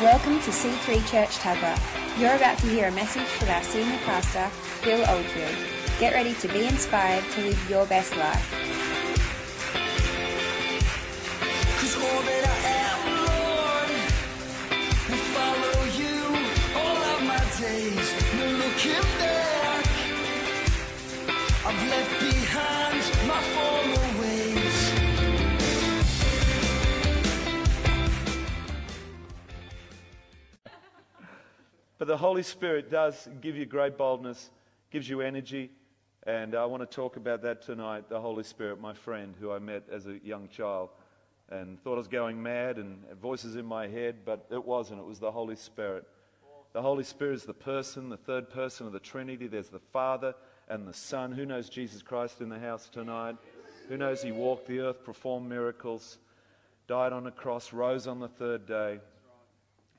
Welcome 0.00 0.38
to 0.42 0.52
C3 0.52 1.10
Church 1.10 1.38
Tuggerah. 1.38 1.76
You're 2.20 2.36
about 2.36 2.56
to 2.58 2.68
hear 2.68 2.86
a 2.86 2.92
message 2.92 3.24
from 3.24 3.48
our 3.48 3.64
senior 3.64 3.98
pastor, 4.04 4.46
Phil 4.84 5.04
Oldfield. 5.10 5.56
Get 5.98 6.14
ready 6.14 6.34
to 6.34 6.46
be 6.46 6.66
inspired 6.66 7.28
to 7.32 7.40
live 7.40 7.68
your 7.68 7.84
best 7.86 8.16
life. 8.16 8.77
The 32.08 32.16
Holy 32.16 32.42
Spirit 32.42 32.90
does 32.90 33.28
give 33.42 33.54
you 33.54 33.66
great 33.66 33.98
boldness, 33.98 34.50
gives 34.90 35.06
you 35.06 35.20
energy, 35.20 35.70
and 36.26 36.54
I 36.54 36.64
want 36.64 36.80
to 36.80 36.86
talk 36.86 37.18
about 37.18 37.42
that 37.42 37.60
tonight. 37.60 38.08
The 38.08 38.18
Holy 38.18 38.44
Spirit, 38.44 38.80
my 38.80 38.94
friend, 38.94 39.34
who 39.38 39.52
I 39.52 39.58
met 39.58 39.82
as 39.92 40.06
a 40.06 40.18
young 40.24 40.48
child, 40.48 40.88
and 41.50 41.78
thought 41.84 41.96
I 41.96 41.98
was 41.98 42.08
going 42.08 42.42
mad 42.42 42.78
and 42.78 43.04
voices 43.20 43.56
in 43.56 43.66
my 43.66 43.88
head, 43.88 44.24
but 44.24 44.46
it 44.50 44.64
wasn't. 44.64 45.00
It 45.00 45.04
was 45.04 45.18
the 45.18 45.30
Holy 45.30 45.54
Spirit. 45.54 46.06
The 46.72 46.80
Holy 46.80 47.04
Spirit 47.04 47.34
is 47.34 47.44
the 47.44 47.52
person, 47.52 48.08
the 48.08 48.16
third 48.16 48.48
person 48.48 48.86
of 48.86 48.94
the 48.94 49.00
Trinity. 49.00 49.46
There's 49.46 49.68
the 49.68 49.78
Father 49.78 50.34
and 50.70 50.88
the 50.88 50.94
Son. 50.94 51.30
Who 51.30 51.44
knows 51.44 51.68
Jesus 51.68 52.00
Christ 52.00 52.40
in 52.40 52.48
the 52.48 52.58
house 52.58 52.88
tonight? 52.88 53.36
Who 53.90 53.98
knows 53.98 54.22
He 54.22 54.32
walked 54.32 54.66
the 54.66 54.80
earth, 54.80 55.04
performed 55.04 55.46
miracles, 55.46 56.16
died 56.86 57.12
on 57.12 57.26
a 57.26 57.30
cross, 57.30 57.74
rose 57.74 58.06
on 58.06 58.18
the 58.18 58.28
third 58.28 58.66
day, 58.66 58.98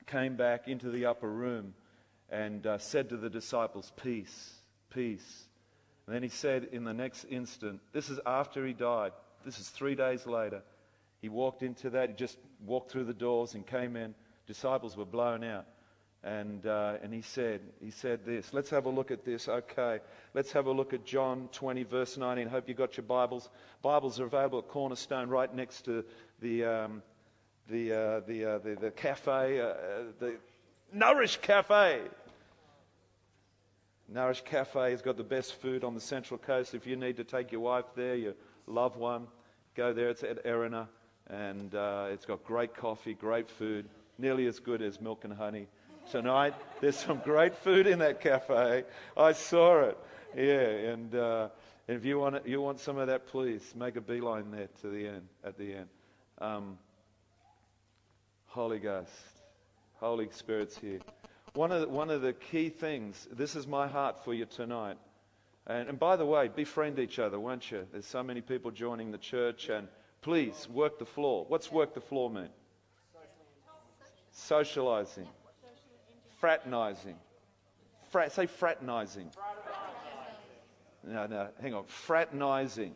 came 0.08 0.34
back 0.34 0.66
into 0.66 0.90
the 0.90 1.06
upper 1.06 1.30
room 1.30 1.72
and 2.30 2.66
uh, 2.66 2.78
said 2.78 3.08
to 3.10 3.16
the 3.16 3.30
disciples, 3.30 3.92
Peace, 4.02 4.54
peace. 4.90 5.44
And 6.06 6.14
then 6.14 6.22
he 6.22 6.28
said 6.28 6.68
in 6.72 6.84
the 6.84 6.94
next 6.94 7.24
instant, 7.24 7.80
This 7.92 8.10
is 8.10 8.20
after 8.24 8.66
he 8.66 8.72
died. 8.72 9.12
This 9.44 9.58
is 9.58 9.68
three 9.68 9.94
days 9.94 10.26
later. 10.26 10.62
He 11.20 11.28
walked 11.28 11.62
into 11.62 11.90
that. 11.90 12.08
He 12.08 12.14
just 12.14 12.38
walked 12.64 12.90
through 12.90 13.04
the 13.04 13.14
doors 13.14 13.54
and 13.54 13.66
came 13.66 13.96
in. 13.96 14.14
Disciples 14.46 14.96
were 14.96 15.04
blown 15.04 15.44
out. 15.44 15.66
And, 16.22 16.66
uh, 16.66 16.98
and 17.02 17.14
he 17.14 17.22
said, 17.22 17.60
he 17.82 17.90
said 17.90 18.26
this. 18.26 18.52
Let's 18.52 18.68
have 18.70 18.84
a 18.84 18.90
look 18.90 19.10
at 19.10 19.24
this. 19.24 19.48
Okay. 19.48 20.00
Let's 20.34 20.52
have 20.52 20.66
a 20.66 20.72
look 20.72 20.92
at 20.92 21.04
John 21.04 21.48
20, 21.52 21.84
verse 21.84 22.16
19. 22.18 22.46
Hope 22.46 22.68
you 22.68 22.74
got 22.74 22.96
your 22.96 23.04
Bibles. 23.04 23.48
Bibles 23.80 24.20
are 24.20 24.26
available 24.26 24.58
at 24.58 24.68
Cornerstone 24.68 25.30
right 25.30 25.52
next 25.54 25.86
to 25.86 26.04
the, 26.40 26.64
um, 26.64 27.02
the, 27.70 27.92
uh, 27.92 28.20
the, 28.26 28.44
uh, 28.44 28.58
the, 28.58 28.76
the 28.80 28.90
cafe, 28.90 29.60
uh, 29.60 29.72
the 30.18 30.36
Nourish 30.92 31.38
Cafe. 31.38 32.00
Nourish 34.12 34.42
Cafe 34.42 34.90
has 34.90 35.02
got 35.02 35.16
the 35.16 35.22
best 35.22 35.54
food 35.60 35.84
on 35.84 35.94
the 35.94 36.00
Central 36.00 36.36
Coast. 36.36 36.74
If 36.74 36.84
you 36.84 36.96
need 36.96 37.16
to 37.18 37.24
take 37.24 37.52
your 37.52 37.60
wife 37.60 37.84
there, 37.94 38.16
your 38.16 38.34
loved 38.66 38.96
one, 38.96 39.28
go 39.76 39.92
there. 39.92 40.08
It's 40.08 40.24
at 40.24 40.44
Erina, 40.44 40.88
and 41.28 41.72
uh, 41.76 42.08
it's 42.10 42.26
got 42.26 42.42
great 42.42 42.74
coffee, 42.74 43.14
great 43.14 43.48
food, 43.48 43.88
nearly 44.18 44.46
as 44.46 44.58
good 44.58 44.82
as 44.82 45.00
milk 45.00 45.24
and 45.24 45.32
honey. 45.32 45.68
Tonight, 46.10 46.54
there's 46.80 46.96
some 46.96 47.20
great 47.22 47.54
food 47.54 47.86
in 47.86 48.00
that 48.00 48.20
cafe. 48.20 48.82
I 49.16 49.32
saw 49.32 49.82
it. 49.82 49.98
Yeah, 50.36 50.90
and, 50.92 51.14
uh, 51.14 51.48
if 51.86 52.04
you 52.04 52.18
want, 52.18 52.36
it, 52.36 52.46
you 52.46 52.60
want 52.60 52.80
some 52.80 52.98
of 52.98 53.06
that, 53.06 53.28
please 53.28 53.74
make 53.76 53.94
a 53.94 54.00
beeline 54.00 54.50
there 54.50 54.68
to 54.80 54.88
the 54.88 55.06
end, 55.06 55.28
at 55.44 55.56
the 55.56 55.74
end. 55.74 55.88
Um, 56.38 56.78
Holy 58.46 58.80
Ghost, 58.80 59.12
Holy 60.00 60.28
Spirit's 60.32 60.76
here. 60.76 60.98
One 61.54 61.72
of, 61.72 61.80
the, 61.80 61.88
one 61.88 62.10
of 62.10 62.22
the 62.22 62.32
key 62.32 62.68
things, 62.68 63.26
this 63.32 63.56
is 63.56 63.66
my 63.66 63.88
heart 63.88 64.24
for 64.24 64.32
you 64.32 64.44
tonight. 64.44 64.98
And, 65.66 65.88
and 65.88 65.98
by 65.98 66.16
the 66.16 66.26
way, 66.26 66.48
befriend 66.48 66.98
each 66.98 67.18
other, 67.18 67.40
won't 67.40 67.70
you? 67.70 67.86
There's 67.90 68.06
so 68.06 68.22
many 68.22 68.40
people 68.40 68.70
joining 68.70 69.10
the 69.10 69.18
church, 69.18 69.68
and 69.68 69.88
please 70.22 70.68
work 70.70 70.98
the 70.98 71.04
floor. 71.04 71.44
What's 71.48 71.72
work 71.72 71.94
the 71.94 72.00
floor 72.00 72.30
mean? 72.30 72.48
Socializing, 74.32 75.26
fraternizing. 76.38 77.16
Frat, 78.10 78.32
say 78.32 78.46
fraternizing. 78.46 79.30
No, 81.04 81.26
no, 81.26 81.48
hang 81.60 81.74
on. 81.74 81.84
Fraternizing. 81.84 82.94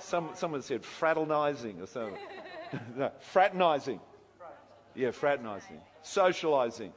Some, 0.00 0.30
someone 0.34 0.62
said 0.62 0.84
fraternizing 0.84 1.80
or 1.80 1.86
something. 1.86 2.18
no, 2.96 3.10
fraternizing. 3.20 4.00
Yeah, 4.94 5.10
fraternizing. 5.10 5.80
Socializing. 6.02 6.92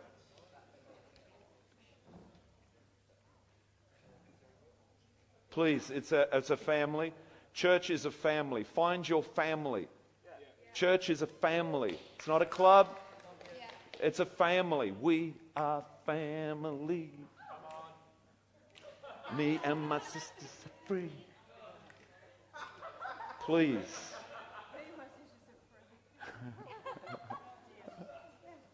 Please, 5.52 5.92
it's 5.92 6.12
a, 6.14 6.28
it's 6.34 6.50
a 6.50 6.58
family. 6.58 7.14
Church 7.54 7.90
is 7.90 8.06
a 8.06 8.12
family. 8.12 8.64
Find 8.64 9.08
your 9.08 9.22
family. 9.22 9.88
Church 10.74 11.10
is 11.10 11.22
a 11.22 11.28
family. 11.28 12.00
It's 12.16 12.28
not 12.28 12.42
a 12.42 12.46
club, 12.46 12.88
it's 14.02 14.20
a 14.20 14.26
family. 14.26 14.94
We 15.00 15.34
are 15.56 15.84
family. 16.06 17.12
Me 19.36 19.60
and 19.64 19.88
my 19.88 20.00
sisters 20.00 20.50
are 20.66 20.88
free. 20.88 21.12
Please. 23.46 24.14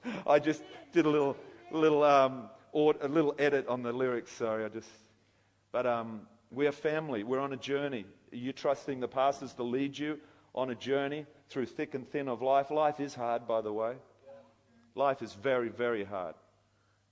I 0.28 0.40
just 0.40 0.64
did 0.94 1.06
a 1.06 1.10
little, 1.10 1.36
little, 1.72 2.04
um, 2.04 2.50
or, 2.72 2.96
a 3.02 3.08
little 3.08 3.36
edit 3.38 3.68
on 3.68 3.84
the 3.84 3.92
lyrics. 3.92 4.32
Sorry, 4.32 4.64
I 4.64 4.70
just. 4.70 4.90
But 5.72 5.86
um, 5.86 6.22
we're 6.52 6.72
family. 6.72 7.24
We're 7.24 7.40
on 7.40 7.54
a 7.54 7.58
journey. 7.58 8.06
Are 8.32 8.36
you 8.36 8.54
trusting 8.54 9.00
the 9.00 9.08
pastors 9.08 9.54
to 9.54 9.64
lead 9.64 9.98
you 9.98 10.20
on 10.56 10.70
a 10.70 10.76
journey 10.76 11.26
through 11.50 11.68
thick 11.68 11.96
and 11.96 12.08
thin 12.08 12.28
of 12.28 12.42
life? 12.42 12.72
Life 12.72 13.00
is 13.00 13.14
hard, 13.14 13.48
by 13.48 13.62
the 13.62 13.74
way. 13.74 13.96
Life 14.96 15.22
is 15.22 15.34
very, 15.34 15.70
very 15.70 16.04
hard. 16.04 16.36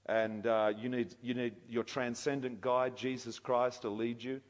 And 0.07 0.45
uh, 0.45 0.73
you, 0.77 0.89
need, 0.89 1.15
you 1.21 1.33
need 1.33 1.55
your 1.67 1.83
transcendent 1.83 2.61
guide, 2.61 2.95
Jesus 2.95 3.39
Christ, 3.39 3.81
to 3.83 3.89
lead 3.89 4.23
you. 4.23 4.41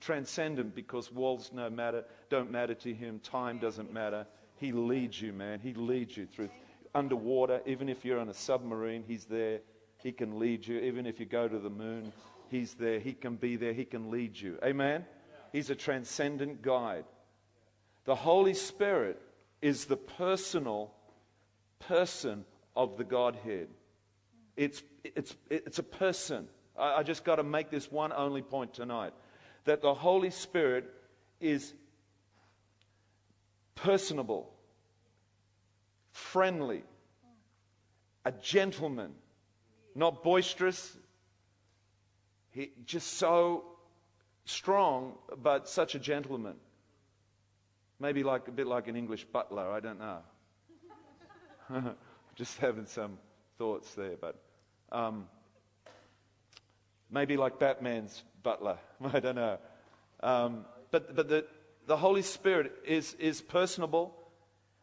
Transcendent 0.00 0.74
because 0.74 1.10
walls 1.10 1.50
no 1.52 1.70
matter, 1.70 2.04
don't 2.30 2.50
matter 2.50 2.74
to 2.74 2.92
him, 2.92 3.20
time 3.20 3.58
doesn't 3.58 3.92
matter. 3.92 4.26
He 4.56 4.72
leads 4.72 5.20
you, 5.20 5.32
man. 5.32 5.60
He 5.60 5.72
leads 5.74 6.16
you 6.16 6.26
through 6.26 6.50
underwater. 6.94 7.60
Even 7.66 7.88
if 7.88 8.04
you're 8.04 8.18
on 8.18 8.28
a 8.28 8.34
submarine, 8.34 9.04
he's 9.06 9.24
there. 9.24 9.60
He 10.02 10.12
can 10.12 10.38
lead 10.38 10.66
you. 10.66 10.78
Even 10.80 11.06
if 11.06 11.18
you 11.18 11.26
go 11.26 11.48
to 11.48 11.58
the 11.58 11.70
moon, 11.70 12.12
he's 12.54 12.74
there. 12.74 13.00
He 13.00 13.12
can 13.12 13.34
be 13.36 13.56
there. 13.56 13.72
He 13.72 13.84
can 13.84 14.10
lead 14.10 14.38
you. 14.38 14.58
Amen? 14.64 15.04
He's 15.52 15.70
a 15.70 15.74
transcendent 15.74 16.62
guide. 16.62 17.04
The 18.04 18.14
Holy 18.14 18.54
Spirit 18.54 19.20
is 19.60 19.86
the 19.86 19.96
personal 19.96 20.92
person 21.80 22.44
of 22.76 22.96
the 22.96 23.04
Godhead. 23.04 23.68
It's, 24.56 24.82
it's, 25.02 25.34
it's 25.50 25.78
a 25.78 25.82
person. 25.82 26.46
I, 26.78 26.96
I 26.96 27.02
just 27.02 27.24
got 27.24 27.36
to 27.36 27.42
make 27.42 27.70
this 27.70 27.90
one 27.90 28.12
only 28.12 28.42
point 28.42 28.74
tonight 28.74 29.12
that 29.64 29.82
the 29.82 29.94
Holy 29.94 30.30
Spirit 30.30 30.84
is 31.40 31.74
personable, 33.74 34.52
friendly, 36.12 36.84
a 38.24 38.32
gentleman, 38.32 39.12
not 39.94 40.22
boisterous. 40.22 40.96
He, 42.54 42.70
just 42.86 43.14
so 43.14 43.64
strong, 44.44 45.14
but 45.42 45.68
such 45.68 45.96
a 45.96 45.98
gentleman. 45.98 46.54
Maybe 47.98 48.22
like 48.22 48.46
a 48.46 48.52
bit 48.52 48.68
like 48.68 48.86
an 48.86 48.96
English 48.96 49.24
butler, 49.24 49.70
I 49.70 49.80
don't 49.80 49.98
know. 49.98 50.18
just 52.36 52.58
having 52.58 52.86
some 52.86 53.18
thoughts 53.58 53.94
there, 53.94 54.16
but 54.20 54.36
um, 54.92 55.26
maybe 57.10 57.36
like 57.36 57.58
Batman's 57.58 58.22
butler, 58.42 58.78
I 59.12 59.18
don't 59.18 59.36
know. 59.36 59.58
Um, 60.22 60.64
but 60.92 61.16
but 61.16 61.28
the, 61.28 61.44
the 61.86 61.96
Holy 61.96 62.22
Spirit 62.22 62.72
is, 62.86 63.14
is 63.18 63.40
personable. 63.40 64.14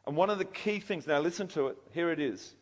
And 0.06 0.16
one 0.18 0.30
of 0.30 0.40
the 0.40 0.46
key 0.46 0.80
things, 0.80 1.08
now 1.08 1.20
listen 1.20 1.48
to 1.50 1.68
it, 1.68 1.78
here 1.94 2.12
it 2.12 2.20
is. 2.20 2.54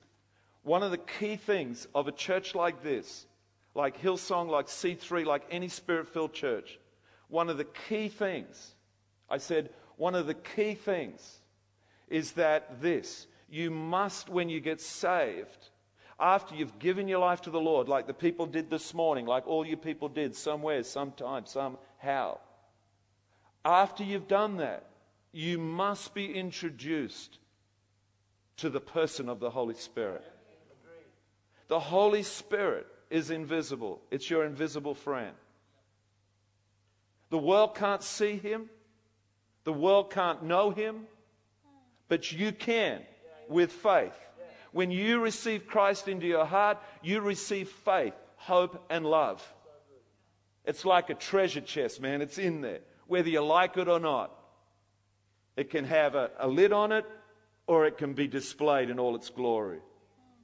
One 0.64 0.84
of 0.84 0.92
the 0.92 0.98
key 0.98 1.36
things 1.38 1.88
of 1.96 2.08
a 2.08 2.12
church 2.12 2.54
like 2.54 2.84
this, 2.84 3.26
like 3.75 4.01
Hillsong, 4.01 4.50
like 4.50 4.68
C3, 4.68 5.25
like 5.25 5.44
any 5.51 5.68
spirit 5.68 6.10
filled 6.10 6.33
church, 6.33 6.80
one 7.27 7.50
of 7.50 7.57
the 7.57 7.66
key 7.66 8.07
things, 8.07 8.75
I 9.30 9.38
said, 9.38 9.69
one 9.98 10.16
of 10.16 10.27
the 10.27 10.33
key 10.33 10.74
things 10.74 11.39
is 12.07 12.33
that 12.33 12.81
this, 12.81 13.27
you 13.50 13.69
must, 13.69 14.30
when 14.30 14.50
you 14.50 14.60
get 14.60 14.81
saved, 14.81 15.69
after 16.19 16.56
you've 16.56 16.80
given 16.80 17.07
your 17.07 17.19
life 17.19 17.42
to 17.44 17.50
the 17.50 17.60
Lord, 17.60 17.88
like 17.88 18.07
the 18.07 18.13
people 18.13 18.45
did 18.45 18.69
this 18.69 18.94
morning, 18.94 19.25
like 19.25 19.48
all 19.48 19.66
you 19.66 19.77
people 19.77 20.10
did 20.10 20.36
somewhere, 20.36 20.83
sometime, 20.83 21.45
somehow, 21.45 22.38
after 23.63 24.04
you've 24.04 24.27
done 24.27 24.57
that, 24.57 24.86
you 25.31 25.57
must 25.57 26.13
be 26.13 26.33
introduced 26.33 27.38
to 28.57 28.69
the 28.69 28.81
person 28.81 29.30
of 29.30 29.39
the 29.39 29.50
Holy 29.50 29.75
Spirit. 29.75 30.24
The 31.68 31.80
Holy 31.80 32.24
Spirit 32.24 32.88
is 33.10 33.32
invisible, 33.32 34.02
it's 34.12 34.30
your 34.30 34.46
invisible 34.46 34.94
friend. 34.94 35.36
The 37.30 37.38
world 37.38 37.76
can't 37.76 38.04
see 38.04 38.38
him, 38.38 38.70
the 39.64 39.74
world 39.74 40.12
can't 40.12 40.44
know 40.44 40.72
him, 40.72 41.08
but 42.08 42.32
you 42.32 42.52
can 42.52 43.02
with 43.48 43.72
faith. 43.72 44.14
When 44.72 44.92
you 44.92 45.20
receive 45.20 45.68
Christ 45.68 46.08
into 46.08 46.28
your 46.28 46.46
heart, 46.46 46.78
you 47.02 47.22
receive 47.22 47.70
faith, 47.70 48.14
hope, 48.36 48.86
and 48.90 49.06
love. 49.06 49.44
It's 50.66 50.86
like 50.86 51.10
a 51.10 51.16
treasure 51.16 51.62
chest, 51.62 52.02
man. 52.02 52.22
It's 52.22 52.38
in 52.38 52.62
there, 52.62 52.82
whether 53.08 53.30
you 53.30 53.42
like 53.42 53.78
it 53.78 53.88
or 53.88 54.00
not. 54.00 54.32
It 55.56 55.72
can 55.72 55.86
have 55.86 56.14
a, 56.14 56.30
a 56.38 56.48
lid 56.48 56.72
on 56.72 56.92
it, 56.92 57.06
or 57.66 57.86
it 57.86 57.98
can 57.98 58.14
be 58.14 58.28
displayed 58.28 58.90
in 58.90 59.00
all 59.00 59.16
its 59.16 59.30
glory. 59.30 59.80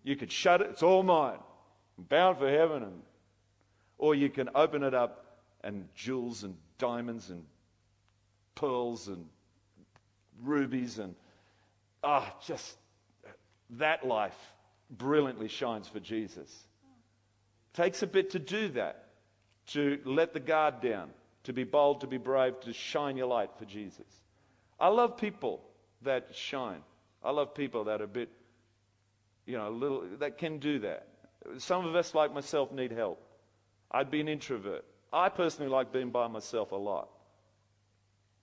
You 0.03 0.15
could 0.15 0.31
shut 0.31 0.61
it, 0.61 0.69
it's 0.71 0.83
all 0.83 1.03
mine. 1.03 1.39
Bound 1.97 2.37
for 2.37 2.49
heaven. 2.49 2.83
And, 2.83 3.01
or 3.97 4.15
you 4.15 4.29
can 4.29 4.49
open 4.55 4.83
it 4.83 4.93
up, 4.93 5.25
and 5.63 5.87
jewels 5.95 6.43
and 6.43 6.55
diamonds 6.77 7.29
and 7.29 7.43
pearls 8.53 9.07
and 9.07 9.25
rubies 10.43 10.99
and 10.99 11.15
ah, 12.03 12.33
just 12.45 12.77
that 13.71 14.05
life 14.05 14.37
brilliantly 14.89 15.47
shines 15.47 15.87
for 15.87 15.99
Jesus. 15.99 16.51
Takes 17.73 18.03
a 18.03 18.07
bit 18.07 18.31
to 18.31 18.39
do 18.39 18.69
that, 18.69 19.05
to 19.67 19.99
let 20.05 20.33
the 20.33 20.39
guard 20.39 20.81
down, 20.81 21.09
to 21.43 21.53
be 21.53 21.63
bold, 21.63 22.01
to 22.01 22.07
be 22.07 22.17
brave, 22.17 22.59
to 22.61 22.73
shine 22.73 23.17
your 23.17 23.27
light 23.27 23.49
for 23.57 23.65
Jesus. 23.65 24.05
I 24.79 24.89
love 24.89 25.17
people 25.17 25.61
that 26.03 26.29
shine. 26.33 26.81
I 27.23 27.31
love 27.31 27.55
people 27.55 27.85
that 27.85 28.01
are 28.01 28.05
a 28.05 28.07
bit, 28.07 28.29
you 29.45 29.57
know, 29.57 29.67
a 29.67 29.71
little, 29.71 30.03
that 30.19 30.37
can 30.37 30.59
do 30.59 30.79
that. 30.79 31.07
Some 31.57 31.85
of 31.85 31.95
us, 31.95 32.13
like 32.13 32.33
myself, 32.33 32.71
need 32.71 32.91
help. 32.91 33.21
I'd 33.91 34.11
be 34.11 34.21
an 34.21 34.27
introvert. 34.27 34.85
I 35.13 35.29
personally 35.29 35.69
like 35.69 35.93
being 35.93 36.09
by 36.09 36.27
myself 36.27 36.71
a 36.71 36.75
lot. 36.75 37.09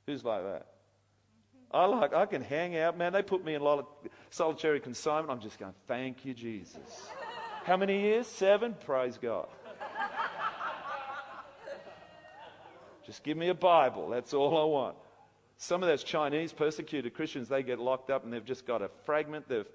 Who's 0.07 0.25
like 0.25 0.43
that? 0.43 0.67
Mm-hmm. 0.67 1.77
I 1.77 1.85
like, 1.87 2.15
I 2.15 2.27
can 2.27 2.43
hang 2.43 2.77
out, 2.77 2.97
man. 2.97 3.13
They 3.13 3.23
put 3.23 3.45
me 3.45 3.55
in 3.55 3.61
a 3.61 3.65
lot 3.65 3.79
of 3.79 3.87
solitary 4.31 4.81
confinement. 4.81 5.31
I'm 5.31 5.41
just 5.41 5.59
going, 5.59 5.75
thank 5.87 6.25
you, 6.25 6.35
Jesus. 6.35 7.11
How 7.65 7.77
many 7.77 8.01
years? 8.01 8.27
Seven? 8.27 8.75
Praise 8.85 9.19
God. 9.21 9.49
Just 13.05 13.25
give 13.25 13.37
me 13.37 13.49
a 13.49 13.55
Bible. 13.55 14.09
That's 14.09 14.33
all 14.33 14.57
I 14.57 14.65
want. 14.65 14.97
Some 15.57 15.83
of 15.83 15.89
those 15.89 16.03
Chinese 16.03 16.53
persecuted 16.53 17.15
Christians, 17.15 17.49
they 17.49 17.63
get 17.63 17.79
locked 17.79 18.11
up 18.11 18.25
and 18.25 18.33
they've 18.33 18.45
just 18.45 18.67
got 18.67 18.83
a 18.83 18.89
fragment. 19.05 19.49
They've, 19.49 19.67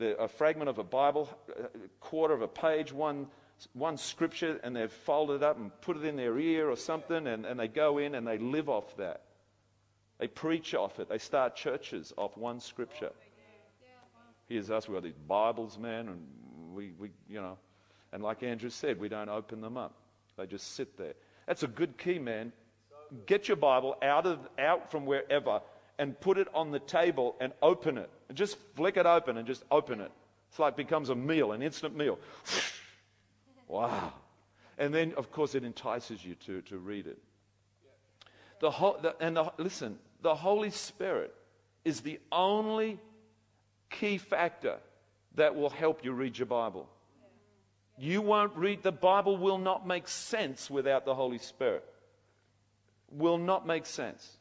a 0.00 0.28
fragment 0.28 0.68
of 0.68 0.78
a 0.78 0.84
Bible, 0.84 1.28
a 1.48 1.68
quarter 2.00 2.34
of 2.34 2.42
a 2.42 2.48
page, 2.48 2.92
one, 2.92 3.26
one 3.72 3.96
scripture, 3.96 4.60
and 4.62 4.74
they've 4.74 4.90
folded 4.90 5.36
it 5.36 5.42
up 5.42 5.58
and 5.58 5.70
put 5.80 5.96
it 5.96 6.04
in 6.04 6.16
their 6.16 6.38
ear 6.38 6.68
or 6.68 6.76
something, 6.76 7.26
and, 7.26 7.44
and 7.44 7.58
they 7.58 7.68
go 7.68 7.98
in 7.98 8.14
and 8.14 8.26
they 8.26 8.38
live 8.38 8.68
off 8.68 8.96
that. 8.96 9.22
They 10.18 10.26
preach 10.26 10.74
off 10.74 11.00
it. 11.00 11.08
They 11.08 11.18
start 11.18 11.56
churches 11.56 12.12
off 12.16 12.36
one 12.36 12.60
scripture. 12.60 13.10
Here's 14.48 14.70
us, 14.70 14.88
we've 14.88 14.96
got 14.96 15.04
these 15.04 15.12
Bibles, 15.28 15.78
man, 15.78 16.08
and 16.08 16.26
we, 16.74 16.92
we, 16.98 17.10
you 17.28 17.40
know, 17.40 17.56
and 18.12 18.22
like 18.22 18.42
Andrew 18.42 18.70
said, 18.70 18.98
we 18.98 19.08
don't 19.08 19.28
open 19.28 19.60
them 19.60 19.76
up. 19.76 19.94
They 20.36 20.46
just 20.46 20.74
sit 20.74 20.96
there. 20.96 21.14
That's 21.46 21.62
a 21.62 21.68
good 21.68 21.96
key, 21.98 22.18
man. 22.18 22.52
Get 23.26 23.48
your 23.48 23.56
Bible 23.56 23.96
out 24.02 24.26
of 24.26 24.38
out 24.58 24.90
from 24.90 25.04
wherever 25.04 25.60
and 25.98 26.18
put 26.20 26.38
it 26.38 26.48
on 26.54 26.70
the 26.70 26.78
table 26.78 27.36
and 27.40 27.52
open 27.62 27.98
it. 27.98 28.10
And 28.30 28.36
just 28.36 28.58
flick 28.76 28.96
it 28.96 29.06
open 29.06 29.38
and 29.38 29.44
just 29.44 29.64
open 29.72 30.00
it. 30.00 30.12
It's 30.50 30.60
like 30.60 30.74
it 30.74 30.76
becomes 30.76 31.10
a 31.10 31.16
meal, 31.16 31.50
an 31.50 31.62
instant 31.62 31.96
meal. 31.96 32.16
wow. 33.66 34.12
And 34.78 34.94
then, 34.94 35.14
of 35.16 35.32
course, 35.32 35.56
it 35.56 35.64
entices 35.64 36.24
you 36.24 36.36
to, 36.46 36.60
to 36.62 36.78
read 36.78 37.08
it. 37.08 37.18
The 38.60 38.70
whole, 38.70 38.98
the, 39.02 39.16
and 39.18 39.36
the, 39.36 39.52
listen, 39.58 39.98
the 40.22 40.36
Holy 40.36 40.70
Spirit 40.70 41.34
is 41.84 42.02
the 42.02 42.20
only 42.30 43.00
key 43.90 44.16
factor 44.16 44.76
that 45.34 45.56
will 45.56 45.70
help 45.70 46.04
you 46.04 46.12
read 46.12 46.38
your 46.38 46.46
Bible. 46.46 46.88
You 47.98 48.22
won't 48.22 48.54
read, 48.54 48.84
the 48.84 48.92
Bible 48.92 49.38
will 49.38 49.58
not 49.58 49.88
make 49.88 50.06
sense 50.06 50.70
without 50.70 51.04
the 51.04 51.16
Holy 51.16 51.38
Spirit. 51.38 51.84
Will 53.10 53.38
not 53.38 53.66
make 53.66 53.86
sense. 53.86 54.36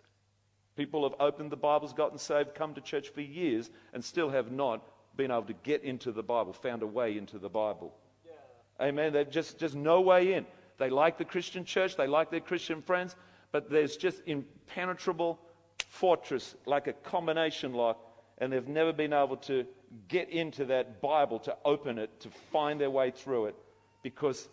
People 0.80 1.04
have 1.04 1.20
opened 1.20 1.52
the 1.52 1.58
Bibles, 1.58 1.92
gotten 1.92 2.18
saved, 2.18 2.56
come 2.56 2.74
to 2.74 2.80
church 2.80 3.10
for 3.10 3.20
years, 3.20 3.70
and 3.92 4.02
still 4.02 4.30
have 4.30 4.50
not 4.50 4.81
been 5.18 5.30
able 5.30 5.42
to 5.42 5.54
get 5.64 5.84
into 5.84 6.14
the 6.14 6.24
Bible, 6.24 6.54
found 6.54 6.84
a 6.84 6.88
way 6.88 7.18
into 7.18 7.38
the 7.38 7.50
Bible. 7.50 7.94
Yeah. 8.26 8.86
Amen. 8.88 9.12
There's 9.12 9.28
just, 9.28 9.60
just 9.60 9.76
no 9.76 10.00
way 10.00 10.36
in. 10.36 10.46
They 10.78 10.90
like 10.90 11.18
the 11.18 11.26
Christian 11.26 11.66
church, 11.66 11.98
they 11.98 12.08
like 12.08 12.31
their 12.31 12.40
Christian 12.40 12.81
friends, 12.81 13.18
but 13.52 13.70
there's 13.70 13.98
just 13.98 14.22
impenetrable 14.26 15.38
fortress, 15.90 16.56
like 16.66 16.88
a 16.88 16.94
combination 16.94 17.74
lock, 17.74 18.00
and 18.38 18.54
they've 18.54 18.70
never 18.70 18.94
been 18.94 19.12
able 19.12 19.36
to 19.36 19.66
get 20.08 20.30
into 20.30 20.64
that 20.64 21.02
Bible 21.02 21.40
to 21.40 21.58
open 21.66 22.00
it, 22.00 22.22
to 22.22 22.30
find 22.54 22.80
their 22.80 22.90
way 22.90 23.12
through 23.12 23.48
it. 23.48 23.56
Because 24.02 24.48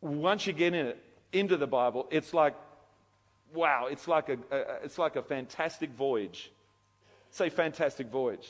once 0.00 0.46
you 0.46 0.54
get 0.54 0.72
in 0.72 0.86
it, 0.86 1.04
into 1.34 1.58
the 1.58 1.66
Bible, 1.66 2.08
it's 2.10 2.32
like, 2.32 2.54
wow, 3.54 3.86
it's 3.90 4.08
like 4.08 4.28
a, 4.28 4.38
a 4.50 4.84
it's 4.84 4.98
like 4.98 5.16
a 5.16 5.22
fantastic 5.22 5.90
voyage. 5.92 6.50
Say 7.30 7.48
fantastic 7.48 8.08
voyage. 8.08 8.48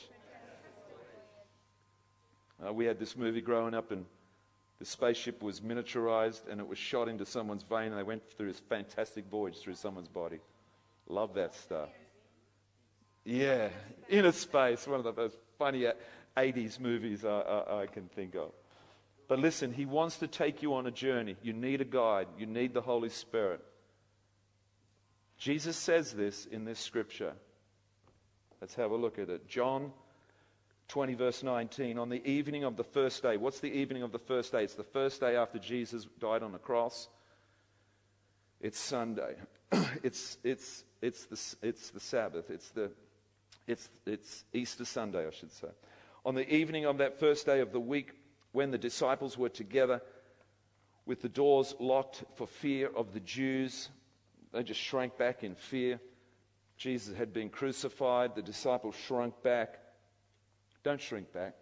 Uh, 2.65 2.71
we 2.73 2.85
had 2.85 2.99
this 2.99 3.17
movie 3.17 3.41
growing 3.41 3.73
up, 3.73 3.91
and 3.91 4.05
the 4.79 4.85
spaceship 4.85 5.41
was 5.41 5.61
miniaturized 5.61 6.41
and 6.49 6.59
it 6.59 6.67
was 6.67 6.77
shot 6.77 7.07
into 7.07 7.25
someone's 7.25 7.63
vein, 7.63 7.87
and 7.87 7.97
they 7.97 8.03
went 8.03 8.23
through 8.29 8.47
this 8.47 8.59
fantastic 8.59 9.25
voyage 9.29 9.57
through 9.59 9.75
someone's 9.75 10.07
body. 10.07 10.39
Love 11.07 11.33
that 11.35 11.53
stuff. 11.55 11.89
Yeah, 13.23 13.69
Inner 14.09 14.31
Space, 14.31 14.87
one 14.87 14.99
of 14.99 15.03
the 15.03 15.13
most 15.13 15.37
funny 15.57 15.87
80s 16.37 16.79
movies 16.79 17.25
I, 17.25 17.39
I, 17.39 17.81
I 17.81 17.85
can 17.87 18.07
think 18.09 18.35
of. 18.35 18.51
But 19.27 19.39
listen, 19.39 19.73
he 19.73 19.85
wants 19.85 20.17
to 20.17 20.27
take 20.27 20.61
you 20.61 20.75
on 20.75 20.85
a 20.85 20.91
journey. 20.91 21.35
You 21.41 21.53
need 21.53 21.81
a 21.81 21.85
guide, 21.85 22.27
you 22.37 22.45
need 22.45 22.73
the 22.73 22.81
Holy 22.81 23.09
Spirit. 23.09 23.61
Jesus 25.37 25.75
says 25.75 26.13
this 26.13 26.45
in 26.45 26.65
this 26.65 26.79
scripture. 26.79 27.33
Let's 28.61 28.75
have 28.75 28.91
a 28.91 28.95
look 28.95 29.19
at 29.19 29.29
it. 29.29 29.47
John 29.47 29.91
20, 30.87 31.13
verse 31.15 31.43
19. 31.43 31.97
On 31.97 32.09
the 32.09 32.25
evening 32.27 32.63
of 32.63 32.77
the 32.77 32.83
first 32.83 33.21
day. 33.21 33.37
What's 33.37 33.59
the 33.59 33.71
evening 33.71 34.03
of 34.03 34.11
the 34.11 34.19
first 34.19 34.51
day? 34.51 34.63
It's 34.63 34.75
the 34.75 34.83
first 34.83 35.19
day 35.19 35.35
after 35.35 35.59
Jesus 35.59 36.05
died 36.19 36.43
on 36.43 36.51
the 36.51 36.57
cross. 36.57 37.09
It's 38.61 38.79
Sunday. 38.79 39.35
it's, 40.03 40.37
it's, 40.43 40.83
it's, 41.01 41.25
the, 41.25 41.67
it's 41.67 41.89
the 41.89 41.99
Sabbath. 41.99 42.49
It's, 42.49 42.69
the, 42.69 42.91
it's, 43.67 43.89
it's 44.05 44.45
Easter 44.53 44.85
Sunday, 44.85 45.27
I 45.27 45.31
should 45.31 45.51
say. 45.51 45.67
On 46.25 46.33
the 46.33 46.51
evening 46.51 46.85
of 46.85 46.97
that 46.99 47.19
first 47.19 47.45
day 47.45 47.59
of 47.59 47.71
the 47.71 47.79
week, 47.79 48.13
when 48.51 48.71
the 48.71 48.77
disciples 48.77 49.37
were 49.37 49.49
together 49.49 50.01
with 51.05 51.21
the 51.21 51.29
doors 51.29 51.75
locked 51.79 52.23
for 52.35 52.47
fear 52.47 52.89
of 52.95 53.13
the 53.13 53.19
Jews, 53.19 53.89
they 54.55 54.63
just 54.63 54.79
shrank 54.79 55.17
back 55.17 55.43
in 55.43 55.53
fear. 55.53 55.99
Jesus 56.77 57.15
had 57.15 57.33
been 57.33 57.49
crucified. 57.49 58.35
The 58.35 58.41
disciples 58.41 58.95
shrunk 58.95 59.43
back. 59.43 59.79
Don't 60.81 61.01
shrink 61.01 61.33
back. 61.33 61.55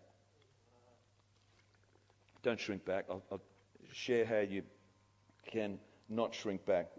Don't 2.44 2.60
shrink 2.60 2.86
back. 2.86 3.06
I'll, 3.10 3.24
I'll 3.32 3.42
share 3.92 4.26
how 4.26 4.40
you 4.40 4.62
can 5.52 5.80
not 6.08 6.36
shrink 6.36 6.66
back. 6.68 6.92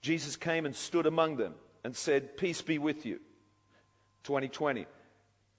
Jesus 0.00 0.36
came 0.36 0.64
and 0.64 0.74
stood 0.74 1.04
among 1.04 1.36
them 1.36 1.54
and 1.84 1.94
said, 1.94 2.38
Peace 2.38 2.62
be 2.62 2.78
with 2.78 3.04
you. 3.04 3.20
2020. 4.22 4.86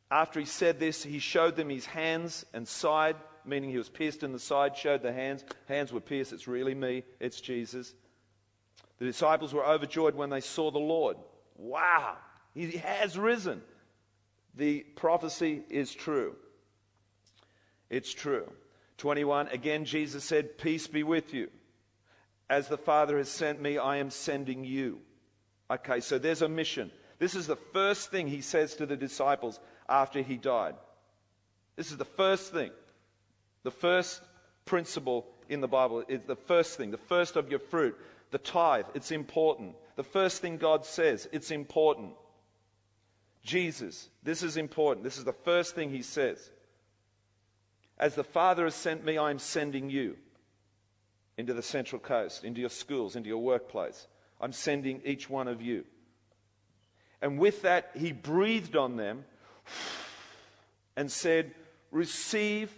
After 0.10 0.40
he 0.40 0.48
said 0.48 0.80
this, 0.80 1.04
he 1.04 1.20
showed 1.20 1.56
them 1.56 1.70
his 1.70 1.86
hands 1.86 2.44
and 2.54 2.68
side, 2.68 3.18
meaning 3.46 3.70
he 3.70 3.78
was 3.78 3.90
pierced 3.90 4.24
in 4.24 4.32
the 4.32 4.40
side, 4.40 4.76
showed 4.76 5.04
the 5.04 5.14
hands. 5.14 5.44
Hands 5.68 5.94
were 5.94 6.00
pierced. 6.00 6.34
It's 6.34 6.48
really 6.48 6.74
me, 6.74 7.04
it's 7.20 7.40
Jesus. 7.40 7.94
The 9.00 9.06
disciples 9.06 9.54
were 9.54 9.66
overjoyed 9.66 10.16
when 10.16 10.30
they 10.30 10.42
saw 10.42 10.72
the 10.72 10.80
Lord. 10.80 11.18
Wow, 11.58 12.16
he 12.54 12.72
has 12.78 13.18
risen. 13.18 13.62
The 14.56 14.82
prophecy 14.96 15.64
is 15.70 15.94
true. 15.94 16.36
It's 17.90 18.14
true. 18.14 18.52
21, 18.98 19.50
again, 19.50 19.86
Jesus 19.86 20.24
said, 20.24 20.58
Peace 20.58 20.88
be 20.88 21.04
with 21.04 21.34
you. 21.34 21.50
As 22.50 22.68
the 22.68 22.78
Father 22.78 23.18
has 23.18 23.30
sent 23.30 23.62
me, 23.62 23.78
I 23.78 23.98
am 23.98 24.10
sending 24.10 24.64
you. 24.64 25.00
Okay, 25.70 26.00
so 26.00 26.18
there's 26.18 26.42
a 26.42 26.50
mission. 26.50 26.92
This 27.20 27.36
is 27.36 27.48
the 27.48 27.56
first 27.56 28.12
thing 28.12 28.28
he 28.28 28.42
says 28.42 28.76
to 28.76 28.86
the 28.86 28.96
disciples 28.96 29.60
after 29.90 30.22
he 30.22 30.38
died. 30.38 30.76
This 31.76 31.92
is 31.92 31.98
the 31.98 32.06
first 32.06 32.54
thing. 32.54 32.72
The 33.64 33.72
first 33.72 34.22
principle 34.66 35.26
in 35.50 35.62
the 35.62 35.68
Bible 35.68 36.04
is 36.08 36.22
the 36.26 36.36
first 36.36 36.78
thing, 36.78 36.92
the 36.92 36.98
first 36.98 37.36
of 37.36 37.50
your 37.50 37.60
fruit, 37.60 37.98
the 38.32 38.38
tithe. 38.38 38.86
It's 38.94 39.12
important. 39.12 39.76
The 39.96 40.04
first 40.04 40.42
thing 40.42 40.58
God 40.58 40.86
says, 40.86 41.28
it's 41.32 41.52
important. 41.52 42.14
Jesus, 43.44 44.10
this 44.24 44.44
is 44.44 44.58
important. 44.58 45.04
This 45.04 45.18
is 45.18 45.24
the 45.24 45.34
first 45.34 45.76
thing 45.76 45.90
he 45.90 46.02
says. 46.02 46.52
As 47.98 48.16
the 48.16 48.24
Father 48.24 48.66
has 48.66 48.76
sent 48.76 49.06
me, 49.06 49.18
I 49.18 49.30
am 49.30 49.40
sending 49.40 49.90
you 49.90 50.18
into 51.38 51.54
the 51.54 51.62
Central 51.62 52.00
Coast, 52.00 52.44
into 52.44 52.60
your 52.60 52.70
schools, 52.70 53.16
into 53.16 53.30
your 53.30 53.42
workplace. 53.42 54.08
I'm 54.42 54.52
sending 54.52 55.02
each 55.06 55.30
one 55.30 55.48
of 55.48 55.62
you. 55.62 55.86
And 57.22 57.40
with 57.40 57.62
that, 57.62 57.92
he 57.96 58.12
breathed 58.12 58.76
on 58.76 58.98
them 58.98 59.26
and 60.96 61.12
said, 61.12 61.52
Receive 61.92 62.72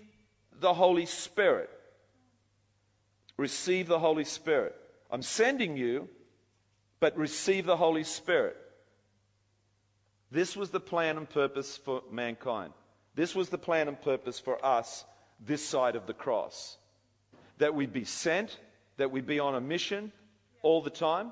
the 0.59 0.73
Holy 0.73 1.05
Spirit. 1.05 1.69
Receive 3.37 3.87
the 3.87 3.99
Holy 3.99 4.23
Spirit. 4.23 4.75
I'm 5.09 5.21
sending 5.21 5.77
you, 5.77 6.09
but 6.99 7.17
receive 7.17 7.65
the 7.65 7.77
Holy 7.77 8.03
Spirit. 8.03 8.57
This 10.31 10.55
was 10.55 10.71
the 10.71 10.79
plan 10.79 11.17
and 11.17 11.29
purpose 11.29 11.77
for 11.77 12.03
mankind. 12.11 12.73
This 13.15 13.33
was 13.33 13.49
the 13.49 13.57
plan 13.57 13.87
and 13.87 13.99
purpose 13.99 14.39
for 14.39 14.63
us 14.65 15.05
this 15.39 15.65
side 15.65 15.95
of 15.95 16.05
the 16.05 16.13
cross. 16.13 16.77
That 17.59 17.73
we'd 17.73 17.93
be 17.93 18.03
sent, 18.03 18.59
that 18.97 19.11
we'd 19.11 19.25
be 19.25 19.39
on 19.39 19.55
a 19.55 19.61
mission 19.61 20.11
all 20.61 20.81
the 20.81 20.89
time, 20.89 21.31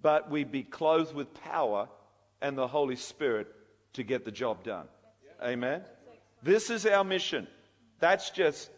but 0.00 0.30
we'd 0.30 0.52
be 0.52 0.62
clothed 0.62 1.14
with 1.14 1.34
power 1.34 1.88
and 2.40 2.56
the 2.56 2.68
Holy 2.68 2.96
Spirit 2.96 3.48
to 3.94 4.02
get 4.02 4.24
the 4.24 4.30
job 4.30 4.62
done. 4.62 4.86
Amen? 5.42 5.82
This 6.42 6.70
is 6.70 6.86
our 6.86 7.04
mission. 7.04 7.48
That's 7.98 8.30
just 8.30 8.70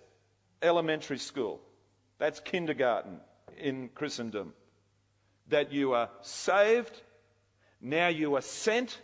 elementary 0.62 1.18
school. 1.18 1.60
That's 2.18 2.40
kindergarten 2.40 3.20
in 3.58 3.88
Christendom. 3.94 4.52
That 5.48 5.72
you 5.72 5.92
are 5.92 6.10
saved, 6.20 7.02
now 7.80 8.08
you 8.08 8.36
are 8.36 8.42
sent 8.42 9.00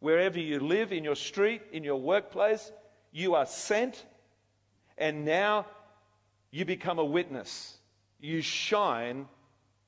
wherever 0.00 0.38
you 0.38 0.58
live, 0.60 0.92
in 0.92 1.04
your 1.04 1.14
street, 1.14 1.62
in 1.72 1.84
your 1.84 2.00
workplace, 2.00 2.72
you 3.12 3.34
are 3.34 3.46
sent, 3.46 4.04
and 4.98 5.24
now 5.24 5.66
you 6.50 6.64
become 6.64 6.98
a 6.98 7.04
witness. 7.04 7.78
You 8.18 8.40
shine, 8.40 9.28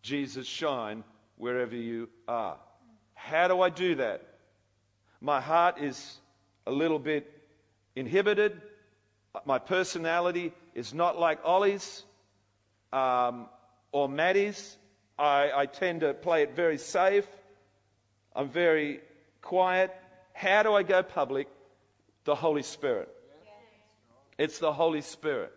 Jesus 0.03 0.47
shine, 0.47 1.03
wherever 1.37 1.75
you 1.75 2.09
are. 2.29 2.59
How 3.15 3.49
do 3.49 3.61
I 3.61 3.71
do 3.71 3.97
that? 3.97 4.23
My 5.21 5.41
heart 5.41 5.81
is 5.81 6.19
a 6.67 6.73
little 6.73 6.99
bit 6.99 7.31
inhibited. 7.97 8.61
My 9.45 9.59
personality 9.59 10.53
is 10.75 10.93
not 10.93 11.19
like 11.19 11.39
Ollie's 11.45 12.05
um, 12.93 13.47
or 13.93 14.09
Maddie's. 14.09 14.77
I, 15.19 15.51
I 15.55 15.67
tend 15.67 16.01
to 16.01 16.15
play 16.15 16.43
it 16.43 16.57
very 16.57 16.79
safe. 16.79 17.27
I'm 18.35 18.49
very 18.49 19.01
quiet. 19.41 19.95
How 20.33 20.63
do 20.63 20.75
I 20.75 20.83
go 20.83 21.03
public? 21.03 21.49
The 22.25 22.35
Holy 22.35 22.63
Spirit. 22.63 23.09
It's 24.39 24.59
the 24.59 24.73
Holy 24.73 25.03
Spirit. 25.03 25.53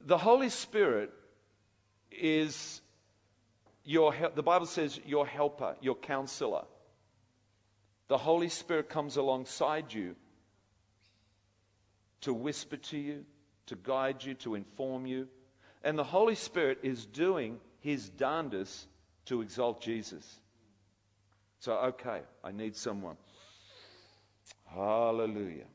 The 0.00 0.18
Holy 0.18 0.48
Spirit 0.48 1.12
is 2.10 2.80
your, 3.84 4.14
the 4.34 4.42
Bible 4.42 4.66
says, 4.66 5.00
your 5.06 5.26
helper, 5.26 5.76
your 5.80 5.94
counselor. 5.94 6.64
The 8.08 8.18
Holy 8.18 8.48
Spirit 8.48 8.88
comes 8.88 9.16
alongside 9.16 9.92
you 9.92 10.16
to 12.22 12.34
whisper 12.34 12.76
to 12.76 12.98
you, 12.98 13.24
to 13.66 13.76
guide 13.76 14.24
you, 14.24 14.34
to 14.34 14.54
inform 14.54 15.06
you. 15.06 15.28
And 15.82 15.98
the 15.98 16.04
Holy 16.04 16.34
Spirit 16.34 16.78
is 16.82 17.06
doing 17.06 17.58
his 17.80 18.08
darndest 18.08 18.86
to 19.26 19.40
exalt 19.40 19.80
Jesus. 19.80 20.40
So, 21.60 21.72
okay, 21.72 22.20
I 22.42 22.52
need 22.52 22.76
someone. 22.76 23.16
Hallelujah. 24.66 25.66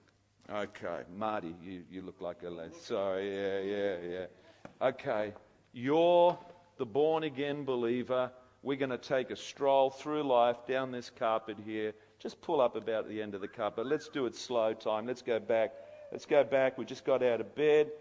Okay, 0.51 1.01
Marty, 1.15 1.55
you, 1.63 1.83
you 1.89 2.01
look 2.01 2.21
like 2.21 2.43
a 2.43 2.49
lad. 2.49 2.73
Sorry, 2.75 3.35
yeah, 3.35 3.59
yeah, 3.61 3.95
yeah. 4.09 4.25
Okay, 4.87 5.33
you're 5.73 6.37
the 6.77 6.85
born 6.85 7.23
again 7.23 7.65
believer. 7.65 8.31
We're 8.61 8.77
going 8.77 8.91
to 8.91 8.97
take 8.97 9.29
a 9.31 9.35
stroll 9.35 9.89
through 9.89 10.23
life 10.23 10.57
down 10.67 10.91
this 10.91 11.09
carpet 11.09 11.57
here. 11.65 11.93
Just 12.19 12.41
pull 12.41 12.61
up 12.61 12.75
about 12.75 13.07
the 13.07 13.21
end 13.21 13.35
of 13.35 13.41
the 13.41 13.47
carpet. 13.47 13.85
Let's 13.85 14.07
do 14.07 14.25
it 14.25 14.35
slow 14.35 14.73
time. 14.73 15.05
Let's 15.05 15.21
go 15.21 15.39
back. 15.39 15.73
Let's 16.11 16.25
go 16.25 16.43
back. 16.43 16.77
We 16.77 16.85
just 16.85 17.05
got 17.05 17.21
out 17.21 17.41
of 17.41 17.55
bed. 17.55 17.91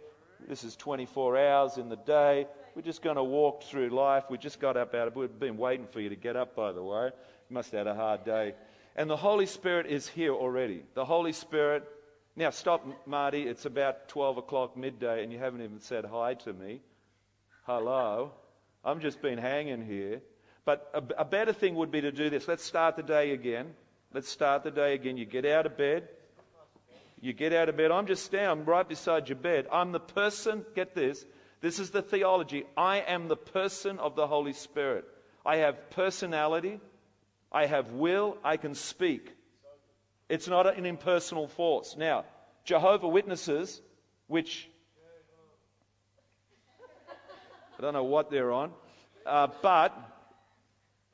This 0.49 0.65
is 0.65 0.77
24 0.77 1.39
hours 1.39 1.79
in 1.79 1.89
the 1.89 1.97
day. 1.97 2.47
We're 2.75 2.83
just 2.83 3.03
going 3.03 3.17
to 3.17 3.25
walk 3.25 3.63
through 3.63 3.89
life. 3.91 4.25
We 4.29 4.37
just 4.37 4.61
got 4.61 4.77
up 4.77 4.95
out 4.95 5.09
of 5.09 5.17
We've 5.17 5.39
been 5.39 5.57
waiting 5.57 5.87
for 5.87 6.01
you 6.01 6.11
to 6.11 6.17
get 6.17 6.37
up, 6.37 6.55
by 6.55 6.73
the 6.73 6.83
way. 6.83 7.07
You 7.07 7.55
must 7.55 7.73
have 7.73 7.87
had 7.87 7.95
a 7.95 7.95
hard 7.95 8.25
day. 8.25 8.55
And 8.97 9.09
the 9.09 9.17
Holy 9.17 9.47
Spirit 9.47 9.87
is 9.87 10.07
here 10.07 10.35
already. 10.35 10.83
The 10.95 11.05
Holy 11.05 11.33
Spirit. 11.33 11.85
Now, 12.37 12.51
stop, 12.51 12.87
Marty. 13.07 13.43
It's 13.43 13.65
about 13.65 14.09
12 14.09 14.39
o'clock 14.39 14.77
midday, 14.77 15.23
and 15.23 15.33
you 15.33 15.39
haven't 15.39 15.63
even 15.63 15.81
said 15.81 16.05
hi 16.05 16.35
to 16.35 16.53
me. 16.53 16.81
Hello. 17.63 18.33
I'm 18.85 19.01
just 19.01 19.23
been 19.23 19.39
hanging 19.39 19.85
here. 19.85 20.21
But 20.65 20.91
a, 20.93 21.23
a 21.23 21.25
better 21.25 21.53
thing 21.53 21.75
would 21.77 21.91
be 21.91 22.03
to 22.03 22.13
do 22.13 22.29
this. 22.29 22.49
Let's 22.49 22.65
start 22.65 22.97
the 22.97 23.03
day 23.03 23.33
again. 23.33 23.73
Let's 24.13 24.29
start 24.29 24.63
the 24.63 24.71
day 24.71 24.95
again. 24.95 25.17
You 25.17 25.25
get 25.25 25.47
out 25.47 25.67
of 25.67 25.77
bed. 25.77 26.09
You 27.25 27.33
get 27.33 27.55
out 27.55 27.71
of 27.71 27.79
bed. 27.79 27.91
I'm 27.91 28.05
just 28.07 28.27
standing 28.27 28.67
right 28.67 28.87
beside 28.87 29.31
your 29.31 29.37
bed. 29.37 29.67
I'm 29.73 29.93
the 29.93 29.99
person, 29.99 30.63
get 30.75 30.95
this. 30.95 31.25
This 31.63 31.79
is 31.79 31.89
the 31.89 32.03
theology. 32.03 32.65
I 32.77 32.99
am 32.99 33.29
the 33.29 33.37
person 33.37 33.99
of 33.99 34.15
the 34.15 34.27
Holy 34.27 34.53
Spirit. 34.53 35.07
I 35.43 35.57
have 35.57 35.89
personality. 35.89 36.81
I 37.51 37.65
have 37.65 37.93
will, 37.93 38.37
I 38.45 38.59
can 38.59 38.75
speak. 38.75 39.35
It's 40.29 40.49
not 40.49 40.67
an 40.77 40.85
impersonal 40.85 41.49
force. 41.49 41.97
Now, 41.97 42.27
Jehovah 42.67 43.09
Witnesses, 43.09 43.81
which 44.27 44.69
I 47.79 47.81
don't 47.81 47.95
know 47.95 48.05
what 48.05 48.31
they're 48.31 48.53
on, 48.53 48.71
uh, 49.25 49.49
but 49.63 49.97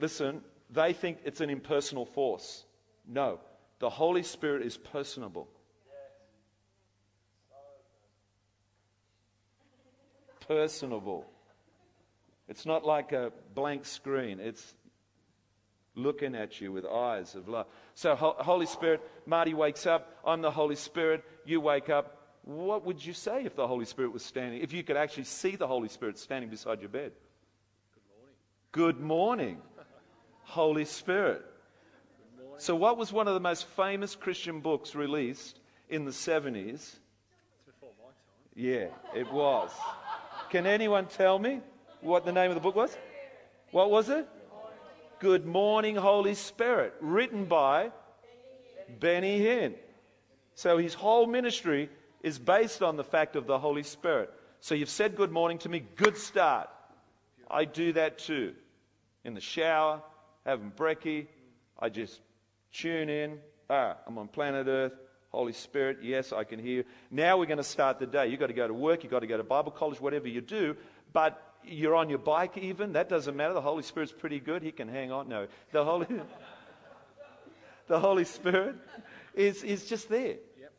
listen, 0.00 0.40
they 0.70 0.92
think 0.92 1.18
it's 1.24 1.40
an 1.40 1.50
impersonal 1.50 2.04
force. 2.04 2.64
No, 3.06 3.38
the 3.78 3.90
Holy 3.90 4.24
Spirit 4.24 4.66
is 4.66 4.76
personable. 4.76 5.46
Personable. 10.50 11.24
It's 12.48 12.66
not 12.66 12.84
like 12.84 13.12
a 13.12 13.30
blank 13.54 13.86
screen. 13.86 14.40
It's 14.40 14.74
looking 15.94 16.34
at 16.34 16.60
you 16.60 16.72
with 16.72 16.84
eyes 16.84 17.36
of 17.36 17.46
love. 17.46 17.66
So, 17.94 18.16
Holy 18.16 18.66
Spirit, 18.66 19.00
Marty 19.26 19.54
wakes 19.54 19.86
up. 19.86 20.12
I'm 20.26 20.42
the 20.42 20.50
Holy 20.50 20.74
Spirit. 20.74 21.22
You 21.44 21.60
wake 21.60 21.88
up. 21.88 22.16
What 22.42 22.84
would 22.84 23.04
you 23.06 23.12
say 23.12 23.44
if 23.44 23.54
the 23.54 23.64
Holy 23.64 23.84
Spirit 23.84 24.12
was 24.12 24.24
standing? 24.24 24.60
If 24.60 24.72
you 24.72 24.82
could 24.82 24.96
actually 24.96 25.22
see 25.22 25.54
the 25.54 25.68
Holy 25.68 25.88
Spirit 25.88 26.18
standing 26.18 26.50
beside 26.50 26.80
your 26.80 26.88
bed? 26.88 27.12
Good 28.72 28.98
morning. 28.98 28.98
Good 28.98 29.06
morning, 29.06 29.58
Holy 30.42 30.84
Spirit. 30.84 31.44
So, 32.56 32.74
what 32.74 32.98
was 32.98 33.12
one 33.12 33.28
of 33.28 33.34
the 33.34 33.40
most 33.40 33.66
famous 33.66 34.16
Christian 34.16 34.58
books 34.58 34.96
released 34.96 35.60
in 35.88 36.04
the 36.04 36.10
70s? 36.10 36.96
Yeah, 38.56 38.88
it 39.14 39.30
was. 39.32 39.70
Can 40.50 40.66
anyone 40.66 41.06
tell 41.06 41.38
me 41.38 41.60
what 42.00 42.24
the 42.24 42.32
name 42.32 42.50
of 42.50 42.56
the 42.56 42.60
book 42.60 42.74
was? 42.74 42.96
What 43.70 43.88
was 43.88 44.08
it? 44.08 44.28
Good 45.20 45.46
Morning, 45.46 45.94
Holy 45.94 46.34
Spirit, 46.34 46.92
written 47.00 47.44
by 47.44 47.92
Benny 48.98 49.38
Hinn. 49.38 49.74
So 50.56 50.76
his 50.76 50.92
whole 50.92 51.28
ministry 51.28 51.88
is 52.24 52.36
based 52.36 52.82
on 52.82 52.96
the 52.96 53.04
fact 53.04 53.36
of 53.36 53.46
the 53.46 53.60
Holy 53.60 53.84
Spirit. 53.84 54.32
So 54.58 54.74
you've 54.74 54.90
said 54.90 55.14
good 55.14 55.30
morning 55.30 55.56
to 55.58 55.68
me, 55.68 55.84
good 55.94 56.16
start. 56.16 56.68
I 57.48 57.64
do 57.64 57.92
that 57.92 58.18
too. 58.18 58.54
In 59.22 59.34
the 59.34 59.40
shower, 59.40 60.02
having 60.44 60.72
brekkie, 60.72 61.28
I 61.78 61.90
just 61.90 62.20
tune 62.72 63.08
in. 63.08 63.38
Ah, 63.68 63.98
I'm 64.04 64.18
on 64.18 64.26
planet 64.26 64.66
Earth. 64.66 64.94
Holy 65.30 65.52
Spirit, 65.52 65.98
yes, 66.02 66.32
I 66.32 66.44
can 66.44 66.58
hear 66.58 66.78
you. 66.78 66.84
Now 67.10 67.38
we're 67.38 67.46
going 67.46 67.58
to 67.58 67.64
start 67.64 67.98
the 67.98 68.06
day. 68.06 68.26
You've 68.26 68.40
got 68.40 68.48
to 68.48 68.52
go 68.52 68.66
to 68.66 68.74
work, 68.74 69.04
you've 69.04 69.12
got 69.12 69.20
to 69.20 69.26
go 69.26 69.36
to 69.36 69.44
Bible 69.44 69.70
college, 69.70 70.00
whatever 70.00 70.26
you 70.26 70.40
do. 70.40 70.76
But 71.12 71.40
you're 71.64 71.94
on 71.94 72.08
your 72.08 72.18
bike 72.18 72.56
even, 72.58 72.94
that 72.94 73.08
doesn't 73.08 73.36
matter. 73.36 73.54
The 73.54 73.60
Holy 73.60 73.82
Spirit's 73.82 74.12
pretty 74.12 74.40
good. 74.40 74.62
He 74.62 74.72
can 74.72 74.88
hang 74.88 75.12
on. 75.12 75.28
No, 75.28 75.46
the 75.72 75.84
Holy, 75.84 76.06
the 77.86 78.00
Holy 78.00 78.24
Spirit 78.24 78.76
is, 79.34 79.62
is 79.62 79.86
just 79.86 80.08
there. 80.08 80.36
Yep. 80.58 80.72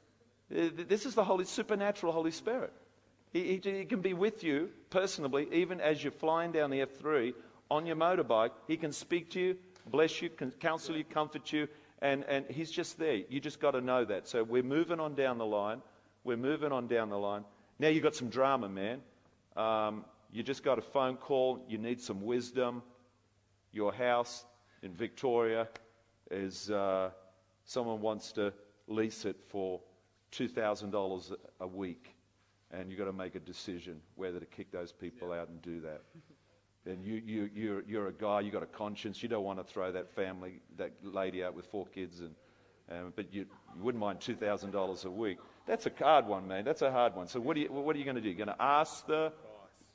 Uh, 0.80 0.84
this 0.88 1.06
is 1.06 1.16
the 1.16 1.24
Holy, 1.24 1.46
supernatural 1.46 2.12
Holy 2.12 2.32
Spirit. 2.32 2.74
He, 3.32 3.60
he, 3.64 3.72
he, 3.72 3.86
can 3.86 4.02
be 4.02 4.14
with 4.14 4.44
you 4.44 4.70
personally, 4.90 5.48
even 5.54 5.80
as 5.80 6.04
you're 6.04 6.12
flying 6.12 6.52
down 6.52 6.70
the 6.70 6.86
F3 6.86 7.34
on 7.70 7.86
your 7.86 7.96
motorbike. 7.96 8.52
He 8.68 8.76
can 8.76 8.92
speak 8.92 9.30
to 9.32 9.40
you, 9.40 9.58
bless 9.88 10.22
you, 10.22 10.30
can 10.30 10.52
counsel 10.52 10.98
you, 10.98 11.06
comfort 11.06 11.54
you, 11.54 11.70
and, 12.02 12.24
and 12.26 12.46
he's 12.50 12.72
just 12.72 12.98
there. 12.98 13.22
You 13.30 13.40
just 13.40 13.60
got 13.60 13.72
to 13.72 13.82
know 13.82 14.04
that. 14.06 14.28
So 14.28 14.44
we're 14.44 14.64
moving 14.64 15.00
on 15.00 15.16
down 15.16 15.38
the 15.38 15.46
line. 15.46 15.82
We're 16.24 16.38
moving 16.38 16.72
on 16.72 16.88
down 16.88 17.10
the 17.10 17.18
line. 17.18 17.44
Now 17.80 17.90
you've 17.90 18.04
got 18.04 18.16
some 18.16 18.30
drama, 18.30 18.70
man. 18.70 19.02
Um, 19.56 20.06
you 20.32 20.44
just 20.44 20.64
got 20.64 20.80
a 20.80 20.82
phone 20.82 21.18
call, 21.18 21.64
you 21.68 21.78
need 21.78 22.00
some 22.00 22.22
wisdom. 22.22 22.84
Your 23.72 23.94
house 23.94 24.46
in 24.82 24.94
Victoria 24.94 25.68
is, 26.30 26.72
uh, 26.72 27.10
someone 27.66 28.02
wants 28.02 28.32
to 28.34 28.54
lease 28.88 29.26
it 29.26 29.38
for 29.50 29.82
$2,000 30.32 31.36
a 31.60 31.68
week, 31.68 32.16
and 32.72 32.90
you've 32.90 33.00
got 33.00 33.06
to 33.06 33.14
make 33.14 33.36
a 33.36 33.40
decision 33.40 34.00
whether 34.16 34.40
to 34.40 34.46
kick 34.46 34.72
those 34.72 34.92
people 34.92 35.34
out 35.34 35.50
and 35.50 35.62
do 35.62 35.82
that. 35.82 36.02
And 36.86 37.06
you, 37.06 37.22
you, 37.24 37.50
you're, 37.54 37.84
you're 37.84 38.08
a 38.08 38.14
guy, 38.14 38.40
you've 38.40 38.54
got 38.54 38.64
a 38.64 38.68
conscience, 38.68 39.22
you 39.22 39.30
don't 39.30 39.44
want 39.44 39.60
to 39.60 39.64
throw 39.64 39.92
that 39.92 40.10
family, 40.16 40.62
that 40.78 40.92
lady 41.04 41.44
out 41.44 41.56
with 41.56 41.68
four 41.68 41.86
kids, 41.86 42.22
and, 42.22 42.34
um, 42.92 43.14
but 43.16 43.32
you, 43.32 43.46
you 43.78 43.84
wouldn't 43.84 44.00
mind 44.00 44.20
$2,000 44.20 45.06
a 45.06 45.10
week. 45.10 45.38
That's 45.68 45.86
a 45.86 45.92
hard 46.00 46.26
one, 46.26 46.48
man. 46.48 46.66
That's 46.66 46.82
a 46.82 46.92
hard 46.92 47.16
one. 47.16 47.28
So 47.28 47.40
what, 47.40 47.56
are 47.56 47.60
you, 47.60 47.68
what 47.72 47.96
are 47.96 48.00
you 48.00 48.06
going 48.06 48.16
to 48.16 48.22
do? 48.22 48.30
You're 48.30 48.46
going 48.46 48.58
to 48.58 48.62
ask 48.62 49.06
the, 49.06 49.32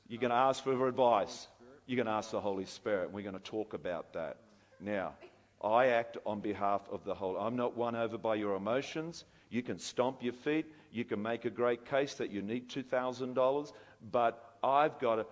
you're 0.07 0.21
going 0.21 0.31
to 0.31 0.37
ask 0.37 0.63
for 0.63 0.87
advice. 0.87 1.47
You're 1.85 1.97
going 1.97 2.07
to 2.07 2.13
ask 2.13 2.31
the 2.31 2.41
Holy 2.41 2.65
Spirit. 2.65 3.11
We're 3.11 3.21
going 3.21 3.33
to 3.33 3.39
talk 3.39 3.73
about 3.73 4.13
that. 4.13 4.37
Now, 4.79 5.13
I 5.61 5.87
act 5.87 6.17
on 6.25 6.39
behalf 6.39 6.81
of 6.91 7.03
the 7.03 7.13
whole. 7.13 7.37
I'm 7.37 7.55
not 7.55 7.75
won 7.75 7.95
over 7.95 8.17
by 8.17 8.35
your 8.35 8.55
emotions. 8.55 9.25
You 9.49 9.63
can 9.63 9.79
stomp 9.79 10.23
your 10.23 10.33
feet. 10.33 10.65
You 10.91 11.03
can 11.03 11.21
make 11.21 11.45
a 11.45 11.49
great 11.49 11.85
case 11.85 12.13
that 12.15 12.31
you 12.31 12.41
need 12.41 12.69
$2,000. 12.69 13.73
But 14.11 14.57
I've 14.63 14.99
got 14.99 15.15
to 15.15 15.25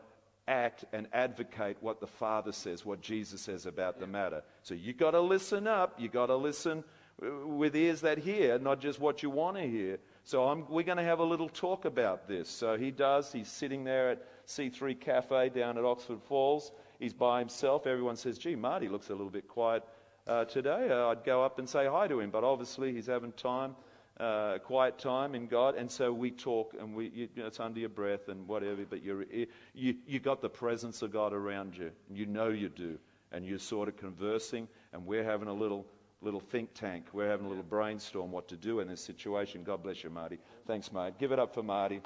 act 0.47 0.85
and 0.93 1.07
advocate 1.13 1.77
what 1.81 1.99
the 1.99 2.07
Father 2.07 2.51
says, 2.51 2.85
what 2.85 3.01
Jesus 3.01 3.41
says 3.41 3.65
about 3.65 3.99
the 3.99 4.07
matter. 4.07 4.43
So 4.63 4.75
you've 4.75 4.97
got 4.97 5.11
to 5.11 5.21
listen 5.21 5.67
up. 5.67 5.95
You've 5.97 6.11
got 6.11 6.27
to 6.27 6.35
listen 6.35 6.83
uh, 7.23 7.47
with 7.47 7.75
ears 7.75 8.01
that 8.01 8.17
hear, 8.17 8.59
not 8.59 8.79
just 8.79 8.99
what 8.99 9.23
you 9.23 9.29
want 9.29 9.57
to 9.57 9.63
hear. 9.63 9.97
So 10.23 10.47
I'm, 10.47 10.67
we're 10.69 10.83
going 10.83 10.97
to 10.97 11.03
have 11.03 11.19
a 11.19 11.23
little 11.23 11.49
talk 11.49 11.85
about 11.85 12.27
this. 12.27 12.49
So 12.49 12.77
he 12.77 12.91
does. 12.91 13.31
He's 13.31 13.47
sitting 13.47 13.83
there 13.83 14.11
at 14.11 14.47
C3 14.47 14.99
Cafe 14.99 15.49
down 15.49 15.77
at 15.77 15.83
Oxford 15.83 16.21
Falls. 16.27 16.71
He's 16.99 17.13
by 17.13 17.39
himself. 17.39 17.87
Everyone 17.87 18.15
says, 18.15 18.37
gee, 18.37 18.55
Marty 18.55 18.87
looks 18.87 19.09
a 19.09 19.13
little 19.13 19.29
bit 19.29 19.47
quiet 19.47 19.83
uh, 20.27 20.45
today. 20.45 20.89
Uh, 20.89 21.07
I'd 21.07 21.23
go 21.23 21.43
up 21.43 21.59
and 21.59 21.67
say 21.67 21.87
hi 21.87 22.07
to 22.07 22.19
him. 22.19 22.29
But 22.29 22.43
obviously 22.43 22.93
he's 22.93 23.07
having 23.07 23.31
time 23.33 23.75
uh, 24.19 24.57
quiet 24.59 24.97
time 24.97 25.35
in 25.35 25.47
God, 25.47 25.75
and 25.75 25.91
so 25.91 26.13
we 26.13 26.31
talk, 26.31 26.73
and 26.79 26.95
we, 26.95 27.05
you, 27.13 27.27
you 27.35 27.41
know, 27.41 27.47
it's 27.47 27.59
under 27.59 27.79
your 27.79 27.89
breath 27.89 28.29
and 28.29 28.47
whatever, 28.47 28.85
but 28.89 29.03
you're, 29.03 29.25
you 29.73 29.95
you 30.07 30.19
got 30.19 30.41
the 30.41 30.49
presence 30.49 31.01
of 31.01 31.11
God 31.11 31.33
around 31.33 31.75
you. 31.75 31.91
And 32.07 32.17
you 32.17 32.25
know 32.25 32.47
you 32.47 32.69
do, 32.69 32.97
and 33.33 33.45
you're 33.45 33.59
sort 33.59 33.89
of 33.89 33.97
conversing, 33.97 34.69
and 34.93 35.05
we're 35.05 35.23
having 35.23 35.49
a 35.49 35.53
little 35.53 35.85
little 36.21 36.39
think 36.39 36.73
tank. 36.73 37.07
We're 37.11 37.29
having 37.29 37.45
a 37.45 37.49
little 37.49 37.63
brainstorm 37.63 38.31
what 38.31 38.47
to 38.47 38.55
do 38.55 38.79
in 38.79 38.87
this 38.87 39.01
situation. 39.01 39.63
God 39.63 39.83
bless 39.83 40.03
you, 40.03 40.09
Marty. 40.09 40.39
Thanks, 40.65 40.91
mate. 40.93 41.15
Give 41.19 41.33
it 41.33 41.39
up 41.39 41.53
for 41.53 41.61
Marty. 41.61 42.01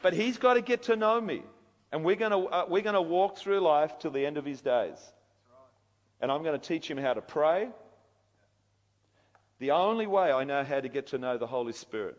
But 0.00 0.14
he's 0.14 0.38
got 0.38 0.54
to 0.54 0.62
get 0.62 0.84
to 0.84 0.96
know 0.96 1.20
me, 1.20 1.42
and 1.92 2.02
we're 2.02 2.16
going 2.16 2.32
to 2.32 2.48
uh, 2.48 2.64
we're 2.66 2.82
going 2.82 2.94
to 2.94 3.02
walk 3.02 3.36
through 3.36 3.60
life 3.60 3.98
till 3.98 4.10
the 4.10 4.24
end 4.24 4.38
of 4.38 4.46
his 4.46 4.62
days. 4.62 4.98
And 6.18 6.32
I'm 6.32 6.42
going 6.42 6.58
to 6.58 6.66
teach 6.66 6.90
him 6.90 6.96
how 6.96 7.12
to 7.12 7.20
pray. 7.20 7.68
The 9.58 9.70
only 9.70 10.06
way 10.06 10.32
I 10.32 10.44
know 10.44 10.64
how 10.64 10.80
to 10.80 10.88
get 10.88 11.08
to 11.08 11.18
know 11.18 11.38
the 11.38 11.46
Holy 11.46 11.72
Spirit, 11.72 12.16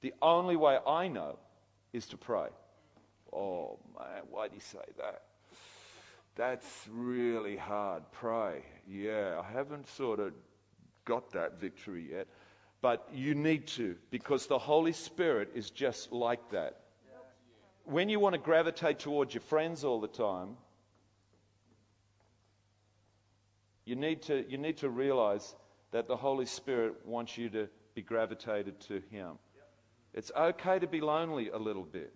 the 0.00 0.14
only 0.22 0.56
way 0.56 0.78
I 0.86 1.08
know 1.08 1.38
is 1.92 2.06
to 2.08 2.16
pray. 2.16 2.48
Oh, 3.32 3.78
man, 3.98 4.22
why'd 4.30 4.52
he 4.52 4.60
say 4.60 4.84
that? 4.98 5.22
That's 6.34 6.88
really 6.90 7.56
hard. 7.56 8.04
Pray. 8.10 8.64
Yeah, 8.88 9.40
I 9.42 9.52
haven't 9.52 9.88
sort 9.88 10.18
of 10.18 10.32
got 11.04 11.32
that 11.32 11.60
victory 11.60 12.08
yet. 12.10 12.26
But 12.80 13.08
you 13.12 13.34
need 13.34 13.66
to, 13.68 13.96
because 14.10 14.46
the 14.46 14.58
Holy 14.58 14.92
Spirit 14.92 15.50
is 15.54 15.70
just 15.70 16.10
like 16.10 16.50
that. 16.50 16.78
When 17.84 18.08
you 18.08 18.18
want 18.18 18.34
to 18.34 18.40
gravitate 18.40 18.98
towards 18.98 19.34
your 19.34 19.40
friends 19.40 19.84
all 19.84 20.00
the 20.00 20.08
time, 20.08 20.56
you 23.84 23.96
need 23.96 24.22
to, 24.22 24.44
you 24.48 24.56
need 24.56 24.78
to 24.78 24.88
realize 24.88 25.54
that 25.92 26.08
the 26.08 26.16
Holy 26.16 26.46
Spirit 26.46 26.94
wants 27.06 27.38
you 27.38 27.48
to 27.50 27.68
be 27.94 28.02
gravitated 28.02 28.80
to 28.80 29.02
Him. 29.10 29.38
It's 30.14 30.32
okay 30.36 30.78
to 30.78 30.86
be 30.86 31.00
lonely 31.00 31.50
a 31.50 31.58
little 31.58 31.84
bit. 31.84 32.12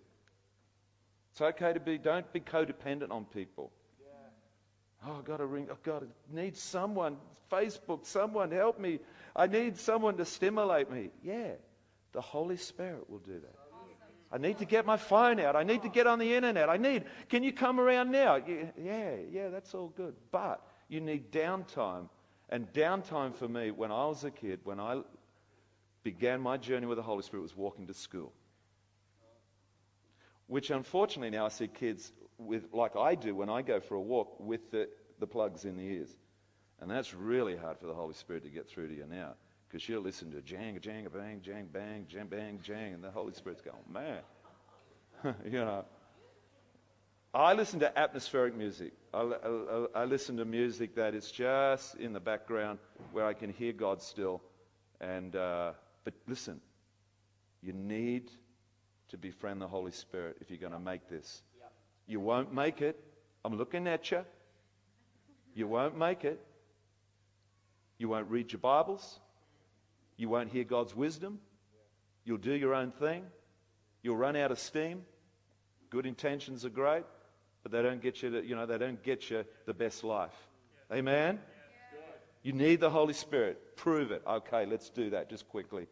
It's 1.31 1.41
okay 1.41 1.73
to 1.73 1.79
be, 1.79 1.97
don't 1.97 2.31
be 2.33 2.39
codependent 2.39 3.11
on 3.11 3.25
people. 3.25 3.71
Oh, 5.05 5.17
I've 5.19 5.25
got 5.25 5.37
to 5.37 5.45
ring, 5.45 5.67
I've 5.69 5.83
got 5.83 5.99
to 5.99 6.07
need 6.35 6.57
someone, 6.57 7.17
Facebook, 7.51 8.05
someone 8.05 8.51
help 8.51 8.79
me. 8.79 8.99
I 9.35 9.45
need 9.45 9.77
someone 9.77 10.17
to 10.17 10.25
stimulate 10.25 10.91
me. 10.91 11.11
Yeah, 11.23 11.51
the 12.13 12.21
Holy 12.21 12.57
Spirit 12.57 13.07
will 13.09 13.19
do 13.19 13.39
that. 13.39 13.55
I 14.31 14.39
need 14.39 14.57
to 14.57 14.65
get 14.65 14.85
my 14.85 14.97
phone 14.97 15.39
out. 15.39 15.55
I 15.55 15.63
need 15.63 15.83
to 15.83 15.89
get 15.89 16.05
on 16.05 16.19
the 16.19 16.33
internet. 16.33 16.67
I 16.67 16.75
need, 16.75 17.05
can 17.29 17.43
you 17.43 17.53
come 17.53 17.79
around 17.79 18.11
now? 18.11 18.35
Yeah, 18.35 19.15
yeah, 19.31 19.49
that's 19.49 19.73
all 19.73 19.87
good. 19.95 20.15
But 20.31 20.61
you 20.89 20.99
need 20.99 21.31
downtime 21.31 22.09
and 22.49 22.71
downtime 22.73 23.35
for 23.35 23.47
me 23.47 23.71
when 23.71 23.91
I 23.91 24.05
was 24.05 24.23
a 24.23 24.31
kid, 24.31 24.61
when 24.63 24.79
I 24.79 25.01
began 26.03 26.39
my 26.39 26.57
journey 26.57 26.85
with 26.85 26.97
the 26.97 27.03
Holy 27.03 27.23
Spirit, 27.23 27.43
was 27.43 27.55
walking 27.55 27.87
to 27.87 27.93
school. 27.93 28.31
Which 30.47 30.69
unfortunately 30.69 31.29
now 31.29 31.45
I 31.45 31.49
see 31.49 31.67
kids 31.67 32.13
with, 32.37 32.71
like 32.71 32.95
I 32.95 33.15
do 33.15 33.35
when 33.35 33.49
I 33.49 33.61
go 33.61 33.79
for 33.79 33.95
a 33.95 34.01
walk, 34.01 34.39
with 34.39 34.71
the, 34.71 34.87
the 35.19 35.27
plugs 35.27 35.65
in 35.65 35.75
the 35.75 35.83
ears. 35.83 36.15
And 36.79 36.89
that's 36.89 37.13
really 37.13 37.57
hard 37.57 37.79
for 37.79 37.87
the 37.87 37.93
Holy 37.93 38.13
Spirit 38.13 38.43
to 38.43 38.49
get 38.49 38.69
through 38.69 38.87
to 38.87 38.95
you 38.95 39.05
now. 39.09 39.33
Because 39.67 39.81
she'll 39.81 39.99
listen 39.99 40.31
to 40.31 40.41
jang, 40.41 40.79
jang, 40.79 41.07
bang, 41.13 41.41
jang, 41.41 41.67
bang, 41.73 42.05
jang, 42.07 42.27
bang, 42.27 42.59
jang, 42.63 42.93
and 42.93 43.03
the 43.03 43.11
Holy 43.11 43.33
Spirit's 43.33 43.61
going, 43.61 43.75
man. 43.91 44.19
you 45.45 45.51
know. 45.51 45.83
I 47.33 47.53
listen 47.53 47.81
to 47.81 47.99
atmospheric 47.99 48.55
music. 48.55 48.93
I, 49.13 49.19
I, 49.19 49.85
I, 50.01 50.05
listen 50.05 50.37
to 50.37 50.45
music 50.45 50.95
that 50.95 51.13
is 51.13 51.29
just 51.29 51.95
in 51.95 52.13
the 52.13 52.19
background 52.19 52.79
where 53.11 53.25
I 53.25 53.33
can 53.33 53.51
hear 53.51 53.73
God 53.73 54.01
still. 54.01 54.41
And, 55.01 55.35
uh, 55.35 55.73
but 56.05 56.13
listen, 56.25 56.61
you 57.61 57.73
need 57.73 58.31
to 59.09 59.17
befriend 59.17 59.61
the 59.61 59.67
Holy 59.67 59.91
Spirit 59.91 60.37
if 60.39 60.49
you're 60.49 60.59
going 60.59 60.71
to 60.71 60.79
make 60.79 61.09
this. 61.09 61.41
You 62.07 62.21
won't 62.21 62.53
make 62.53 62.81
it. 62.81 62.97
I'm 63.43 63.57
looking 63.57 63.87
at 63.87 64.09
you. 64.09 64.23
You 65.53 65.67
won't 65.67 65.97
make 65.97 66.23
it. 66.23 66.39
You 67.97 68.07
won't 68.07 68.29
read 68.29 68.53
your 68.53 68.59
Bibles. 68.59 69.19
You 70.15 70.29
won't 70.29 70.49
hear 70.49 70.63
God's 70.63 70.95
wisdom. 70.95 71.39
You'll 72.23 72.37
do 72.37 72.53
your 72.53 72.73
own 72.73 72.91
thing. 72.91 73.25
You'll 74.01 74.17
run 74.17 74.37
out 74.37 74.51
of 74.51 74.59
steam. 74.59 75.03
Good 75.89 76.05
intentions 76.05 76.63
are 76.63 76.69
great 76.69 77.03
but 77.67 77.77
they 77.83 77.83
don't 77.83 78.01
get 78.01 78.23
you, 78.23 78.29
to, 78.29 78.45
you 78.45 78.55
know, 78.55 78.65
they 78.65 78.77
don't 78.77 79.03
get 79.03 79.29
you 79.29 79.43
the 79.65 79.73
best 79.73 80.05
life. 80.05 80.31
Amen? 80.89 81.37
You 82.41 82.53
need 82.53 82.79
the 82.79 82.89
Holy 82.89 83.13
Spirit. 83.13 83.75
Prove 83.75 84.11
it. 84.11 84.21
Okay, 84.25 84.65
let's 84.65 84.89
do 84.89 85.09
that 85.09 85.29
just 85.29 85.49
quickly. 85.49 85.85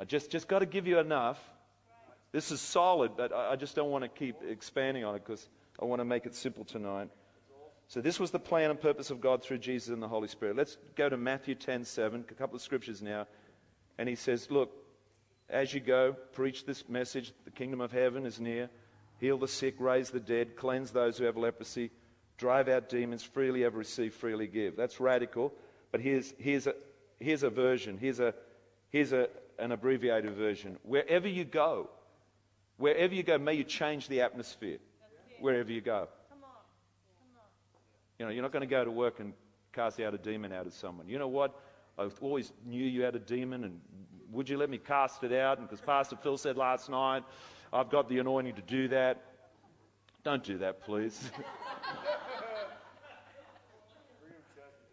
I 0.00 0.04
just, 0.04 0.28
just 0.28 0.48
got 0.48 0.58
to 0.58 0.66
give 0.66 0.88
you 0.88 0.98
enough. 0.98 1.38
This 2.32 2.50
is 2.50 2.60
solid, 2.60 3.12
but 3.16 3.32
I, 3.32 3.52
I 3.52 3.56
just 3.56 3.76
don't 3.76 3.92
want 3.92 4.02
to 4.02 4.08
keep 4.08 4.34
expanding 4.42 5.04
on 5.04 5.14
it 5.14 5.24
because 5.24 5.48
I 5.80 5.84
want 5.84 6.00
to 6.00 6.04
make 6.04 6.26
it 6.26 6.34
simple 6.34 6.64
tonight. 6.64 7.10
So 7.86 8.00
this 8.00 8.18
was 8.18 8.32
the 8.32 8.40
plan 8.40 8.70
and 8.70 8.80
purpose 8.80 9.10
of 9.10 9.20
God 9.20 9.40
through 9.40 9.58
Jesus 9.58 9.90
and 9.90 10.02
the 10.02 10.08
Holy 10.08 10.26
Spirit. 10.26 10.56
Let's 10.56 10.78
go 10.96 11.08
to 11.08 11.16
Matthew 11.16 11.54
10, 11.54 11.84
7, 11.84 12.24
a 12.28 12.34
couple 12.34 12.56
of 12.56 12.62
scriptures 12.62 13.02
now. 13.02 13.28
And 13.98 14.08
he 14.08 14.16
says, 14.16 14.50
look, 14.50 14.72
as 15.48 15.72
you 15.72 15.78
go, 15.78 16.16
preach 16.32 16.66
this 16.66 16.88
message, 16.88 17.32
the 17.44 17.52
kingdom 17.52 17.80
of 17.80 17.92
heaven 17.92 18.26
is 18.26 18.40
near 18.40 18.68
heal 19.18 19.38
the 19.38 19.48
sick, 19.48 19.74
raise 19.78 20.10
the 20.10 20.20
dead, 20.20 20.56
cleanse 20.56 20.90
those 20.90 21.18
who 21.18 21.24
have 21.24 21.36
leprosy, 21.36 21.90
drive 22.36 22.68
out 22.68 22.88
demons, 22.88 23.22
freely 23.22 23.62
have 23.62 23.74
received, 23.74 24.14
freely 24.14 24.46
give. 24.46 24.76
That's 24.76 25.00
radical, 25.00 25.52
but 25.92 26.00
here's, 26.00 26.32
here's, 26.38 26.66
a, 26.66 26.74
here's 27.20 27.42
a 27.42 27.50
version. 27.50 27.98
Here's, 27.98 28.20
a, 28.20 28.34
here's 28.90 29.12
a, 29.12 29.28
an 29.58 29.72
abbreviated 29.72 30.34
version. 30.34 30.78
Wherever 30.82 31.28
you 31.28 31.44
go, 31.44 31.90
wherever 32.76 33.14
you 33.14 33.22
go, 33.22 33.38
may 33.38 33.54
you 33.54 33.64
change 33.64 34.08
the 34.08 34.22
atmosphere. 34.22 34.78
Wherever 35.40 35.70
you 35.70 35.80
go. 35.80 36.08
You 38.18 38.26
know, 38.26 38.32
you're 38.32 38.42
not 38.42 38.50
going 38.50 38.62
to 38.62 38.66
go 38.66 38.84
to 38.84 38.90
work 38.90 39.20
and 39.20 39.32
cast 39.72 40.00
out 40.00 40.12
a 40.12 40.18
demon 40.18 40.52
out 40.52 40.66
of 40.66 40.72
someone. 40.72 41.08
You 41.08 41.18
know 41.18 41.28
what? 41.28 41.54
I 41.96 42.08
always 42.20 42.52
knew 42.66 42.84
you 42.84 43.02
had 43.02 43.14
a 43.14 43.20
demon, 43.20 43.64
and 43.64 43.80
would 44.30 44.48
you 44.48 44.56
let 44.56 44.70
me 44.70 44.78
cast 44.78 45.22
it 45.22 45.32
out? 45.32 45.60
Because 45.60 45.80
Pastor 45.80 46.16
Phil 46.16 46.36
said 46.36 46.56
last 46.56 46.88
night, 46.88 47.22
I've 47.72 47.90
got 47.90 48.08
the 48.08 48.18
anointing 48.18 48.54
to 48.54 48.62
do 48.62 48.88
that. 48.88 49.22
Don't 50.24 50.42
do 50.42 50.58
that, 50.58 50.82
please. 50.82 51.30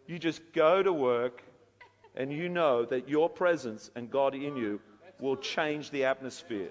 you 0.06 0.18
just 0.18 0.40
go 0.52 0.82
to 0.82 0.92
work 0.92 1.42
and 2.14 2.32
you 2.32 2.48
know 2.48 2.84
that 2.84 3.08
your 3.08 3.28
presence 3.28 3.90
and 3.94 4.10
God 4.10 4.34
in 4.34 4.56
you 4.56 4.80
will 5.20 5.36
change 5.36 5.90
the 5.90 6.04
atmosphere. 6.04 6.68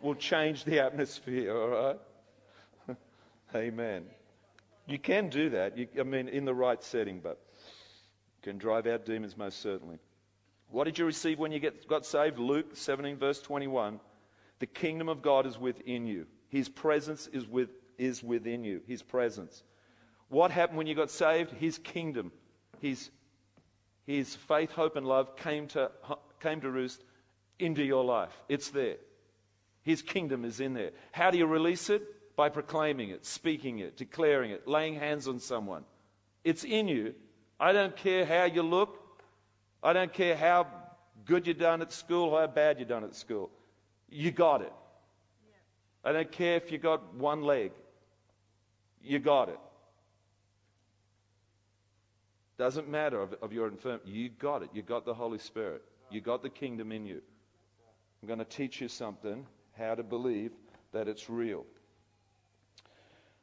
Will 0.00 0.14
change 0.14 0.64
the 0.64 0.80
atmosphere, 0.80 1.56
all 1.56 1.98
right? 2.88 2.96
Amen. 3.54 4.04
You 4.86 4.98
can 4.98 5.28
do 5.28 5.50
that. 5.50 5.78
You, 5.78 5.88
I 5.98 6.02
mean, 6.02 6.28
in 6.28 6.44
the 6.44 6.54
right 6.54 6.82
setting, 6.82 7.20
but 7.20 7.40
can 8.42 8.58
drive 8.58 8.86
out 8.86 9.06
demons 9.06 9.36
most 9.36 9.62
certainly. 9.62 9.98
What 10.70 10.84
did 10.84 10.98
you 10.98 11.06
receive 11.06 11.38
when 11.38 11.52
you 11.52 11.60
get, 11.60 11.88
got 11.88 12.04
saved? 12.04 12.38
Luke 12.38 12.70
17, 12.74 13.16
verse 13.16 13.40
21. 13.40 14.00
The 14.64 14.80
kingdom 14.80 15.10
of 15.10 15.20
God 15.20 15.44
is 15.44 15.58
within 15.58 16.06
you. 16.06 16.26
His 16.48 16.70
presence 16.70 17.26
is, 17.26 17.46
with, 17.46 17.68
is 17.98 18.22
within 18.22 18.64
you. 18.64 18.80
His 18.86 19.02
presence. 19.02 19.62
What 20.30 20.50
happened 20.50 20.78
when 20.78 20.86
you 20.86 20.94
got 20.94 21.10
saved? 21.10 21.50
His 21.50 21.76
kingdom. 21.76 22.32
His 22.80 23.10
His 24.06 24.34
faith, 24.34 24.70
hope, 24.70 24.96
and 24.96 25.06
love 25.06 25.36
came 25.36 25.66
to, 25.66 25.90
came 26.40 26.62
to 26.62 26.70
roost 26.70 27.04
into 27.58 27.82
your 27.82 28.06
life. 28.06 28.32
It's 28.48 28.70
there. 28.70 28.96
His 29.82 30.00
kingdom 30.00 30.46
is 30.46 30.60
in 30.60 30.72
there. 30.72 30.92
How 31.12 31.30
do 31.30 31.36
you 31.36 31.44
release 31.44 31.90
it? 31.90 32.34
By 32.34 32.48
proclaiming 32.48 33.10
it, 33.10 33.26
speaking 33.26 33.80
it, 33.80 33.98
declaring 33.98 34.50
it, 34.50 34.66
laying 34.66 34.94
hands 34.94 35.28
on 35.28 35.40
someone. 35.40 35.84
It's 36.42 36.64
in 36.64 36.88
you. 36.88 37.14
I 37.60 37.72
don't 37.72 37.94
care 37.94 38.24
how 38.24 38.44
you 38.44 38.62
look. 38.62 38.98
I 39.82 39.92
don't 39.92 40.14
care 40.14 40.34
how 40.34 40.68
good 41.26 41.46
you've 41.46 41.58
done 41.58 41.82
at 41.82 41.92
school, 41.92 42.34
how 42.34 42.46
bad 42.46 42.78
you've 42.78 42.88
done 42.88 43.04
at 43.04 43.14
school. 43.14 43.50
You 44.14 44.30
got 44.30 44.62
it. 44.62 44.72
I 46.04 46.12
don't 46.12 46.30
care 46.30 46.54
if 46.54 46.70
you 46.70 46.78
got 46.78 47.14
one 47.14 47.42
leg. 47.42 47.72
You 49.02 49.18
got 49.18 49.48
it. 49.48 49.58
Doesn't 52.56 52.88
matter 52.88 53.20
of, 53.20 53.34
of 53.42 53.52
your 53.52 53.66
infirmity. 53.66 54.12
You 54.12 54.28
got 54.28 54.62
it. 54.62 54.70
You 54.72 54.82
got 54.82 55.04
the 55.04 55.14
Holy 55.14 55.40
Spirit. 55.40 55.82
You 56.10 56.20
got 56.20 56.44
the 56.44 56.48
kingdom 56.48 56.92
in 56.92 57.04
you. 57.06 57.22
I'm 58.22 58.28
going 58.28 58.38
to 58.38 58.44
teach 58.44 58.80
you 58.80 58.86
something 58.86 59.44
how 59.76 59.96
to 59.96 60.04
believe 60.04 60.52
that 60.92 61.08
it's 61.08 61.28
real. 61.28 61.64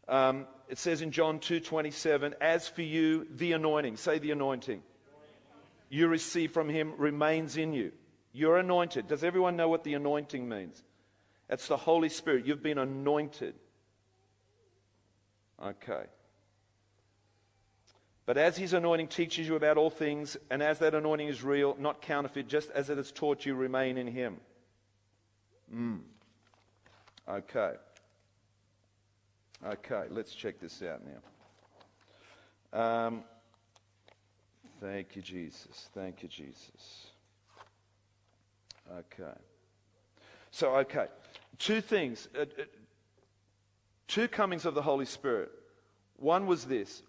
Um, 0.08 0.48
it 0.70 0.78
says 0.78 1.02
in 1.02 1.12
John 1.12 1.40
2:27, 1.40 2.34
"As 2.40 2.70
for 2.70 2.82
you, 2.82 3.28
the 3.30 3.52
anointing, 3.52 3.98
say 3.98 4.20
the 4.20 4.32
anointing, 4.32 4.82
you 5.90 6.08
receive 6.08 6.54
from 6.54 6.70
him 6.70 6.94
remains 6.98 7.58
in 7.58 7.74
you. 7.74 7.92
You're 8.34 8.58
anointed. 8.58 9.08
Does 9.08 9.24
everyone 9.24 9.56
know 9.56 9.68
what 9.68 9.84
the 9.84 9.94
anointing 9.94 10.48
means? 10.48 10.82
It's 11.50 11.68
the 11.68 11.78
Holy 11.78 12.10
Spirit. 12.10 12.46
You've 12.46 12.64
been 12.64 12.78
anointed. 12.78 13.56
Okay. 15.62 16.04
But 18.26 18.38
as 18.38 18.56
his 18.56 18.74
anointing 18.74 19.10
teaches 19.10 19.48
you 19.48 19.56
about 19.56 19.78
all 19.78 19.90
things, 19.90 20.38
and 20.50 20.64
as 20.64 20.80
that 20.80 20.96
anointing 20.96 21.28
is 21.28 21.44
real, 21.44 21.76
not 21.78 22.02
counterfeit, 22.02 22.48
just 22.48 22.70
as 22.72 22.90
it 22.90 22.98
has 22.98 23.12
taught 23.12 23.46
you, 23.46 23.56
remain 23.56 23.98
in 23.98 24.08
him. 24.08 24.38
Mm. 25.74 26.00
Okay. 27.28 27.74
Okay, 29.66 30.04
let's 30.10 30.34
check 30.34 30.60
this 30.60 30.82
out 30.82 31.02
now. 32.74 32.80
Um, 32.80 33.24
thank 34.80 35.16
you, 35.16 35.22
Jesus. 35.22 35.90
Thank 35.94 36.24
you, 36.24 36.30
Jesus. 36.30 37.11
Okay. 39.00 39.38
So, 40.52 40.76
okay. 40.78 41.08
Two 41.58 41.82
things. 41.82 42.28
Uh, 42.36 42.42
uh, 42.42 42.64
two 44.08 44.28
comings 44.28 44.66
of 44.66 44.74
the 44.74 44.82
Holy 44.82 45.06
Spirit. 45.06 45.52
One 46.18 46.46
was 46.46 46.66
this 46.66 47.04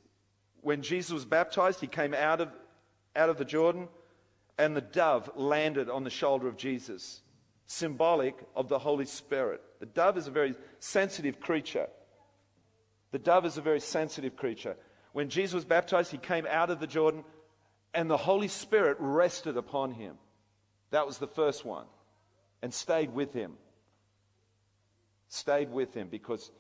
when 0.63 0.83
Jesus 0.83 1.11
was 1.11 1.25
baptized, 1.25 1.81
he 1.81 1.89
came 1.89 2.15
out 2.15 2.41
of, 2.41 2.49
out 3.17 3.29
of 3.29 3.37
the 3.37 3.45
Jordan, 3.45 3.89
and 4.57 4.77
the 4.77 4.81
dove 4.81 5.29
landed 5.35 5.91
on 5.91 6.05
the 6.05 6.11
shoulder 6.11 6.47
of 6.47 6.57
Jesus, 6.57 7.21
symbolic 7.67 8.37
of 8.55 8.69
the 8.69 8.79
Holy 8.79 9.05
Spirit. 9.05 9.61
The 9.81 9.87
dove 9.87 10.17
is 10.17 10.29
a 10.29 10.31
very 10.31 10.55
sensitive 10.79 11.41
creature. 11.41 11.89
The 13.11 13.19
dove 13.19 13.45
is 13.45 13.59
a 13.59 13.61
very 13.61 13.81
sensitive 13.81 14.37
creature. 14.37 14.77
When 15.13 15.29
Jesus 15.29 15.53
was 15.53 15.65
baptized, 15.65 16.13
he 16.13 16.19
came 16.19 16.47
out 16.49 16.71
of 16.71 16.79
the 16.79 16.87
Jordan, 16.87 17.25
and 17.93 18.09
the 18.09 18.17
Holy 18.17 18.49
Spirit 18.49 18.97
rested 19.01 19.57
upon 19.57 19.91
him. 19.91 20.17
That 20.93 21.07
was 21.07 21.19
the 21.19 21.27
first 21.27 21.65
one, 21.65 21.87
and 22.61 22.73
stayed 22.73 23.13
with 23.13 23.33
him. 23.33 23.55
Stayed 25.29 25.73
with 25.73 25.95
him 25.95 26.09
because 26.09 26.51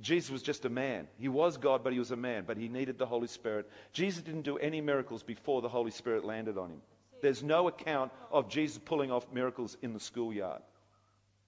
Jesus 0.00 0.30
was 0.30 0.42
just 0.42 0.64
a 0.64 0.68
man. 0.68 1.06
He 1.16 1.28
was 1.28 1.56
God, 1.56 1.84
but 1.84 1.92
he 1.92 2.00
was 2.00 2.10
a 2.10 2.16
man, 2.16 2.42
but 2.44 2.56
he 2.56 2.68
needed 2.68 2.98
the 2.98 3.06
Holy 3.06 3.28
Spirit. 3.28 3.70
Jesus 3.92 4.22
didn't 4.22 4.42
do 4.42 4.58
any 4.58 4.80
miracles 4.80 5.22
before 5.22 5.62
the 5.62 5.68
Holy 5.68 5.92
Spirit 5.92 6.24
landed 6.24 6.58
on 6.58 6.70
him. 6.70 6.82
There's 7.22 7.44
no 7.44 7.68
account 7.68 8.10
of 8.32 8.48
Jesus 8.48 8.78
pulling 8.84 9.12
off 9.12 9.32
miracles 9.32 9.76
in 9.80 9.94
the 9.94 10.00
schoolyard, 10.00 10.62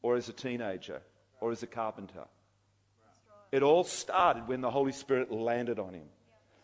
or 0.01 0.15
as 0.15 0.29
a 0.29 0.33
teenager, 0.33 1.03
or 1.41 1.51
as 1.51 1.65
a 1.65 1.67
carpenter. 1.67 2.25
It 3.51 3.65
all 3.65 3.83
started 3.83 4.47
when 4.47 4.61
the 4.61 4.71
Holy 4.71 4.93
Spirit 4.93 5.33
landed 5.33 5.81
on 5.81 5.95
him. 5.95 6.07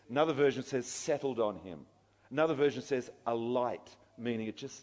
Another 0.09 0.33
version 0.33 0.63
says 0.63 0.87
settled 0.87 1.41
on 1.41 1.57
him. 1.57 1.79
Another 2.31 2.53
version 2.53 2.81
says 2.81 3.11
a 3.27 3.35
light, 3.35 3.89
meaning 4.17 4.47
it 4.47 4.55
just. 4.55 4.81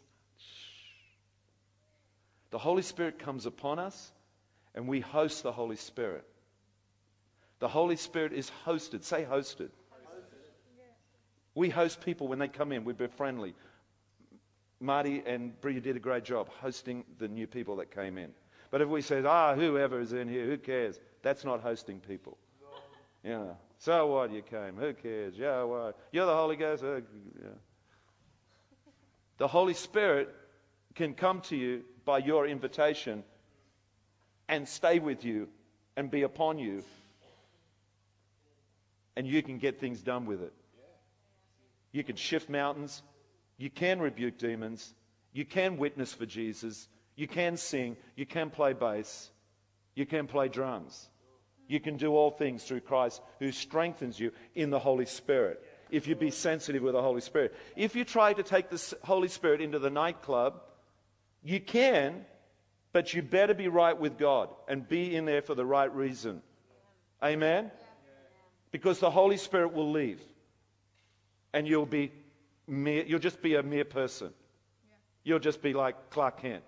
The 2.52 2.58
Holy 2.58 2.82
Spirit 2.82 3.18
comes 3.18 3.46
upon 3.46 3.78
us, 3.78 4.12
and 4.74 4.86
we 4.86 5.00
host 5.00 5.42
the 5.42 5.52
Holy 5.52 5.76
Spirit. 5.76 6.24
The 7.58 7.68
Holy 7.68 7.96
Spirit 7.96 8.34
is 8.34 8.52
hosted. 8.66 9.02
Say 9.02 9.26
hosted. 9.28 9.70
We 11.54 11.70
host 11.70 12.02
people 12.02 12.28
when 12.28 12.38
they 12.38 12.48
come 12.48 12.70
in. 12.72 12.84
We're 12.84 13.08
friendly. 13.08 13.54
Marty 14.80 15.22
and 15.24 15.58
Bria 15.60 15.80
did 15.80 15.96
a 15.96 16.00
great 16.00 16.24
job 16.24 16.48
hosting 16.60 17.04
the 17.18 17.28
new 17.28 17.46
people 17.46 17.76
that 17.76 17.90
came 17.90 18.18
in. 18.18 18.30
But 18.70 18.82
if 18.82 18.88
we 18.88 19.00
say, 19.00 19.22
ah, 19.24 19.54
whoever 19.54 20.00
is 20.00 20.12
in 20.12 20.28
here, 20.28 20.46
who 20.46 20.58
cares? 20.58 20.98
That's 21.22 21.44
not 21.44 21.60
hosting 21.60 22.00
people. 22.00 22.36
Yeah. 23.24 23.44
So 23.78 24.06
what? 24.08 24.30
You 24.30 24.42
came. 24.42 24.76
Who 24.76 24.92
cares? 24.92 25.34
Yeah, 25.38 25.62
what? 25.62 25.98
You're 26.10 26.26
the 26.26 26.34
Holy 26.34 26.56
Ghost. 26.56 26.82
Uh, 26.82 26.96
yeah. 26.96 27.48
The 29.38 29.48
Holy 29.48 29.74
Spirit 29.74 30.34
can 30.94 31.14
come 31.14 31.40
to 31.42 31.56
you 31.56 31.84
by 32.04 32.18
your 32.18 32.46
invitation 32.46 33.24
and 34.48 34.68
stay 34.68 34.98
with 34.98 35.24
you 35.24 35.48
and 35.96 36.10
be 36.10 36.22
upon 36.22 36.58
you 36.58 36.82
and 39.16 39.26
you 39.26 39.42
can 39.42 39.58
get 39.58 39.80
things 39.80 40.00
done 40.00 40.26
with 40.26 40.42
it. 40.42 40.52
You 41.92 42.02
can 42.02 42.16
shift 42.16 42.48
mountains. 42.48 43.02
You 43.58 43.70
can 43.70 44.00
rebuke 44.00 44.38
demons. 44.38 44.94
You 45.32 45.44
can 45.44 45.76
witness 45.76 46.12
for 46.12 46.26
Jesus. 46.26 46.88
You 47.16 47.28
can 47.28 47.56
sing. 47.56 47.96
You 48.16 48.26
can 48.26 48.50
play 48.50 48.72
bass. 48.72 49.30
You 49.94 50.06
can 50.06 50.26
play 50.26 50.48
drums. 50.48 51.08
You 51.68 51.80
can 51.80 51.96
do 51.96 52.14
all 52.16 52.30
things 52.30 52.64
through 52.64 52.80
Christ 52.80 53.20
who 53.38 53.52
strengthens 53.52 54.18
you 54.18 54.32
in 54.54 54.70
the 54.70 54.78
Holy 54.78 55.06
Spirit. 55.06 55.62
If 55.90 56.06
you 56.06 56.14
be 56.14 56.30
sensitive 56.30 56.82
with 56.82 56.94
the 56.94 57.02
Holy 57.02 57.20
Spirit. 57.20 57.54
If 57.76 57.94
you 57.94 58.04
try 58.04 58.32
to 58.32 58.42
take 58.42 58.70
the 58.70 58.96
Holy 59.02 59.28
Spirit 59.28 59.60
into 59.60 59.78
the 59.78 59.90
nightclub, 59.90 60.62
you 61.42 61.60
can, 61.60 62.24
but 62.92 63.14
you 63.14 63.22
better 63.22 63.54
be 63.54 63.68
right 63.68 63.98
with 63.98 64.18
God 64.18 64.48
and 64.68 64.88
be 64.88 65.16
in 65.16 65.24
there 65.24 65.42
for 65.42 65.54
the 65.54 65.64
right 65.64 65.92
reason. 65.94 66.42
Amen? 67.22 67.70
because 68.72 68.98
the 68.98 69.10
Holy 69.10 69.36
Spirit 69.36 69.72
will 69.72 69.92
leave 69.92 70.20
and 71.52 71.68
you'll 71.68 71.86
be 71.86 72.10
mere, 72.66 73.04
you'll 73.04 73.20
just 73.20 73.40
be 73.40 73.54
a 73.54 73.62
mere 73.62 73.84
person. 73.84 74.32
Yeah. 74.88 74.94
You'll 75.24 75.38
just 75.38 75.62
be 75.62 75.74
like 75.74 76.10
Clark 76.10 76.40
Kent. 76.40 76.64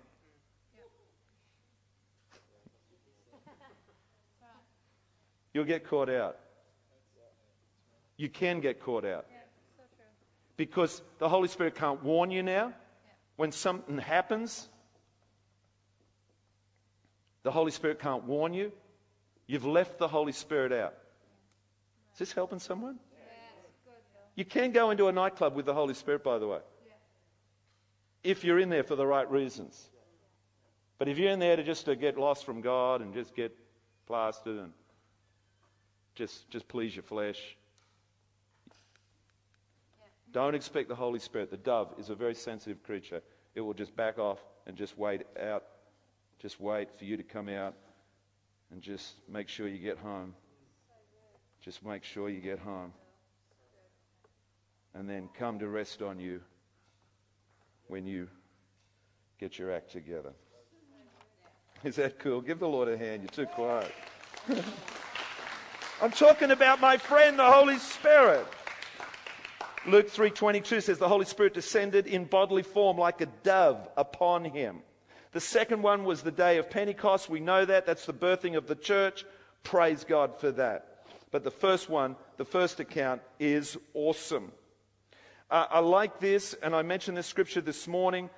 You'll 5.53 5.65
get 5.65 5.87
caught 5.87 6.09
out. 6.09 6.37
You 8.17 8.29
can 8.29 8.59
get 8.59 8.79
caught 8.79 9.05
out. 9.05 9.25
Because 10.57 11.01
the 11.17 11.27
Holy 11.27 11.47
Spirit 11.47 11.75
can't 11.75 12.01
warn 12.03 12.29
you 12.29 12.43
now. 12.43 12.73
When 13.35 13.51
something 13.51 13.97
happens, 13.97 14.69
the 17.43 17.51
Holy 17.51 17.71
Spirit 17.71 17.99
can't 17.99 18.23
warn 18.23 18.53
you. 18.53 18.71
You've 19.47 19.65
left 19.65 19.99
the 19.99 20.07
Holy 20.07 20.31
Spirit 20.31 20.71
out. 20.71 20.95
Is 22.13 22.19
this 22.19 22.31
helping 22.31 22.59
someone? 22.59 22.97
You 24.35 24.45
can 24.45 24.71
go 24.71 24.89
into 24.91 25.07
a 25.07 25.11
nightclub 25.11 25.55
with 25.55 25.65
the 25.65 25.73
Holy 25.73 25.93
Spirit, 25.93 26.23
by 26.23 26.39
the 26.39 26.47
way, 26.47 26.59
if 28.23 28.43
you're 28.43 28.59
in 28.59 28.69
there 28.69 28.83
for 28.83 28.95
the 28.95 29.05
right 29.05 29.29
reasons. 29.29 29.89
But 30.97 31.07
if 31.07 31.17
you're 31.17 31.31
in 31.31 31.39
there 31.39 31.55
to 31.55 31.63
just 31.63 31.85
to 31.85 31.95
get 31.95 32.17
lost 32.17 32.45
from 32.45 32.61
God 32.61 33.01
and 33.01 33.13
just 33.13 33.35
get 33.35 33.55
plastered 34.07 34.57
and 34.57 34.71
just 36.15 36.49
just 36.49 36.67
please 36.67 36.95
your 36.95 37.03
flesh, 37.03 37.57
don't 40.35 40.53
expect 40.53 40.89
the 40.89 40.95
Holy 40.95 41.19
Spirit. 41.19 41.49
The 41.49 41.55
dove 41.55 41.93
is 41.97 42.09
a 42.09 42.15
very 42.15 42.35
sensitive 42.35 42.83
creature. 42.83 43.21
It 43.55 43.61
will 43.61 43.73
just 43.73 43.95
back 43.95 44.19
off 44.19 44.39
and 44.67 44.75
just 44.75 44.97
wait 44.97 45.21
out, 45.41 45.63
just 46.39 46.59
wait 46.59 46.89
for 46.99 47.05
you 47.05 47.15
to 47.15 47.23
come 47.23 47.47
out 47.47 47.73
and 48.69 48.81
just 48.81 49.13
make 49.29 49.47
sure 49.47 49.65
you 49.65 49.77
get 49.77 49.97
home. 49.97 50.33
Just 51.61 51.85
make 51.85 52.03
sure 52.03 52.27
you 52.27 52.41
get 52.41 52.59
home. 52.59 52.91
And 54.93 55.09
then 55.09 55.29
come 55.39 55.57
to 55.59 55.69
rest 55.69 56.01
on 56.01 56.19
you 56.19 56.41
when 57.87 58.05
you 58.05 58.27
get 59.39 59.57
your 59.57 59.71
act 59.71 59.89
together. 59.89 60.33
Is 61.85 61.95
that 61.95 62.19
cool? 62.19 62.41
Give 62.41 62.59
the 62.59 62.67
Lord 62.67 62.89
a 62.89 62.97
hand. 62.97 63.21
You're 63.21 63.45
too 63.45 63.53
quiet. 63.53 63.93
I'm 66.01 66.11
talking 66.11 66.51
about 66.51 66.81
my 66.81 66.97
friend, 66.97 67.39
the 67.39 67.49
Holy 67.49 67.77
Spirit. 67.77 68.45
Luke 69.87 70.09
3:22 70.09 70.81
says 70.81 70.97
the 70.97 71.07
Holy 71.07 71.25
Spirit 71.25 71.53
descended 71.53 72.07
in 72.07 72.25
bodily 72.25 72.63
form 72.63 72.97
like 72.97 73.21
a 73.21 73.27
dove 73.43 73.87
upon 73.95 74.43
him. 74.43 74.81
The 75.31 75.39
second 75.39 75.83
one 75.83 76.05
was 76.05 76.23
the 76.23 76.31
day 76.31 76.57
of 76.57 76.71
Pentecost. 76.71 77.29
We 77.29 77.39
know 77.39 77.65
that. 77.65 77.85
That's 77.85 78.07
the 78.07 78.13
birthing 78.13 78.57
of 78.57 78.65
the 78.65 78.75
church. 78.75 79.25
Praise 79.63 80.03
God 80.03 80.39
for 80.39 80.51
that. 80.53 81.05
But 81.29 81.43
the 81.43 81.51
first 81.51 81.87
one, 81.87 82.15
the 82.37 82.45
first 82.45 82.79
account, 82.79 83.21
is 83.39 83.77
awesome. 83.93 84.51
Uh, 85.51 85.67
I 85.69 85.79
like 85.79 86.19
this, 86.19 86.55
and 86.63 86.75
I 86.75 86.81
mentioned 86.81 87.17
this 87.17 87.27
scripture 87.27 87.61
this 87.61 87.87
morning. 87.87 88.31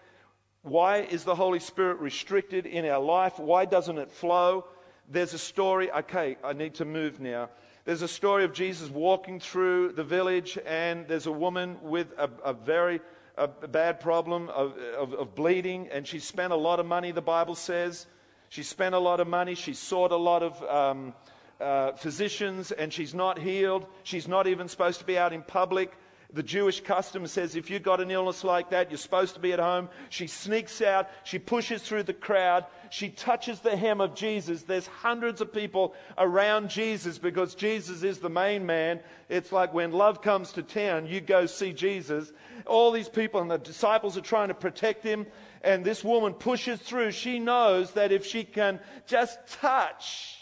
Why 0.63 0.97
is 0.97 1.23
the 1.23 1.35
Holy 1.35 1.59
Spirit 1.59 1.99
restricted 1.99 2.65
in 2.65 2.85
our 2.85 2.99
life? 2.99 3.39
Why 3.39 3.63
doesn't 3.63 3.97
it 3.97 4.11
flow? 4.11 4.65
There's 5.07 5.33
a 5.33 5.39
story. 5.39 5.89
Okay, 5.91 6.35
I 6.43 6.51
need 6.51 6.73
to 6.75 6.85
move 6.85 7.21
now. 7.21 7.49
There's 7.87 8.01
a 8.01 8.07
story 8.09 8.43
of 8.43 8.51
Jesus 8.51 8.89
walking 8.89 9.39
through 9.39 9.93
the 9.93 10.03
village, 10.03 10.59
and 10.65 11.07
there's 11.07 11.25
a 11.25 11.31
woman 11.31 11.77
with 11.81 12.11
a, 12.17 12.29
a 12.43 12.51
very 12.51 12.99
a 13.37 13.47
bad 13.47 14.01
problem 14.01 14.49
of, 14.49 14.77
of, 14.77 15.13
of, 15.13 15.35
bleeding, 15.35 15.87
and 15.89 16.05
she 16.05 16.19
spent 16.19 16.51
a 16.51 16.55
lot 16.57 16.81
of 16.81 16.85
money, 16.85 17.11
the 17.11 17.21
Bible 17.21 17.55
says. 17.55 18.05
She 18.49 18.61
spent 18.61 18.93
a 18.93 18.99
lot 18.99 19.21
of 19.21 19.27
money. 19.29 19.55
She 19.55 19.73
sought 19.73 20.11
a 20.11 20.17
lot 20.17 20.43
of 20.43 20.61
um, 20.63 21.13
uh, 21.61 21.93
physicians, 21.93 22.73
and 22.73 22.91
she's 22.91 23.13
not 23.13 23.39
healed. 23.39 23.85
She's 24.03 24.27
not 24.27 24.47
even 24.47 24.67
supposed 24.67 24.99
to 24.99 25.05
be 25.05 25.17
out 25.17 25.31
in 25.31 25.41
public. 25.41 25.93
The 26.33 26.43
Jewish 26.43 26.81
custom 26.81 27.25
says 27.25 27.55
if 27.55 27.69
you've 27.69 27.83
got 27.83 28.01
an 28.01 28.11
illness 28.11 28.43
like 28.43 28.71
that, 28.71 28.91
you're 28.91 28.97
supposed 28.97 29.35
to 29.35 29.39
be 29.39 29.53
at 29.53 29.59
home. 29.59 29.87
She 30.09 30.27
sneaks 30.27 30.81
out. 30.81 31.07
She 31.23 31.39
pushes 31.39 31.81
through 31.81 32.03
the 32.03 32.13
crowd. 32.13 32.65
She 32.89 33.09
touches 33.09 33.61
the 33.61 33.77
hem 33.77 34.01
of 34.01 34.13
Jesus. 34.13 34.63
There's 34.63 34.87
hundreds 34.87 35.39
of 35.39 35.53
people 35.53 35.95
around 36.17 36.69
Jesus 36.69 37.17
because 37.17 37.55
Jesus 37.55 38.03
is 38.03 38.19
the 38.19 38.29
main 38.29 38.65
man. 38.65 38.99
It's 39.29 39.53
like 39.53 39.73
when 39.73 39.93
love 39.93 40.21
comes 40.21 40.51
to 40.53 40.63
town, 40.63 41.07
you 41.07 41.21
go 41.21 41.45
see 41.45 41.71
Jesus. 41.71 42.33
All 42.65 42.91
these 42.91 43.09
people 43.09 43.39
and 43.39 43.49
the 43.49 43.57
disciples 43.57 44.17
are 44.17 44.21
trying 44.21 44.49
to 44.49 44.53
protect 44.53 45.05
him. 45.05 45.27
And 45.61 45.85
this 45.85 46.03
woman 46.03 46.33
pushes 46.33 46.79
through. 46.81 47.11
She 47.11 47.39
knows 47.39 47.91
that 47.93 48.11
if 48.11 48.25
she 48.25 48.43
can 48.43 48.81
just 49.05 49.39
touch 49.47 50.35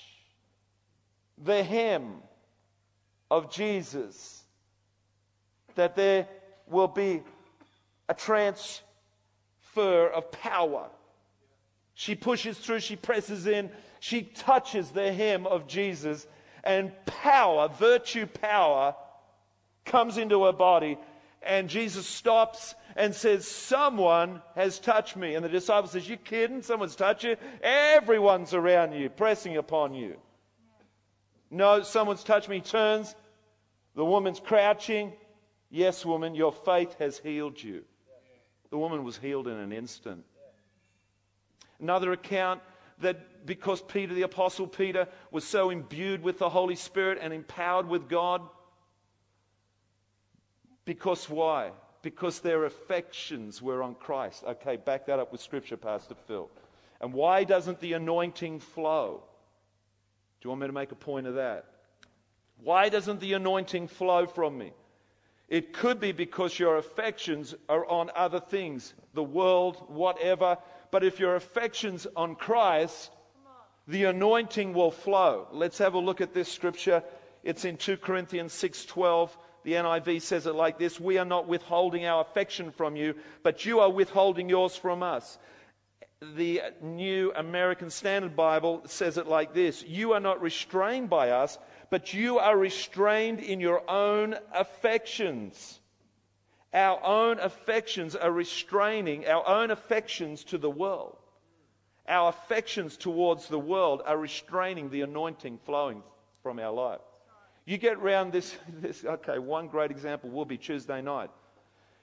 the 1.38 1.64
hem 1.64 2.16
of 3.30 3.52
Jesus, 3.52 4.35
that 5.76 5.96
there 5.96 6.28
will 6.68 6.88
be 6.88 7.22
a 8.10 8.14
transfer 8.14 8.82
of 9.80 10.32
power. 10.32 10.90
She 11.94 12.16
pushes 12.16 12.58
through, 12.58 12.82
she 12.82 12.96
presses 12.96 13.48
in, 13.48 13.70
she 14.00 14.24
touches 14.24 14.92
the 14.92 15.12
hem 15.12 15.48
of 15.48 15.68
Jesus, 15.68 16.28
and 16.64 16.92
power, 17.06 17.70
virtue 17.70 18.26
power, 18.26 18.96
comes 19.86 20.18
into 20.18 20.44
her 20.44 20.52
body. 20.52 20.98
And 21.42 21.70
Jesus 21.70 22.08
stops 22.08 22.74
and 22.96 23.14
says, 23.14 23.48
Someone 23.48 24.42
has 24.56 24.80
touched 24.80 25.16
me. 25.16 25.36
And 25.36 25.46
the 25.46 25.50
disciple 25.50 25.88
says, 25.90 26.10
You 26.10 26.18
kidding? 26.18 26.64
Someone's 26.64 26.96
touched 26.96 27.24
you? 27.24 27.38
Everyone's 27.62 28.54
around 28.54 28.94
you, 28.94 29.10
pressing 29.10 29.58
upon 29.58 29.94
you. 29.94 30.18
No, 31.52 31.84
someone's 31.84 32.24
touched 32.24 32.50
me. 32.50 32.58
He 32.58 32.62
turns. 32.62 33.16
The 33.96 34.04
woman's 34.04 34.40
crouching. 34.40 35.14
Yes, 35.76 36.06
woman, 36.06 36.36
your 36.36 36.54
faith 36.54 36.96
has 37.00 37.20
healed 37.20 37.62
you. 37.62 37.84
The 38.70 38.78
woman 38.78 39.04
was 39.04 39.18
healed 39.18 39.46
in 39.46 39.58
an 39.58 39.74
instant. 39.74 40.24
Another 41.82 42.14
account 42.14 42.62
that 43.02 43.46
because 43.46 43.82
Peter, 43.82 44.14
the 44.14 44.22
Apostle 44.22 44.68
Peter, 44.68 45.06
was 45.32 45.44
so 45.44 45.72
imbued 45.72 46.24
with 46.24 46.40
the 46.40 46.48
Holy 46.48 46.78
Spirit 46.78 47.18
and 47.22 47.34
empowered 47.34 47.90
with 47.90 48.08
God, 48.08 48.42
because 50.86 51.30
why? 51.30 51.72
Because 52.02 52.40
their 52.40 52.64
affections 52.64 53.62
were 53.62 53.84
on 53.84 53.96
Christ. 53.96 54.46
Okay, 54.48 54.78
back 54.78 55.08
that 55.08 55.20
up 55.20 55.34
with 55.34 55.42
Scripture, 55.42 55.76
Pastor 55.76 56.16
Phil. 56.26 56.50
And 57.02 57.12
why 57.12 57.44
doesn't 57.44 57.82
the 57.82 57.92
anointing 57.92 58.62
flow? 58.62 59.24
Do 60.40 60.46
you 60.46 60.52
want 60.52 60.62
me 60.62 60.68
to 60.68 60.74
make 60.74 60.94
a 60.94 60.96
point 60.96 61.28
of 61.28 61.36
that? 61.36 61.66
Why 62.64 62.88
doesn't 62.88 63.20
the 63.20 63.34
anointing 63.34 63.90
flow 63.90 64.26
from 64.26 64.58
me? 64.58 64.72
It 65.48 65.74
could 65.74 66.00
be 66.00 66.12
because 66.12 66.58
your 66.58 66.78
affections 66.78 67.54
are 67.70 67.86
on 67.86 68.10
other 68.16 68.40
things, 68.40 68.94
the 69.14 69.24
world, 69.24 69.84
whatever. 69.88 70.58
But 70.92 71.04
if 71.04 71.20
your 71.20 71.36
affections 71.36 72.08
on 72.16 72.36
Christ, 72.36 73.12
the 73.88 74.06
anointing 74.06 74.74
will 74.74 74.92
flow. 74.92 75.48
Let's 75.52 75.78
have 75.78 75.94
a 75.94 76.00
look 76.00 76.22
at 76.22 76.34
this 76.34 76.52
scripture. 76.52 77.04
It's 77.44 77.66
in 77.66 77.78
2 77.78 77.98
Corinthians 77.98 78.54
6:12. 78.54 79.38
The 79.64 79.74
NIV 79.74 80.22
says 80.22 80.48
it 80.48 80.56
like 80.56 80.78
this, 80.80 81.00
"We 81.00 81.18
are 81.18 81.26
not 81.26 81.48
withholding 81.48 82.06
our 82.06 82.22
affection 82.22 82.72
from 82.72 82.96
you, 82.96 83.16
but 83.44 83.66
you 83.66 83.80
are 83.80 83.90
withholding 83.90 84.50
yours 84.50 84.76
from 84.76 85.04
us." 85.04 85.38
The 86.34 86.62
New 86.82 87.32
American 87.36 87.90
Standard 87.90 88.36
Bible 88.36 88.82
says 88.86 89.18
it 89.18 89.28
like 89.28 89.54
this, 89.54 89.84
"You 89.84 90.14
are 90.14 90.20
not 90.20 90.42
restrained 90.42 91.10
by 91.10 91.30
us, 91.30 91.60
but 91.90 92.14
you 92.14 92.40
are 92.40 92.58
restrained 92.58 93.40
in 93.40 93.60
your 93.60 93.90
own 93.90 94.36
affections. 94.54 95.80
Our 96.74 97.02
own 97.04 97.40
affections 97.40 98.16
are 98.16 98.32
restraining 98.32 99.28
our 99.28 99.48
own 99.48 99.72
affections 99.72 100.44
to 100.46 100.58
the 100.58 100.70
world. 100.70 101.18
Our 102.08 102.30
affections 102.30 102.98
towards 102.98 103.48
the 103.48 103.60
world 103.60 104.02
are 104.06 104.18
restraining 104.18 104.90
the 104.90 105.02
anointing 105.02 105.60
flowing 105.60 106.04
from 106.44 106.60
our 106.60 106.72
life. 106.72 107.02
You 107.66 107.78
get 107.78 108.00
round 108.00 108.32
this, 108.32 108.58
this 108.68 109.04
okay, 109.04 109.40
one 109.40 109.68
great 109.68 109.90
example 109.90 110.30
will 110.30 110.46
be 110.46 110.58
Tuesday 110.58 111.02
night. 111.02 111.32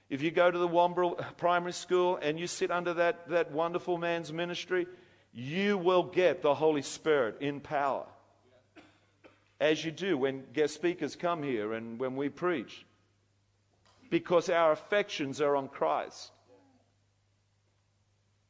If 0.09 0.21
you 0.21 0.31
go 0.31 0.51
to 0.51 0.57
the 0.57 0.67
Wamberal 0.67 1.23
Primary 1.37 1.73
School 1.73 2.17
and 2.21 2.39
you 2.39 2.47
sit 2.47 2.71
under 2.71 2.93
that, 2.95 3.29
that 3.29 3.51
wonderful 3.51 3.97
man's 3.97 4.31
ministry, 4.31 4.87
you 5.33 5.77
will 5.77 6.03
get 6.03 6.41
the 6.41 6.53
Holy 6.53 6.81
Spirit 6.81 7.37
in 7.41 7.59
power 7.59 8.05
as 9.59 9.83
you 9.83 9.91
do 9.91 10.17
when 10.17 10.43
guest 10.53 10.73
speakers 10.73 11.15
come 11.15 11.41
here 11.41 11.73
and 11.73 11.97
when 11.99 12.15
we 12.15 12.29
preach, 12.29 12.85
because 14.09 14.49
our 14.49 14.73
affections 14.73 15.39
are 15.39 15.55
on 15.55 15.69
Christ. 15.69 16.31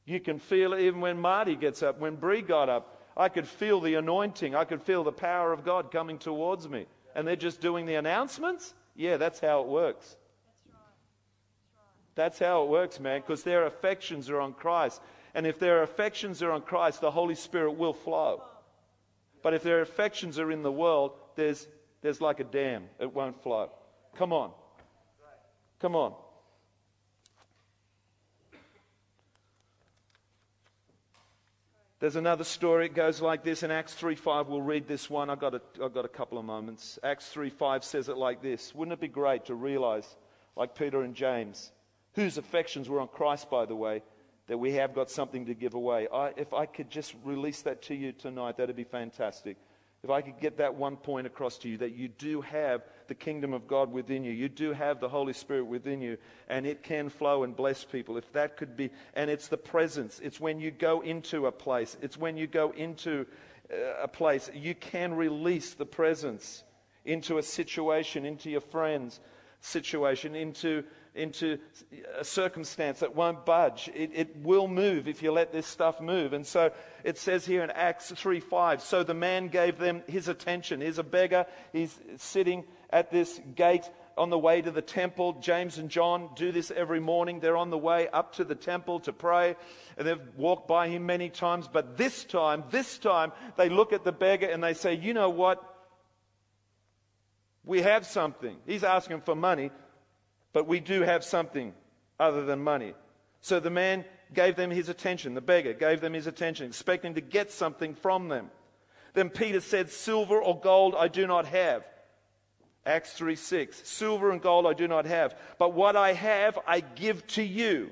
You 0.05 0.19
can 0.19 0.39
feel 0.39 0.73
it 0.73 0.81
even 0.81 1.01
when 1.01 1.19
Marty 1.19 1.55
gets 1.55 1.83
up, 1.83 1.99
when 1.99 2.15
Bree 2.15 2.41
got 2.41 2.67
up. 2.67 2.99
I 3.15 3.29
could 3.29 3.47
feel 3.47 3.79
the 3.79 3.93
anointing. 3.93 4.55
I 4.55 4.65
could 4.65 4.81
feel 4.81 5.03
the 5.03 5.11
power 5.11 5.53
of 5.53 5.63
God 5.63 5.91
coming 5.91 6.17
towards 6.17 6.67
me. 6.67 6.87
And 7.15 7.27
they're 7.27 7.35
just 7.35 7.61
doing 7.61 7.85
the 7.85 7.95
announcements? 7.95 8.73
Yeah, 8.95 9.17
that's 9.17 9.39
how 9.39 9.61
it 9.61 9.67
works. 9.67 10.17
That's 12.15 12.39
how 12.39 12.63
it 12.63 12.69
works, 12.69 12.99
man, 12.99 13.21
because 13.21 13.43
their 13.43 13.65
affections 13.65 14.29
are 14.29 14.39
on 14.39 14.53
Christ. 14.53 15.01
And 15.33 15.47
if 15.47 15.59
their 15.59 15.81
affections 15.81 16.43
are 16.43 16.51
on 16.51 16.61
Christ, 16.61 17.01
the 17.01 17.11
Holy 17.11 17.35
Spirit 17.35 17.71
will 17.71 17.93
flow. 17.93 18.43
But 19.41 19.53
if 19.53 19.63
their 19.63 19.81
affections 19.81 20.39
are 20.39 20.51
in 20.51 20.61
the 20.61 20.71
world, 20.71 21.13
there's, 21.35 21.67
there's 22.01 22.21
like 22.21 22.39
a 22.39 22.43
dam. 22.43 22.85
It 22.99 23.13
won't 23.13 23.41
flow. 23.41 23.69
Come 24.15 24.31
on. 24.31 24.51
Come 25.79 25.95
on. 25.95 26.13
There's 31.99 32.15
another 32.17 32.43
story. 32.43 32.87
It 32.87 32.95
goes 32.95 33.21
like 33.21 33.45
this 33.45 33.63
in 33.63 33.71
Acts 33.71 33.95
3:5. 33.95 34.47
We'll 34.47 34.61
read 34.61 34.89
this 34.89 35.09
one. 35.09 35.29
I've 35.29 35.39
got, 35.39 35.55
a, 35.55 35.61
I've 35.81 35.93
got 35.93 36.03
a 36.03 36.09
couple 36.09 36.37
of 36.37 36.43
moments. 36.43 36.99
Acts 37.01 37.33
3:5 37.33 37.81
says 37.81 38.09
it 38.09 38.17
like 38.17 38.41
this. 38.41 38.75
Wouldn't 38.75 38.91
it 38.91 38.99
be 38.99 39.07
great 39.07 39.45
to 39.45 39.55
realize, 39.55 40.17
like 40.57 40.75
Peter 40.75 41.01
and 41.03 41.15
James, 41.15 41.71
whose 42.15 42.37
affections 42.37 42.89
were 42.89 42.99
on 42.99 43.07
Christ, 43.07 43.49
by 43.49 43.65
the 43.65 43.75
way, 43.75 44.01
that 44.47 44.57
we 44.57 44.73
have 44.73 44.93
got 44.93 45.09
something 45.09 45.45
to 45.45 45.53
give 45.53 45.73
away. 45.73 46.07
I, 46.13 46.33
if 46.35 46.53
I 46.53 46.65
could 46.65 46.89
just 46.89 47.15
release 47.23 47.61
that 47.61 47.81
to 47.83 47.95
you 47.95 48.11
tonight, 48.11 48.57
that'd 48.57 48.75
be 48.75 48.83
fantastic. 48.83 49.57
If 50.03 50.09
I 50.09 50.21
could 50.21 50.37
get 50.41 50.57
that 50.57 50.75
one 50.75 50.97
point 50.97 51.25
across 51.25 51.57
to 51.59 51.69
you 51.69 51.77
that 51.77 51.95
you 51.95 52.09
do 52.09 52.41
have 52.41 52.81
the 53.07 53.15
kingdom 53.15 53.53
of 53.53 53.67
God 53.67 53.89
within 53.89 54.25
you, 54.25 54.33
you 54.33 54.49
do 54.49 54.73
have 54.73 54.99
the 54.99 55.07
Holy 55.07 55.31
Spirit 55.31 55.63
within 55.63 56.01
you, 56.01 56.17
and 56.49 56.65
it 56.65 56.83
can 56.83 57.07
flow 57.07 57.43
and 57.43 57.55
bless 57.55 57.85
people. 57.85 58.17
If 58.17 58.29
that 58.33 58.57
could 58.57 58.75
be, 58.75 58.89
and 59.13 59.29
it's 59.29 59.47
the 59.47 59.57
presence, 59.57 60.19
it's 60.21 60.41
when 60.41 60.59
you 60.59 60.71
go 60.71 60.99
into 60.99 61.45
a 61.45 61.53
place, 61.53 61.95
it's 62.01 62.17
when 62.17 62.35
you 62.35 62.47
go 62.47 62.71
into 62.71 63.25
uh, 63.71 64.03
a 64.03 64.07
place, 64.09 64.51
you 64.53 64.75
can 64.75 65.13
release 65.13 65.73
the 65.73 65.85
presence 65.85 66.65
into 67.05 67.37
a 67.37 67.43
situation, 67.43 68.25
into 68.25 68.49
your 68.49 68.61
friends' 68.61 69.21
situation, 69.61 70.35
into 70.35 70.83
into 71.15 71.59
a 72.19 72.23
circumstance 72.23 73.01
that 73.01 73.15
won't 73.15 73.45
budge. 73.45 73.89
It, 73.93 74.11
it, 74.13 74.37
will 74.37 74.67
move 74.67 75.07
if 75.07 75.21
you 75.21 75.31
let 75.31 75.51
this 75.51 75.67
stuff 75.67 76.01
move. 76.01 76.33
And 76.33 76.45
so 76.45 76.71
it 77.03 77.17
says 77.17 77.45
here 77.45 77.63
in 77.63 77.69
Acts 77.69 78.11
3 78.11 78.39
5, 78.39 78.81
so 78.81 79.03
the 79.03 79.13
man 79.13 79.47
gave 79.47 79.77
them 79.77 80.01
his 80.07 80.27
attention. 80.27 80.81
He's 80.81 80.97
a 80.97 81.03
beggar. 81.03 81.45
He's 81.71 81.95
sitting 82.17 82.63
at 82.89 83.11
this 83.11 83.39
gate 83.55 83.89
on 84.17 84.29
the 84.29 84.37
way 84.37 84.61
to 84.61 84.71
the 84.71 84.81
temple. 84.81 85.33
James 85.39 85.77
and 85.77 85.89
John 85.89 86.29
do 86.35 86.51
this 86.51 86.71
every 86.71 86.99
morning. 86.99 87.39
They're 87.39 87.57
on 87.57 87.69
the 87.69 87.77
way 87.77 88.07
up 88.07 88.33
to 88.35 88.43
the 88.43 88.55
temple 88.55 88.99
to 89.01 89.13
pray. 89.13 89.55
And 89.97 90.07
they've 90.07 90.21
walked 90.35 90.67
by 90.67 90.87
him 90.87 91.05
many 91.05 91.29
times. 91.29 91.67
But 91.71 91.97
this 91.97 92.23
time, 92.23 92.63
this 92.71 92.97
time, 92.97 93.31
they 93.57 93.69
look 93.69 93.93
at 93.93 94.03
the 94.03 94.11
beggar 94.11 94.47
and 94.47 94.63
they 94.63 94.73
say, 94.73 94.95
you 94.95 95.13
know 95.13 95.29
what? 95.29 95.63
We 97.65 97.81
have 97.81 98.05
something. 98.05 98.57
He's 98.65 98.83
asking 98.83 99.21
for 99.21 99.35
money. 99.35 99.71
But 100.53 100.67
we 100.67 100.79
do 100.79 101.01
have 101.01 101.23
something 101.23 101.73
other 102.19 102.45
than 102.45 102.63
money. 102.63 102.93
So 103.41 103.59
the 103.59 103.69
man 103.69 104.05
gave 104.33 104.55
them 104.55 104.71
his 104.71 104.87
attention. 104.87 105.33
The 105.33 105.41
beggar 105.41 105.73
gave 105.73 105.99
them 105.99 106.13
his 106.13 106.27
attention, 106.27 106.67
expecting 106.67 107.15
to 107.15 107.21
get 107.21 107.51
something 107.51 107.95
from 107.95 108.29
them. 108.29 108.49
Then 109.13 109.29
Peter 109.29 109.59
said, 109.59 109.89
Silver 109.89 110.41
or 110.41 110.59
gold 110.59 110.95
I 110.97 111.07
do 111.07 111.27
not 111.27 111.45
have. 111.47 111.83
Acts 112.85 113.13
3 113.13 113.35
6. 113.35 113.87
Silver 113.87 114.31
and 114.31 114.41
gold 114.41 114.65
I 114.65 114.73
do 114.73 114.87
not 114.87 115.05
have, 115.05 115.35
but 115.57 115.73
what 115.73 115.95
I 115.95 116.13
have 116.13 116.59
I 116.67 116.81
give 116.81 117.25
to 117.27 117.43
you. 117.43 117.91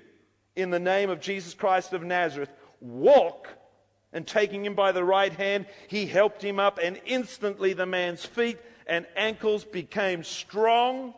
In 0.56 0.70
the 0.70 0.80
name 0.80 1.10
of 1.10 1.22
Jesus 1.22 1.54
Christ 1.54 1.94
of 1.94 2.04
Nazareth, 2.04 2.52
walk. 2.80 3.48
And 4.14 4.28
taking 4.28 4.66
him 4.66 4.76
by 4.76 4.92
the 4.92 5.06
right 5.06 5.32
hand, 5.32 5.66
he 5.88 6.06
helped 6.06 6.42
him 6.44 6.60
up, 6.60 6.80
and 6.84 7.00
instantly 7.06 7.72
the 7.72 7.86
man's 7.86 8.26
feet 8.26 8.58
and 8.86 9.06
ankles 9.16 9.64
became 9.64 10.24
strong. 10.24 11.14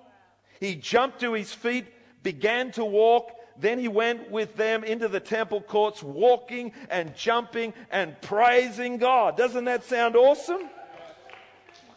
He 0.63 0.75
jumped 0.75 1.19
to 1.19 1.33
his 1.33 1.51
feet, 1.51 1.87
began 2.23 2.71
to 2.71 2.85
walk. 2.85 3.33
Then 3.59 3.79
he 3.79 3.89
went 3.89 4.31
with 4.31 4.55
them 4.55 4.85
into 4.85 5.09
the 5.09 5.19
temple 5.19 5.59
courts, 5.59 6.01
walking 6.01 6.71
and 6.89 7.13
jumping 7.17 7.73
and 7.91 8.15
praising 8.21 8.95
God. 8.95 9.35
Doesn't 9.35 9.65
that 9.65 9.83
sound 9.83 10.15
awesome? 10.15 10.69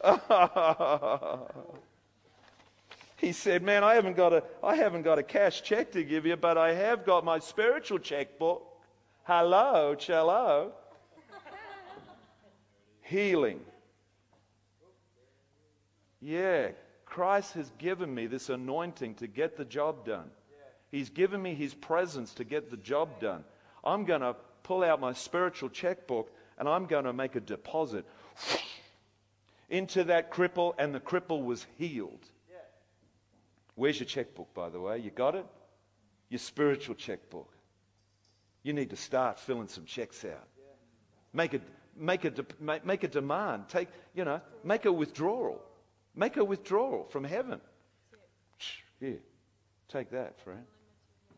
he 3.19 3.31
said, 3.31 3.63
Man, 3.63 3.85
I 3.85 3.95
haven't, 3.95 4.17
got 4.17 4.33
a, 4.33 4.43
I 4.65 4.75
haven't 4.75 5.03
got 5.03 5.21
a 5.21 5.23
cash 5.23 5.63
check 5.63 5.93
to 5.93 6.03
give 6.03 6.27
you, 6.27 6.35
but 6.35 6.59
I 6.59 6.75
have 6.75 7.07
got 7.07 7.25
my 7.25 7.39
spiritual 7.39 8.01
checkbook. 8.01 8.67
Hello, 9.23 9.95
cello. 9.95 10.73
Healing. 13.03 13.61
Yeah, 16.21 16.71
Christ 17.17 17.55
has 17.55 17.73
given 17.79 18.15
me 18.15 18.27
this 18.27 18.51
anointing 18.51 19.15
to 19.15 19.27
get 19.27 19.57
the 19.57 19.65
job 19.65 20.05
done. 20.05 20.31
He's 20.91 21.09
given 21.09 21.41
me 21.41 21.55
his 21.55 21.73
presence 21.73 22.35
to 22.35 22.45
get 22.45 22.71
the 22.71 22.77
job 22.77 23.23
done. 23.23 23.43
I'm 23.83 24.05
going 24.05 24.21
to 24.21 24.37
pull 24.65 24.85
out 24.85 25.01
my 25.01 25.15
spiritual 25.15 25.71
checkbook 25.71 26.31
and 26.59 26.69
I'm 26.69 26.85
going 26.85 27.07
to 27.07 27.15
make 27.15 27.35
a 27.35 27.41
deposit 27.41 28.05
into 29.71 30.05
that 30.05 30.31
cripple, 30.31 30.75
and 30.79 30.95
the 30.95 31.01
cripple 31.01 31.43
was 31.43 31.65
healed. 31.79 32.21
Where's 33.77 33.99
your 33.99 34.07
checkbook, 34.07 34.53
by 34.53 34.69
the 34.69 34.79
way? 34.79 34.99
You 34.99 35.11
got 35.11 35.37
it? 35.37 35.47
Your 36.29 36.39
spiritual 36.39 36.97
checkbook. 36.97 37.51
You 38.63 38.75
need 38.75 38.91
to 38.91 38.97
start 38.97 39.41
filling 39.41 39.69
some 39.69 39.87
checks 39.87 40.23
out. 40.27 40.49
Make 41.33 41.55
a, 41.55 41.61
make 41.97 42.27
a, 42.27 42.35
make 42.85 43.05
a 43.05 43.09
demand. 43.09 43.71
Take, 43.71 43.89
you 44.15 44.27
know, 44.27 44.43
make 44.63 44.85
a 44.85 44.93
withdrawal. 44.93 45.63
Make 46.17 46.39
a 46.39 46.45
withdrawal 46.45 47.05
from 47.11 47.25
heaven. 47.25 47.61
Here, 48.99 49.21
take 49.89 50.11
that, 50.11 50.41
friend. 50.41 50.65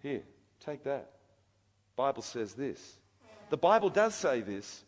Here, 0.03 0.23
take 0.65 0.85
that. 0.85 1.11
Bible 1.97 2.23
says 2.23 2.55
this. 2.55 2.99
The 3.51 3.57
Bible 3.57 3.91
does 3.91 4.15
say 4.15 4.41
this. 4.41 4.85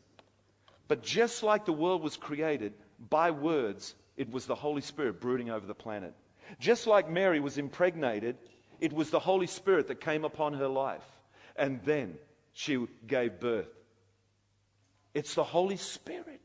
But 0.86 1.02
just 1.02 1.42
like 1.42 1.64
the 1.64 1.72
world 1.72 2.02
was 2.02 2.16
created 2.16 2.72
by 3.10 3.32
words, 3.32 3.96
it 4.16 4.30
was 4.30 4.46
the 4.46 4.54
Holy 4.54 4.80
Spirit 4.80 5.20
brooding 5.20 5.50
over 5.50 5.66
the 5.66 5.74
planet. 5.74 6.14
Just 6.60 6.86
like 6.86 7.10
Mary 7.10 7.40
was 7.40 7.58
impregnated, 7.58 8.36
it 8.80 8.92
was 8.92 9.10
the 9.10 9.18
Holy 9.18 9.46
Spirit 9.46 9.88
that 9.88 10.00
came 10.00 10.24
upon 10.24 10.54
her 10.54 10.68
life. 10.68 11.04
And 11.56 11.80
then 11.84 12.16
she 12.52 12.86
gave 13.06 13.40
birth. 13.40 13.68
It's 15.14 15.34
the 15.34 15.44
Holy 15.44 15.76
Spirit. 15.76 16.40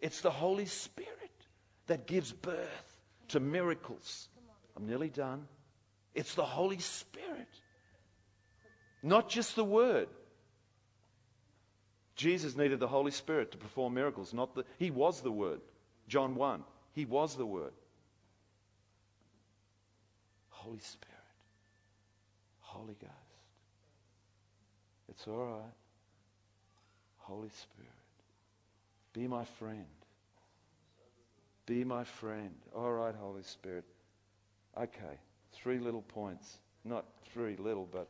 It's 0.00 0.20
the 0.20 0.30
Holy 0.30 0.66
Spirit 0.66 1.19
that 1.90 2.06
gives 2.06 2.30
birth 2.30 2.96
to 3.26 3.40
miracles. 3.40 4.28
I'm 4.76 4.86
nearly 4.86 5.08
done. 5.08 5.48
It's 6.14 6.36
the 6.36 6.44
Holy 6.44 6.78
Spirit, 6.78 7.48
not 9.02 9.28
just 9.28 9.56
the 9.56 9.64
Word. 9.64 10.06
Jesus 12.14 12.56
needed 12.56 12.78
the 12.78 12.86
Holy 12.86 13.10
Spirit 13.10 13.50
to 13.52 13.58
perform 13.58 13.94
miracles, 13.94 14.32
not 14.32 14.54
the, 14.54 14.64
He 14.78 14.92
was 14.92 15.20
the 15.20 15.32
Word. 15.32 15.60
John 16.06 16.36
1. 16.36 16.62
He 16.92 17.06
was 17.06 17.34
the 17.34 17.46
Word. 17.46 17.72
Holy 20.50 20.78
Spirit. 20.78 21.16
Holy 22.60 22.94
Ghost. 23.00 23.12
It's 25.08 25.26
all 25.26 25.44
right. 25.44 25.74
Holy 27.18 27.48
Spirit. 27.48 27.90
Be 29.12 29.26
my 29.26 29.44
friend. 29.44 29.99
Be 31.70 31.84
my 31.84 32.02
friend. 32.02 32.50
All 32.74 32.90
right, 32.90 33.14
Holy 33.14 33.44
Spirit. 33.44 33.84
Okay, 34.76 35.20
three 35.52 35.78
little 35.78 36.02
points. 36.02 36.58
Not 36.84 37.04
three 37.32 37.54
little, 37.54 37.86
but 37.92 38.08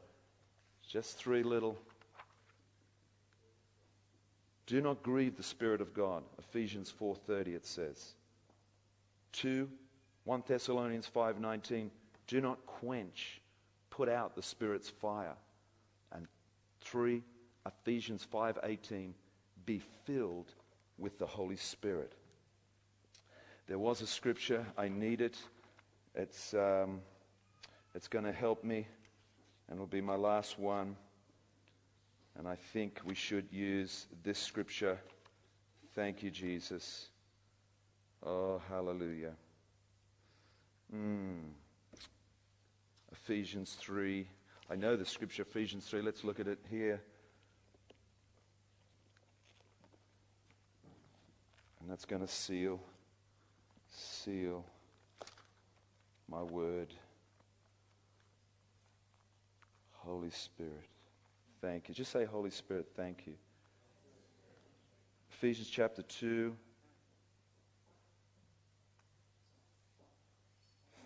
just 0.88 1.18
three 1.18 1.42
little. 1.42 1.76
Do 4.64 4.80
not 4.80 5.02
grieve 5.02 5.36
the 5.36 5.42
Spirit 5.42 5.82
of 5.82 5.92
God. 5.92 6.22
Ephesians 6.38 6.90
4:30 6.90 7.48
it 7.54 7.66
says. 7.66 8.14
2 9.32 9.70
1 10.24 10.42
Thessalonians 10.46 11.06
5:19 11.06 11.90
Do 12.28 12.40
not 12.40 12.64
quench, 12.64 13.42
put 13.90 14.08
out 14.08 14.34
the 14.34 14.42
Spirit's 14.42 14.88
fire. 14.88 15.36
And 16.12 16.26
3 16.80 17.22
Ephesians 17.66 18.24
5:18 18.24 19.12
Be 19.66 19.80
filled 20.06 20.54
with 20.96 21.18
the 21.18 21.26
Holy 21.26 21.56
Spirit. 21.56 22.14
There 23.70 23.78
was 23.78 24.00
a 24.00 24.06
scripture. 24.08 24.66
I 24.76 24.88
need 24.88 25.20
it. 25.20 25.38
It's, 26.16 26.54
um, 26.54 27.02
it's 27.94 28.08
going 28.08 28.24
to 28.24 28.32
help 28.32 28.64
me, 28.64 28.84
and 29.68 29.76
it'll 29.76 29.86
be 29.86 30.00
my 30.00 30.16
last 30.16 30.58
one. 30.58 30.96
And 32.36 32.48
I 32.48 32.56
think 32.56 32.98
we 33.04 33.14
should 33.14 33.46
use 33.52 34.08
this 34.24 34.40
scripture. 34.40 34.98
Thank 35.94 36.20
you, 36.20 36.32
Jesus. 36.32 37.10
Oh, 38.26 38.60
hallelujah. 38.68 39.34
Mm. 40.92 41.50
Ephesians 43.12 43.76
3. 43.78 44.26
I 44.68 44.74
know 44.74 44.96
the 44.96 45.06
scripture, 45.06 45.42
Ephesians 45.42 45.86
3. 45.86 46.02
Let's 46.02 46.24
look 46.24 46.40
at 46.40 46.48
it 46.48 46.58
here. 46.68 47.00
And 51.80 51.88
that's 51.88 52.04
going 52.04 52.22
to 52.22 52.32
seal 52.32 52.80
seal 53.90 54.64
my 56.28 56.42
word. 56.42 56.94
Holy 59.92 60.30
Spirit, 60.30 60.88
thank 61.60 61.88
you. 61.88 61.94
Just 61.94 62.12
say, 62.12 62.24
Holy 62.24 62.50
Spirit, 62.50 62.86
thank 62.96 63.26
you. 63.26 63.34
Ephesians 65.30 65.68
chapter 65.68 66.02
2. 66.02 66.56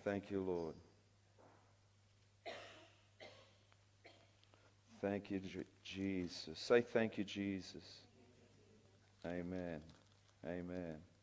Thank 0.05 0.31
you, 0.31 0.41
Lord. 0.41 0.75
Thank 5.01 5.31
you, 5.31 5.41
Jesus. 5.85 6.59
Say 6.59 6.81
thank 6.81 7.19
you, 7.19 7.25
Jesus. 7.25 8.03
Amen. 9.27 9.81
Amen. 10.47 11.14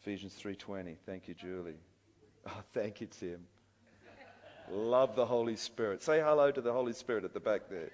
Ephesians 0.00 0.34
3:20. 0.34 0.96
Thank 1.04 1.28
you, 1.28 1.34
Julie. 1.34 1.78
Oh, 2.46 2.62
thank 2.72 3.02
you, 3.02 3.06
Tim. 3.06 3.46
Love 4.70 5.14
the 5.14 5.26
Holy 5.26 5.56
Spirit. 5.56 6.02
Say 6.02 6.20
hello 6.20 6.50
to 6.50 6.60
the 6.62 6.72
Holy 6.72 6.94
Spirit 6.94 7.24
at 7.24 7.34
the 7.34 7.40
back 7.40 7.68
there. 7.68 7.90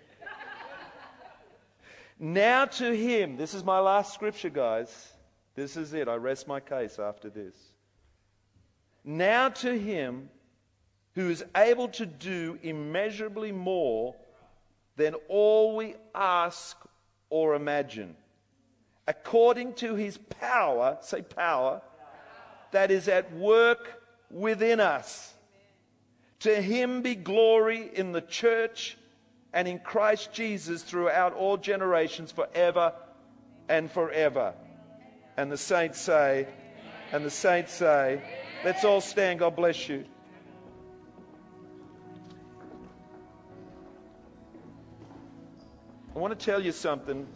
now 2.21 2.65
to 2.67 2.97
him. 2.97 3.37
This 3.37 3.55
is 3.55 3.65
my 3.65 3.81
last 3.81 4.15
scripture, 4.15 4.51
guys. 4.51 5.15
This 5.57 5.77
is 5.77 5.95
it. 5.95 6.07
I 6.07 6.15
rest 6.15 6.47
my 6.47 6.61
case 6.61 7.01
after 7.01 7.29
this. 7.29 7.57
Now 9.03 9.49
to 9.49 9.77
him 9.77 10.31
who 11.15 11.29
is 11.29 11.45
able 11.57 11.89
to 11.89 12.07
do 12.07 12.57
immeasurably 12.63 13.51
more 13.51 14.15
than 14.95 15.15
all 15.29 15.75
we 15.75 15.97
ask 16.15 16.77
or 17.31 17.57
imagine, 17.57 18.17
according 19.09 19.75
to 19.75 19.97
his 19.97 20.19
power, 20.19 20.99
say 21.01 21.23
power, 21.23 21.83
that 22.77 22.91
is 22.91 23.09
at 23.09 23.33
work 23.33 24.03
within 24.31 24.81
us. 24.81 25.33
To 26.41 26.61
him 26.61 27.01
be 27.01 27.15
glory 27.15 27.91
in 27.95 28.13
the 28.13 28.21
church 28.21 28.99
and 29.55 29.67
in 29.67 29.79
Christ 29.79 30.31
Jesus 30.31 30.83
throughout 30.83 31.33
all 31.33 31.57
generations, 31.57 32.33
forever 32.33 32.93
and 33.71 33.91
forever. 33.91 34.53
And 35.39 35.51
the 35.51 35.57
saints 35.57 35.99
say, 35.99 36.49
and 37.13 37.25
the 37.25 37.31
saints 37.31 37.73
say, 37.73 38.21
let's 38.63 38.85
all 38.85 39.01
stand. 39.01 39.39
God 39.39 39.57
bless 39.57 39.89
you. 39.89 40.05
I 46.15 46.19
want 46.19 46.39
to 46.39 46.45
tell 46.45 46.63
you 46.63 46.73
something. 46.73 47.27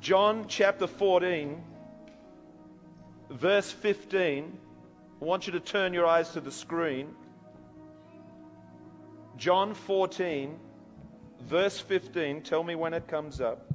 John 0.00 0.44
chapter 0.46 0.86
14 0.86 1.64
verse 3.32 3.70
15. 3.70 4.58
I 5.20 5.24
want 5.24 5.46
you 5.46 5.52
to 5.52 5.60
turn 5.60 5.92
your 5.94 6.06
eyes 6.06 6.30
to 6.30 6.40
the 6.40 6.50
screen. 6.50 7.14
John 9.36 9.74
14, 9.74 10.58
verse 11.40 11.78
15. 11.78 12.42
Tell 12.42 12.62
me 12.62 12.74
when 12.74 12.94
it 12.94 13.06
comes 13.08 13.40
up. 13.40 13.72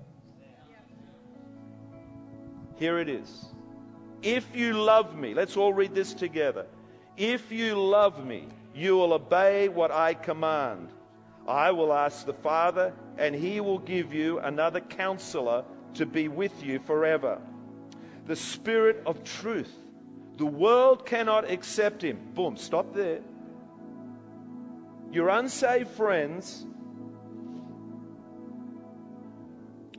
Here 2.75 2.99
it 2.99 3.09
is. 3.09 3.45
If 4.21 4.55
you 4.55 4.73
love 4.73 5.15
me, 5.15 5.33
let's 5.33 5.57
all 5.57 5.73
read 5.73 5.95
this 5.95 6.13
together. 6.13 6.65
If 7.17 7.51
you 7.51 7.75
love 7.75 8.25
me, 8.25 8.47
you 8.75 8.95
will 8.97 9.13
obey 9.13 9.69
what 9.69 9.91
I 9.91 10.13
command. 10.13 10.89
I 11.47 11.71
will 11.71 11.93
ask 11.93 12.25
the 12.25 12.33
Father, 12.33 12.93
and 13.17 13.33
he 13.33 13.61
will 13.61 13.79
give 13.79 14.13
you 14.13 14.39
another 14.39 14.81
counselor 14.81 15.63
to 15.95 16.05
be 16.05 16.27
with 16.27 16.63
you 16.63 16.79
forever. 16.79 17.39
The 18.27 18.35
Spirit 18.35 19.01
of 19.05 19.23
truth. 19.23 19.73
The 20.37 20.45
world 20.45 21.05
cannot 21.05 21.49
accept 21.49 22.03
him. 22.03 22.19
Boom, 22.35 22.57
stop 22.57 22.93
there. 22.93 23.21
Your 25.11 25.29
unsaved 25.29 25.89
friends 25.91 26.65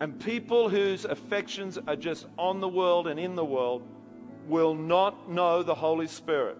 and 0.00 0.20
people 0.20 0.68
whose 0.68 1.04
affections 1.04 1.78
are 1.88 1.96
just 1.96 2.26
on 2.38 2.60
the 2.60 2.68
world 2.68 3.08
and 3.08 3.18
in 3.18 3.34
the 3.34 3.44
world 3.44 3.82
will 4.46 4.74
not 4.74 5.30
know 5.30 5.62
the 5.62 5.74
Holy 5.74 6.06
Spirit. 6.06 6.58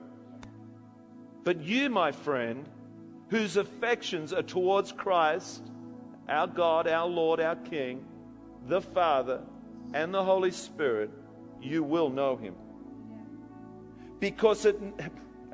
But 1.45 1.63
you, 1.63 1.89
my 1.89 2.13
friend, 2.13 2.69
whose 3.29 3.57
affections 3.57 4.33
are 4.33 4.43
towards 4.43 4.93
Christ, 4.93 5.63
our 6.29 6.47
God, 6.47 6.89
our 6.89 7.07
Lord, 7.07 7.41
our 7.41 7.57
King, 7.57 8.05
the 8.67 8.81
Father, 8.81 9.41
and 9.95 10.13
the 10.13 10.25
Holy 10.25 10.51
Spirit, 10.51 11.11
you 11.63 11.83
will 11.83 12.11
know 12.11 12.37
him. 12.37 12.55
Because 14.21 14.65
it. 14.65 14.81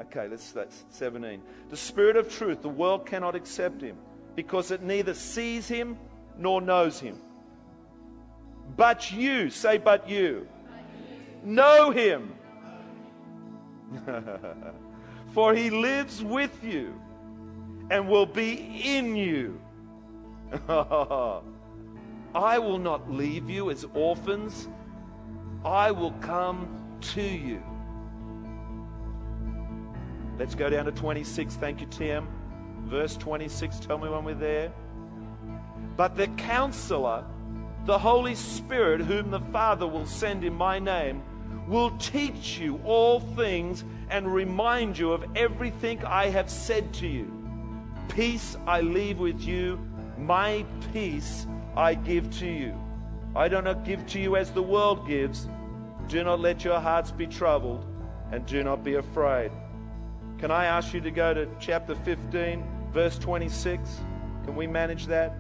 Okay, 0.01 0.29
let's, 0.29 0.53
that's 0.53 0.85
17. 0.91 1.41
The 1.71 1.77
Spirit 1.77 2.17
of 2.17 2.29
truth, 2.33 2.63
the 2.63 2.69
world 2.69 3.07
cannot 3.07 3.35
accept 3.35 3.81
him 3.81 3.97
because 4.35 4.71
it 4.71 4.83
neither 4.83 5.15
sees 5.15 5.69
him 5.69 5.97
nor 6.37 6.61
knows 6.61 6.99
him. 6.99 7.21
But 8.77 9.13
you, 9.13 9.51
say, 9.51 9.79
but 9.79 10.09
you, 10.09 10.49
know 11.45 11.91
him. 11.91 12.35
For 15.33 15.55
he 15.55 15.71
lives 15.71 16.23
with 16.25 16.65
you 16.65 17.01
and 17.91 18.09
will 18.09 18.27
be 18.27 18.81
in 18.85 19.15
you. 19.17 19.61
I 20.69 22.59
will 22.59 22.79
not 22.79 23.11
leave 23.11 23.49
you 23.49 23.71
as 23.71 23.85
orphans, 23.95 24.69
I 25.65 25.91
will 25.91 26.13
come 26.21 26.69
to 27.15 27.23
you. 27.23 27.63
Let's 30.39 30.55
go 30.55 30.69
down 30.69 30.85
to 30.85 30.93
26. 30.93 31.55
Thank 31.57 31.81
you, 31.81 31.87
Tim. 31.87 32.27
Verse 32.87 33.17
26. 33.17 33.81
Tell 33.81 33.99
me 33.99 34.09
when 34.09 34.25
we're 34.25 34.35
there. 34.35 34.73
But 35.97 36.17
the 36.17 36.27
counselor, 36.29 37.25
the 37.87 37.99
Holy 37.99 38.35
Spirit, 38.35 39.01
whom 39.01 39.31
the 39.31 39.41
Father 39.41 39.87
will 39.87 40.07
send 40.07 40.45
in 40.45 40.55
my 40.55 40.79
name, 40.79 41.23
will 41.69 41.97
teach 41.99 42.59
you 42.59 42.81
all 42.85 43.21
things 43.21 43.85
and 44.11 44.33
remind 44.33 44.99
you 44.99 45.13
of 45.13 45.25
everything 45.37 46.05
I 46.05 46.27
have 46.27 46.51
said 46.51 46.93
to 46.95 47.07
you. 47.07 47.33
Peace 48.09 48.57
I 48.67 48.81
leave 48.81 49.19
with 49.19 49.41
you, 49.41 49.79
my 50.19 50.65
peace 50.93 51.47
I 51.77 51.95
give 51.95 52.31
to 52.39 52.47
you. 52.47 52.79
I 53.37 53.49
do 53.49 53.63
not 53.63 53.85
give 53.85 54.07
to 54.09 54.21
you 54.21 54.37
as 54.37 54.51
the 54.51 54.63
world 54.63 55.09
gives. 55.09 55.49
Do 56.09 56.23
not 56.23 56.41
let 56.41 56.65
your 56.65 56.81
hearts 56.81 57.11
be 57.11 57.27
troubled, 57.27 57.85
and 58.31 58.45
do 58.47 58.63
not 58.63 58.85
be 58.85 58.95
afraid. 58.95 59.51
Can 60.39 60.51
I 60.51 60.67
ask 60.67 60.93
you 60.93 61.01
to 61.01 61.11
go 61.11 61.33
to 61.33 61.49
chapter 61.59 61.95
15, 61.95 62.63
verse 62.93 63.19
26? 63.19 64.01
Can 64.45 64.57
we 64.57 64.67
manage 64.67 65.07
that? 65.07 65.31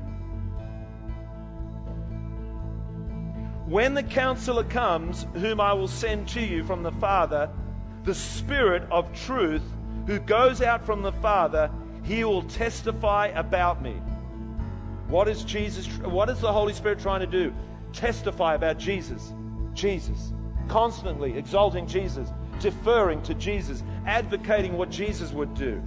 When 3.66 3.94
the 3.94 4.02
counselor 4.02 4.64
comes, 4.64 5.26
whom 5.34 5.60
I 5.60 5.72
will 5.72 5.88
send 5.88 6.28
to 6.28 6.40
you 6.40 6.64
from 6.64 6.82
the 6.82 6.92
Father, 6.92 7.50
the 8.04 8.14
Spirit 8.14 8.82
of 8.90 9.12
truth, 9.14 9.62
who 10.06 10.18
goes 10.18 10.60
out 10.60 10.84
from 10.84 11.02
the 11.02 11.12
Father, 11.12 11.70
he 12.02 12.24
will 12.24 12.42
testify 12.42 13.28
about 13.28 13.82
me. 13.82 13.94
What 15.08 15.28
is 15.28 15.44
Jesus 15.44 15.86
what 15.98 16.28
is 16.28 16.40
the 16.40 16.52
Holy 16.52 16.74
Spirit 16.74 16.98
trying 16.98 17.20
to 17.20 17.26
do? 17.26 17.54
Testify 17.92 18.54
about 18.54 18.78
Jesus. 18.78 19.32
Jesus. 19.72 20.32
Constantly 20.68 21.36
exalting 21.36 21.86
Jesus, 21.86 22.30
deferring 22.60 23.22
to 23.22 23.34
Jesus, 23.34 23.82
advocating 24.06 24.76
what 24.76 24.90
Jesus 24.90 25.32
would 25.32 25.54
do. 25.54 25.82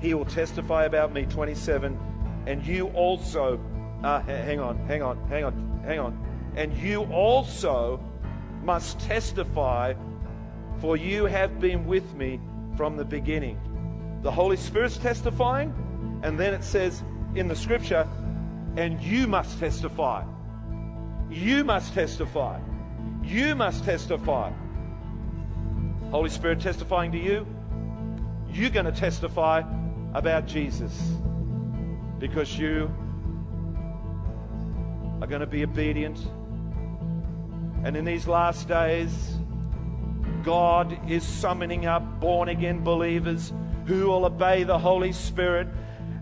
He 0.00 0.14
will 0.14 0.24
testify 0.24 0.84
about 0.84 1.12
me 1.12 1.26
27 1.26 1.98
and 2.46 2.64
you 2.64 2.88
also 2.88 3.60
uh, 4.02 4.22
hang 4.22 4.60
on, 4.60 4.78
hang 4.86 5.02
on, 5.02 5.18
hang 5.28 5.44
on, 5.44 5.82
hang 5.84 5.98
on. 5.98 6.52
And 6.56 6.76
you 6.76 7.02
also 7.04 8.02
must 8.62 8.98
testify, 9.00 9.94
for 10.78 10.96
you 10.96 11.26
have 11.26 11.60
been 11.60 11.86
with 11.86 12.14
me 12.14 12.40
from 12.76 12.96
the 12.96 13.04
beginning. 13.04 13.58
The 14.22 14.30
Holy 14.30 14.56
Spirit's 14.56 14.96
testifying, 14.96 15.74
and 16.22 16.38
then 16.38 16.54
it 16.54 16.64
says 16.64 17.02
in 17.34 17.46
the 17.46 17.56
scripture, 17.56 18.08
and 18.80 18.98
you 19.02 19.26
must 19.26 19.58
testify. 19.58 20.24
You 21.28 21.64
must 21.64 21.92
testify. 21.92 22.58
You 23.22 23.54
must 23.54 23.84
testify. 23.84 24.50
Holy 26.10 26.30
Spirit 26.30 26.60
testifying 26.60 27.12
to 27.12 27.18
you, 27.18 27.46
you're 28.48 28.70
going 28.70 28.86
to 28.86 28.92
testify 28.92 29.62
about 30.14 30.46
Jesus 30.46 30.98
because 32.18 32.58
you 32.58 32.90
are 35.20 35.26
going 35.26 35.40
to 35.40 35.46
be 35.46 35.62
obedient. 35.62 36.18
And 37.84 37.96
in 37.98 38.06
these 38.06 38.26
last 38.26 38.66
days, 38.66 39.38
God 40.42 40.98
is 41.08 41.22
summoning 41.22 41.84
up 41.84 42.18
born 42.18 42.48
again 42.48 42.82
believers 42.82 43.52
who 43.86 44.06
will 44.06 44.24
obey 44.24 44.64
the 44.64 44.78
Holy 44.78 45.12
Spirit 45.12 45.68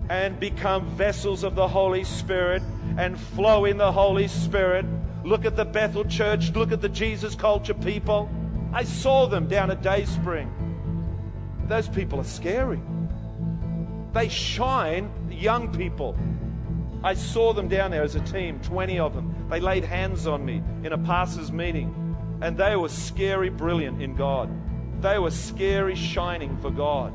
and 0.08 0.38
become 0.40 0.86
vessels 0.96 1.44
of 1.44 1.54
the 1.54 1.68
Holy 1.68 2.04
Spirit 2.04 2.62
and 2.96 3.18
flow 3.18 3.64
in 3.64 3.76
the 3.76 3.92
Holy 3.92 4.28
Spirit. 4.28 4.86
Look 5.24 5.44
at 5.44 5.56
the 5.56 5.64
Bethel 5.64 6.04
Church, 6.04 6.50
look 6.52 6.72
at 6.72 6.80
the 6.80 6.88
Jesus 6.88 7.34
culture 7.34 7.74
people. 7.74 8.30
I 8.72 8.84
saw 8.84 9.26
them 9.26 9.48
down 9.48 9.70
at 9.70 9.82
Dayspring. 9.82 10.52
Those 11.66 11.88
people 11.88 12.20
are 12.20 12.24
scary. 12.24 12.80
They 14.12 14.28
shine 14.28 15.10
young 15.30 15.72
people. 15.72 16.16
I 17.04 17.14
saw 17.14 17.52
them 17.52 17.68
down 17.68 17.90
there 17.90 18.02
as 18.02 18.16
a 18.16 18.20
team, 18.20 18.58
20 18.60 18.98
of 18.98 19.14
them. 19.14 19.46
They 19.48 19.60
laid 19.60 19.84
hands 19.84 20.26
on 20.26 20.44
me 20.44 20.62
in 20.82 20.92
a 20.92 20.98
pastor's 20.98 21.52
meeting, 21.52 22.16
and 22.40 22.56
they 22.56 22.74
were 22.74 22.88
scary 22.88 23.50
brilliant 23.50 24.02
in 24.02 24.16
God. 24.16 24.50
They 25.02 25.18
were 25.18 25.30
scary 25.30 25.94
shining 25.94 26.56
for 26.58 26.70
God. 26.70 27.12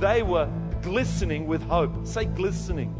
They 0.00 0.22
were 0.22 0.50
glistening 0.82 1.46
with 1.46 1.62
hope. 1.62 2.06
Say 2.06 2.24
glistening. 2.24 2.94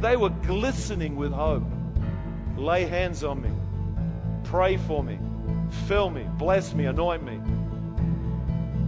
They 0.00 0.16
were 0.16 0.30
glistening 0.30 1.16
with 1.16 1.32
hope. 1.32 1.64
Lay 2.56 2.84
hands 2.84 3.24
on 3.24 3.42
me. 3.42 3.50
Pray 4.44 4.76
for 4.76 5.02
me. 5.02 5.18
Fill 5.86 6.10
me. 6.10 6.26
Bless 6.38 6.74
me. 6.74 6.86
Anoint 6.86 7.22
me. 7.24 7.40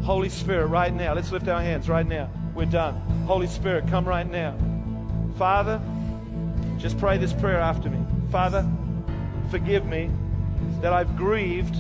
Holy 0.03 0.29
Spirit, 0.29 0.67
right 0.67 0.95
now. 0.95 1.15
Let's 1.15 1.31
lift 1.31 1.49
our 1.49 1.61
hands 1.61 1.89
right 1.89 2.07
now. 2.07 2.31
We're 2.55 2.65
done. 2.65 2.95
Holy 3.27 3.47
Spirit, 3.47 3.87
come 3.87 4.05
right 4.05 4.29
now. 4.29 4.57
Father, 5.37 5.81
just 6.79 6.99
pray 6.99 7.19
this 7.19 7.33
prayer 7.33 7.61
after 7.61 7.91
me. 7.91 7.99
Father, 8.31 8.67
forgive 9.51 9.87
me 9.87 10.11
that 10.81 10.93
I've 10.93 11.17
grieved, 11.17 11.77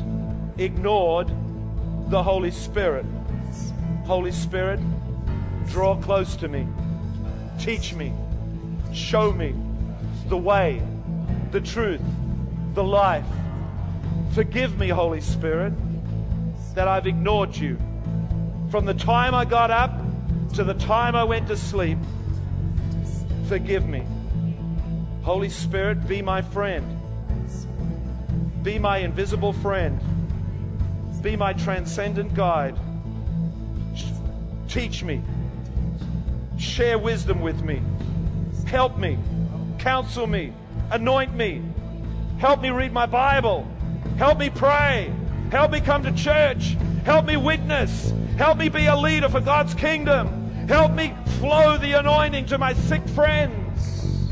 ignored 0.58 1.28
the 2.08 2.22
Holy 2.22 2.50
Spirit. 2.50 3.06
Holy 4.04 4.32
Spirit, 4.32 4.80
draw 5.70 5.96
close 5.96 6.36
to 6.36 6.48
me. 6.48 6.66
Teach 7.58 7.94
me. 7.94 8.12
Show 8.92 9.32
me 9.32 9.54
the 10.28 10.36
way, 10.36 10.82
the 11.50 11.60
truth, 11.60 12.00
the 12.74 12.82
life. 12.82 13.26
Forgive 14.32 14.78
me, 14.78 14.88
Holy 14.88 15.20
Spirit, 15.20 15.72
that 16.74 16.88
I've 16.88 17.06
ignored 17.06 17.56
you. 17.56 17.78
From 18.70 18.84
the 18.84 18.94
time 18.94 19.34
I 19.34 19.44
got 19.44 19.70
up 19.70 19.92
to 20.54 20.64
the 20.64 20.74
time 20.74 21.16
I 21.16 21.24
went 21.24 21.48
to 21.48 21.56
sleep, 21.56 21.98
forgive 23.48 23.88
me. 23.88 24.04
Holy 25.22 25.48
Spirit, 25.48 26.06
be 26.06 26.22
my 26.22 26.42
friend. 26.42 26.84
Be 28.62 28.78
my 28.78 28.98
invisible 28.98 29.52
friend. 29.52 30.00
Be 31.22 31.36
my 31.36 31.52
transcendent 31.52 32.34
guide. 32.34 32.78
Teach 34.68 35.02
me. 35.02 35.22
Share 36.61 36.98
wisdom 36.98 37.40
with 37.40 37.62
me. 37.62 37.80
Help 38.66 38.98
me. 38.98 39.18
Counsel 39.78 40.26
me. 40.26 40.52
Anoint 40.90 41.34
me. 41.34 41.62
Help 42.38 42.61
me 42.61 42.68
read 42.68 42.92
my 42.92 43.06
Bible. 43.06 43.66
Help 44.18 44.38
me 44.38 44.50
pray. 44.50 45.11
Help 45.50 45.70
me 45.70 45.80
come 45.80 46.02
to 46.02 46.12
church. 46.12 46.76
Help 47.04 47.24
me 47.24 47.38
witness. 47.38 48.12
Help 48.36 48.58
me 48.58 48.68
be 48.68 48.86
a 48.86 48.96
leader 48.96 49.30
for 49.30 49.40
God's 49.40 49.72
kingdom. 49.72 50.66
Help 50.68 50.92
me 50.92 51.14
flow 51.38 51.78
the 51.78 51.92
anointing 51.92 52.44
to 52.46 52.58
my 52.58 52.74
sick 52.74 53.06
friends. 53.08 54.30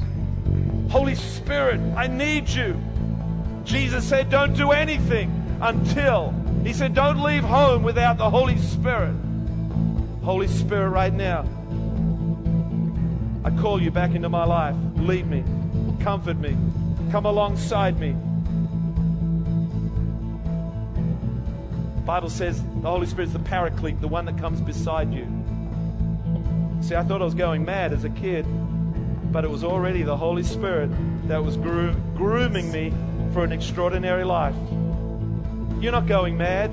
Holy 0.91 1.14
Spirit, 1.14 1.81
I 1.97 2.09
need 2.09 2.49
you. 2.49 2.79
Jesus 3.64 4.07
said, 4.07 4.29
Don't 4.29 4.55
do 4.55 4.72
anything 4.72 5.59
until. 5.62 6.35
He 6.62 6.74
said, 6.74 6.95
Don't 6.95 7.22
leave 7.22 7.43
home 7.43 7.83
without 7.83 8.18
the 8.18 8.29
Holy 8.29 8.59
Spirit. 8.59 9.14
Holy 10.22 10.49
Spirit, 10.49 10.91
right 10.91 11.12
now, 11.12 11.47
I 13.49 13.62
call 13.62 13.80
you 13.80 13.90
back 13.90 14.14
into 14.14 14.28
my 14.28 14.44
life. 14.44 14.76
Lead 14.96 15.26
me, 15.26 15.42
comfort 16.01 16.36
me, 16.36 16.55
come 17.11 17.24
alongside 17.24 17.99
me. 17.99 18.11
Bible 22.05 22.28
says 22.28 22.62
the 22.62 22.90
Holy 22.90 23.07
Spirit 23.07 23.28
is 23.28 23.32
the 23.32 23.38
paraclete, 23.38 24.03
the 24.03 24.09
one 24.09 24.26
that 24.26 24.36
comes 24.36 24.61
beside 24.61 25.14
you. 25.14 25.26
See, 26.82 26.94
I 26.94 27.03
thought 27.03 27.22
I 27.22 27.24
was 27.24 27.32
going 27.32 27.64
mad 27.64 27.94
as 27.94 28.05
a 28.05 28.11
kid, 28.11 28.44
but 29.32 29.44
it 29.44 29.51
was 29.51 29.64
already 29.64 30.03
the 30.03 30.16
Holy 30.16 30.42
Spirit 30.42 30.90
that 31.26 31.42
was 31.42 31.57
grooming 31.57 32.70
me 32.70 32.92
for 33.32 33.44
an 33.44 33.53
extraordinary 33.53 34.24
life. 34.24 34.55
You're 35.80 35.92
not 35.92 36.07
going 36.07 36.36
mad. 36.36 36.70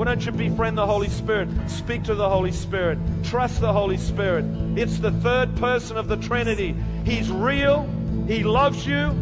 Why 0.00 0.06
don't 0.06 0.24
you 0.24 0.32
befriend 0.32 0.78
the 0.78 0.86
Holy 0.86 1.10
Spirit? 1.10 1.50
Speak 1.68 2.04
to 2.04 2.14
the 2.14 2.26
Holy 2.26 2.52
Spirit. 2.52 2.98
Trust 3.22 3.60
the 3.60 3.70
Holy 3.70 3.98
Spirit. 3.98 4.46
It's 4.74 4.98
the 4.98 5.10
third 5.10 5.54
person 5.56 5.98
of 5.98 6.08
the 6.08 6.16
Trinity. 6.16 6.74
He's 7.04 7.30
real. 7.30 7.86
He 8.26 8.42
loves 8.42 8.86
you. 8.86 9.14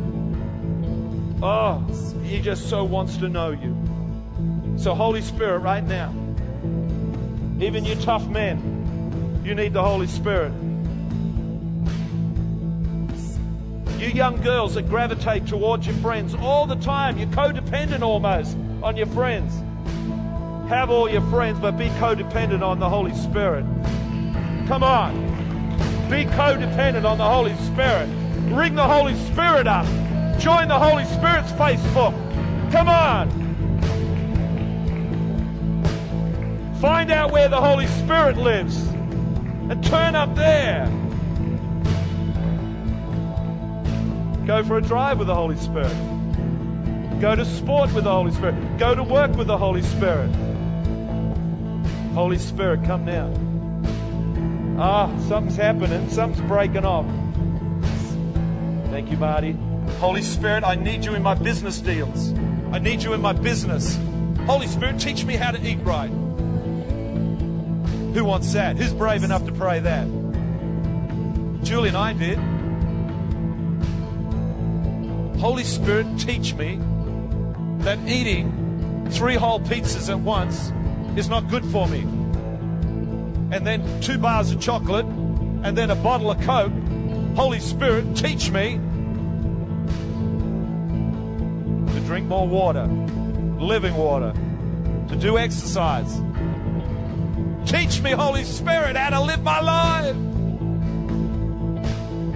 Oh, 1.42 1.80
he 2.22 2.40
just 2.40 2.70
so 2.70 2.84
wants 2.84 3.16
to 3.16 3.28
know 3.28 3.50
you. 3.50 3.76
So, 4.78 4.94
Holy 4.94 5.20
Spirit, 5.20 5.58
right 5.58 5.82
now, 5.82 6.14
even 7.60 7.84
you 7.84 7.96
tough 7.96 8.28
men, 8.28 9.42
you 9.44 9.56
need 9.56 9.72
the 9.72 9.82
Holy 9.82 10.06
Spirit. 10.06 10.52
You 13.98 14.06
young 14.06 14.40
girls 14.42 14.74
that 14.74 14.88
gravitate 14.88 15.44
towards 15.44 15.88
your 15.88 15.96
friends 15.96 16.36
all 16.36 16.66
the 16.66 16.76
time, 16.76 17.18
you're 17.18 17.26
codependent 17.30 18.02
almost 18.02 18.56
on 18.80 18.96
your 18.96 19.08
friends. 19.08 19.52
Have 20.68 20.90
all 20.90 21.08
your 21.08 21.22
friends, 21.30 21.58
but 21.58 21.78
be 21.78 21.88
codependent 21.88 22.62
on 22.62 22.78
the 22.78 22.90
Holy 22.90 23.14
Spirit. 23.14 23.64
Come 24.66 24.82
on. 24.82 25.14
Be 26.10 26.26
codependent 26.26 27.06
on 27.06 27.16
the 27.16 27.24
Holy 27.24 27.56
Spirit. 27.56 28.06
Ring 28.54 28.74
the 28.74 28.86
Holy 28.86 29.14
Spirit 29.14 29.66
up. 29.66 29.86
Join 30.38 30.68
the 30.68 30.78
Holy 30.78 31.06
Spirit's 31.06 31.50
Facebook. 31.52 32.12
Come 32.70 32.86
on. 32.86 33.30
Find 36.82 37.10
out 37.10 37.32
where 37.32 37.48
the 37.48 37.60
Holy 37.60 37.86
Spirit 37.86 38.36
lives 38.36 38.76
and 38.76 39.82
turn 39.82 40.14
up 40.14 40.34
there. 40.34 40.84
Go 44.46 44.62
for 44.64 44.76
a 44.76 44.82
drive 44.82 45.18
with 45.18 45.28
the 45.28 45.34
Holy 45.34 45.56
Spirit. 45.56 45.96
Go 47.20 47.34
to 47.34 47.46
sport 47.46 47.94
with 47.94 48.04
the 48.04 48.12
Holy 48.12 48.32
Spirit. 48.32 48.78
Go 48.78 48.94
to 48.94 49.02
work 49.02 49.34
with 49.34 49.46
the 49.46 49.56
Holy 49.56 49.82
Spirit. 49.82 50.30
Holy 52.18 52.36
Spirit, 52.36 52.82
come 52.82 53.04
now. 53.04 53.30
Ah, 54.76 55.06
something's 55.28 55.54
happening. 55.54 56.10
Something's 56.10 56.44
breaking 56.48 56.84
off. 56.84 57.06
Thank 58.90 59.12
you, 59.12 59.16
Marty. 59.16 59.52
Holy 60.00 60.22
Spirit, 60.22 60.64
I 60.64 60.74
need 60.74 61.04
you 61.04 61.14
in 61.14 61.22
my 61.22 61.34
business 61.34 61.78
deals. 61.80 62.32
I 62.72 62.80
need 62.80 63.04
you 63.04 63.12
in 63.12 63.20
my 63.20 63.32
business. 63.32 63.96
Holy 64.46 64.66
Spirit, 64.66 64.98
teach 64.98 65.24
me 65.24 65.36
how 65.36 65.52
to 65.52 65.64
eat 65.64 65.78
right. 65.84 66.10
Who 68.14 68.24
wants 68.24 68.52
that? 68.52 68.76
Who's 68.76 68.92
brave 68.92 69.22
enough 69.22 69.46
to 69.46 69.52
pray 69.52 69.78
that? 69.78 70.08
Julie 71.62 71.90
and 71.90 71.96
I 71.96 72.14
did. 72.14 72.38
Holy 75.38 75.62
Spirit, 75.62 76.08
teach 76.18 76.52
me 76.54 76.80
that 77.84 78.00
eating 78.08 79.06
three 79.12 79.36
whole 79.36 79.60
pizzas 79.60 80.10
at 80.10 80.18
once 80.18 80.72
is 81.18 81.28
not 81.28 81.48
good 81.48 81.64
for 81.66 81.86
me. 81.88 82.00
And 83.50 83.66
then 83.66 84.00
two 84.00 84.18
bars 84.18 84.50
of 84.52 84.60
chocolate 84.60 85.04
and 85.04 85.76
then 85.76 85.90
a 85.90 85.96
bottle 85.96 86.30
of 86.30 86.40
Coke. 86.42 86.72
Holy 87.36 87.60
Spirit, 87.60 88.16
teach 88.16 88.50
me 88.50 88.80
to 91.92 92.00
drink 92.06 92.26
more 92.26 92.46
water, 92.46 92.86
living 92.86 93.94
water, 93.94 94.32
to 95.08 95.16
do 95.16 95.38
exercise. 95.38 96.20
Teach 97.66 98.00
me, 98.00 98.12
Holy 98.12 98.44
Spirit, 98.44 98.96
how 98.96 99.10
to 99.10 99.20
live 99.20 99.42
my 99.42 99.60
life. 99.60 100.16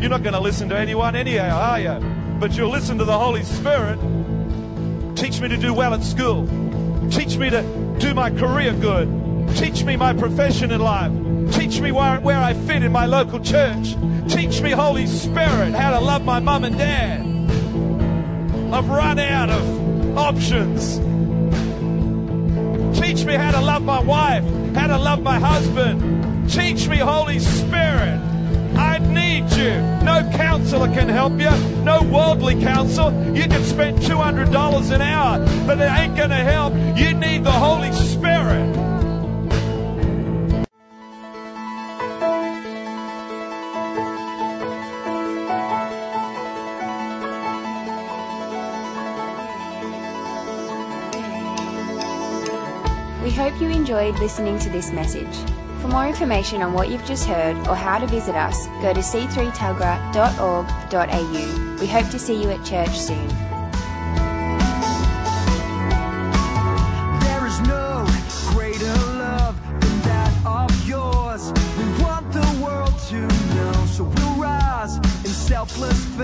You're 0.01 0.11
not 0.11 0.23
going 0.23 0.35
to 0.35 0.41
listen 0.41 0.69
to 0.71 0.79
anyone 0.79 1.17
anyhow, 1.17 1.59
are 1.59 1.81
you? 1.81 2.13
but 2.43 2.57
you'll 2.57 2.71
listen 2.71 2.99
to 2.99 3.05
the 3.05 3.17
Holy 3.17 3.45
Spirit. 3.45 4.01
Teach 5.15 5.41
me 5.41 5.49
to 5.49 5.57
do 5.57 5.73
well 5.73 5.95
at 5.95 6.03
school. 6.03 6.49
Teach 7.11 7.37
me 7.37 7.51
to 7.51 7.63
do 7.99 8.15
my 8.15 8.31
career 8.31 8.73
good. 8.75 9.09
Teach 9.57 9.85
me 9.85 9.97
my 9.97 10.13
profession 10.13 10.71
in 10.71 10.81
life. 10.81 11.13
Teach 11.53 11.81
me 11.81 11.93
where, 11.93 12.21
where 12.21 12.39
I 12.39 12.55
fit 12.55 12.83
in 12.83 12.93
my 12.93 13.07
local 13.07 13.41
church. 13.41 13.95
Teach 14.29 14.61
me, 14.63 14.71
Holy 14.71 15.07
Spirit, 15.07 15.75
how 15.75 15.91
to 15.91 16.01
love 16.01 16.25
my 16.25 16.41
mum 16.41 16.65
and 16.65 16.79
dad. 16.79 17.21
I've 18.73 18.89
run 18.89 19.19
out 19.19 19.51
of 19.51 20.17
options. 20.17 20.99
Teach 22.99 23.25
me 23.25 23.35
how 23.35 23.51
to 23.51 23.61
love 23.61 23.83
my 23.83 24.01
wife, 24.01 24.45
how 24.75 24.87
to 24.87 24.97
love 24.97 25.23
my 25.23 25.39
husband. 25.39 26.51
Teach 26.51 26.89
me, 26.89 26.97
Holy 26.97 27.39
Spirit, 27.39 28.19
Need 29.11 29.51
you. 29.53 29.81
No 30.05 30.29
counselor 30.35 30.89
can 30.89 31.09
help 31.09 31.33
you. 31.41 31.51
No 31.83 32.03
worldly 32.03 32.61
counsel. 32.61 33.13
You 33.35 33.45
can 33.45 33.65
spend 33.65 33.99
$200 33.99 34.91
an 34.91 35.03
hour, 35.03 35.39
but 35.67 35.79
it 35.79 35.91
ain't 35.91 36.17
going 36.17 36.31
to 36.31 36.37
help. 36.37 36.75
You 36.97 37.15
need 37.15 37.45
the 37.45 37.51
Holy 37.51 37.93
Spirit. 37.93 38.83
We 53.23 53.31
hope 53.31 53.61
you 53.61 53.69
enjoyed 53.71 54.19
listening 54.19 54.59
to 54.59 54.69
this 54.69 54.91
message. 54.91 55.62
For 55.83 55.89
more 55.89 56.07
information 56.07 56.63
on 56.63 56.73
what 56.75 56.89
you've 56.91 57.05
just 57.05 57.27
heard 57.27 57.57
or 57.67 57.75
how 57.75 57.99
to 57.99 58.07
visit 58.07 58.37
us, 58.37 58.69
go 58.81 58.95
to 58.95 59.01
c3tuggerah.org.au. 59.01 61.77
We 61.81 61.87
hope 61.89 62.09
to 62.11 62.21
see 62.21 62.41
you 62.41 62.51
at 62.51 62.65
church 62.65 62.97
soon. 62.97 63.27
There 67.27 67.47
is 67.49 67.59
no 67.63 68.07
greater 68.55 68.95
love 69.19 69.61
than 69.81 70.01
that 70.03 70.33
of 70.47 70.89
yours. 70.89 71.53
We 71.77 71.85
want 72.01 72.31
the 72.33 72.47
world 72.63 72.97
to 73.09 73.27
know, 73.57 73.73
so 73.87 74.05
we'll 74.05 74.37
rise 74.37 74.99
in 74.99 75.33
selfless 75.33 76.05
faith 76.17 76.22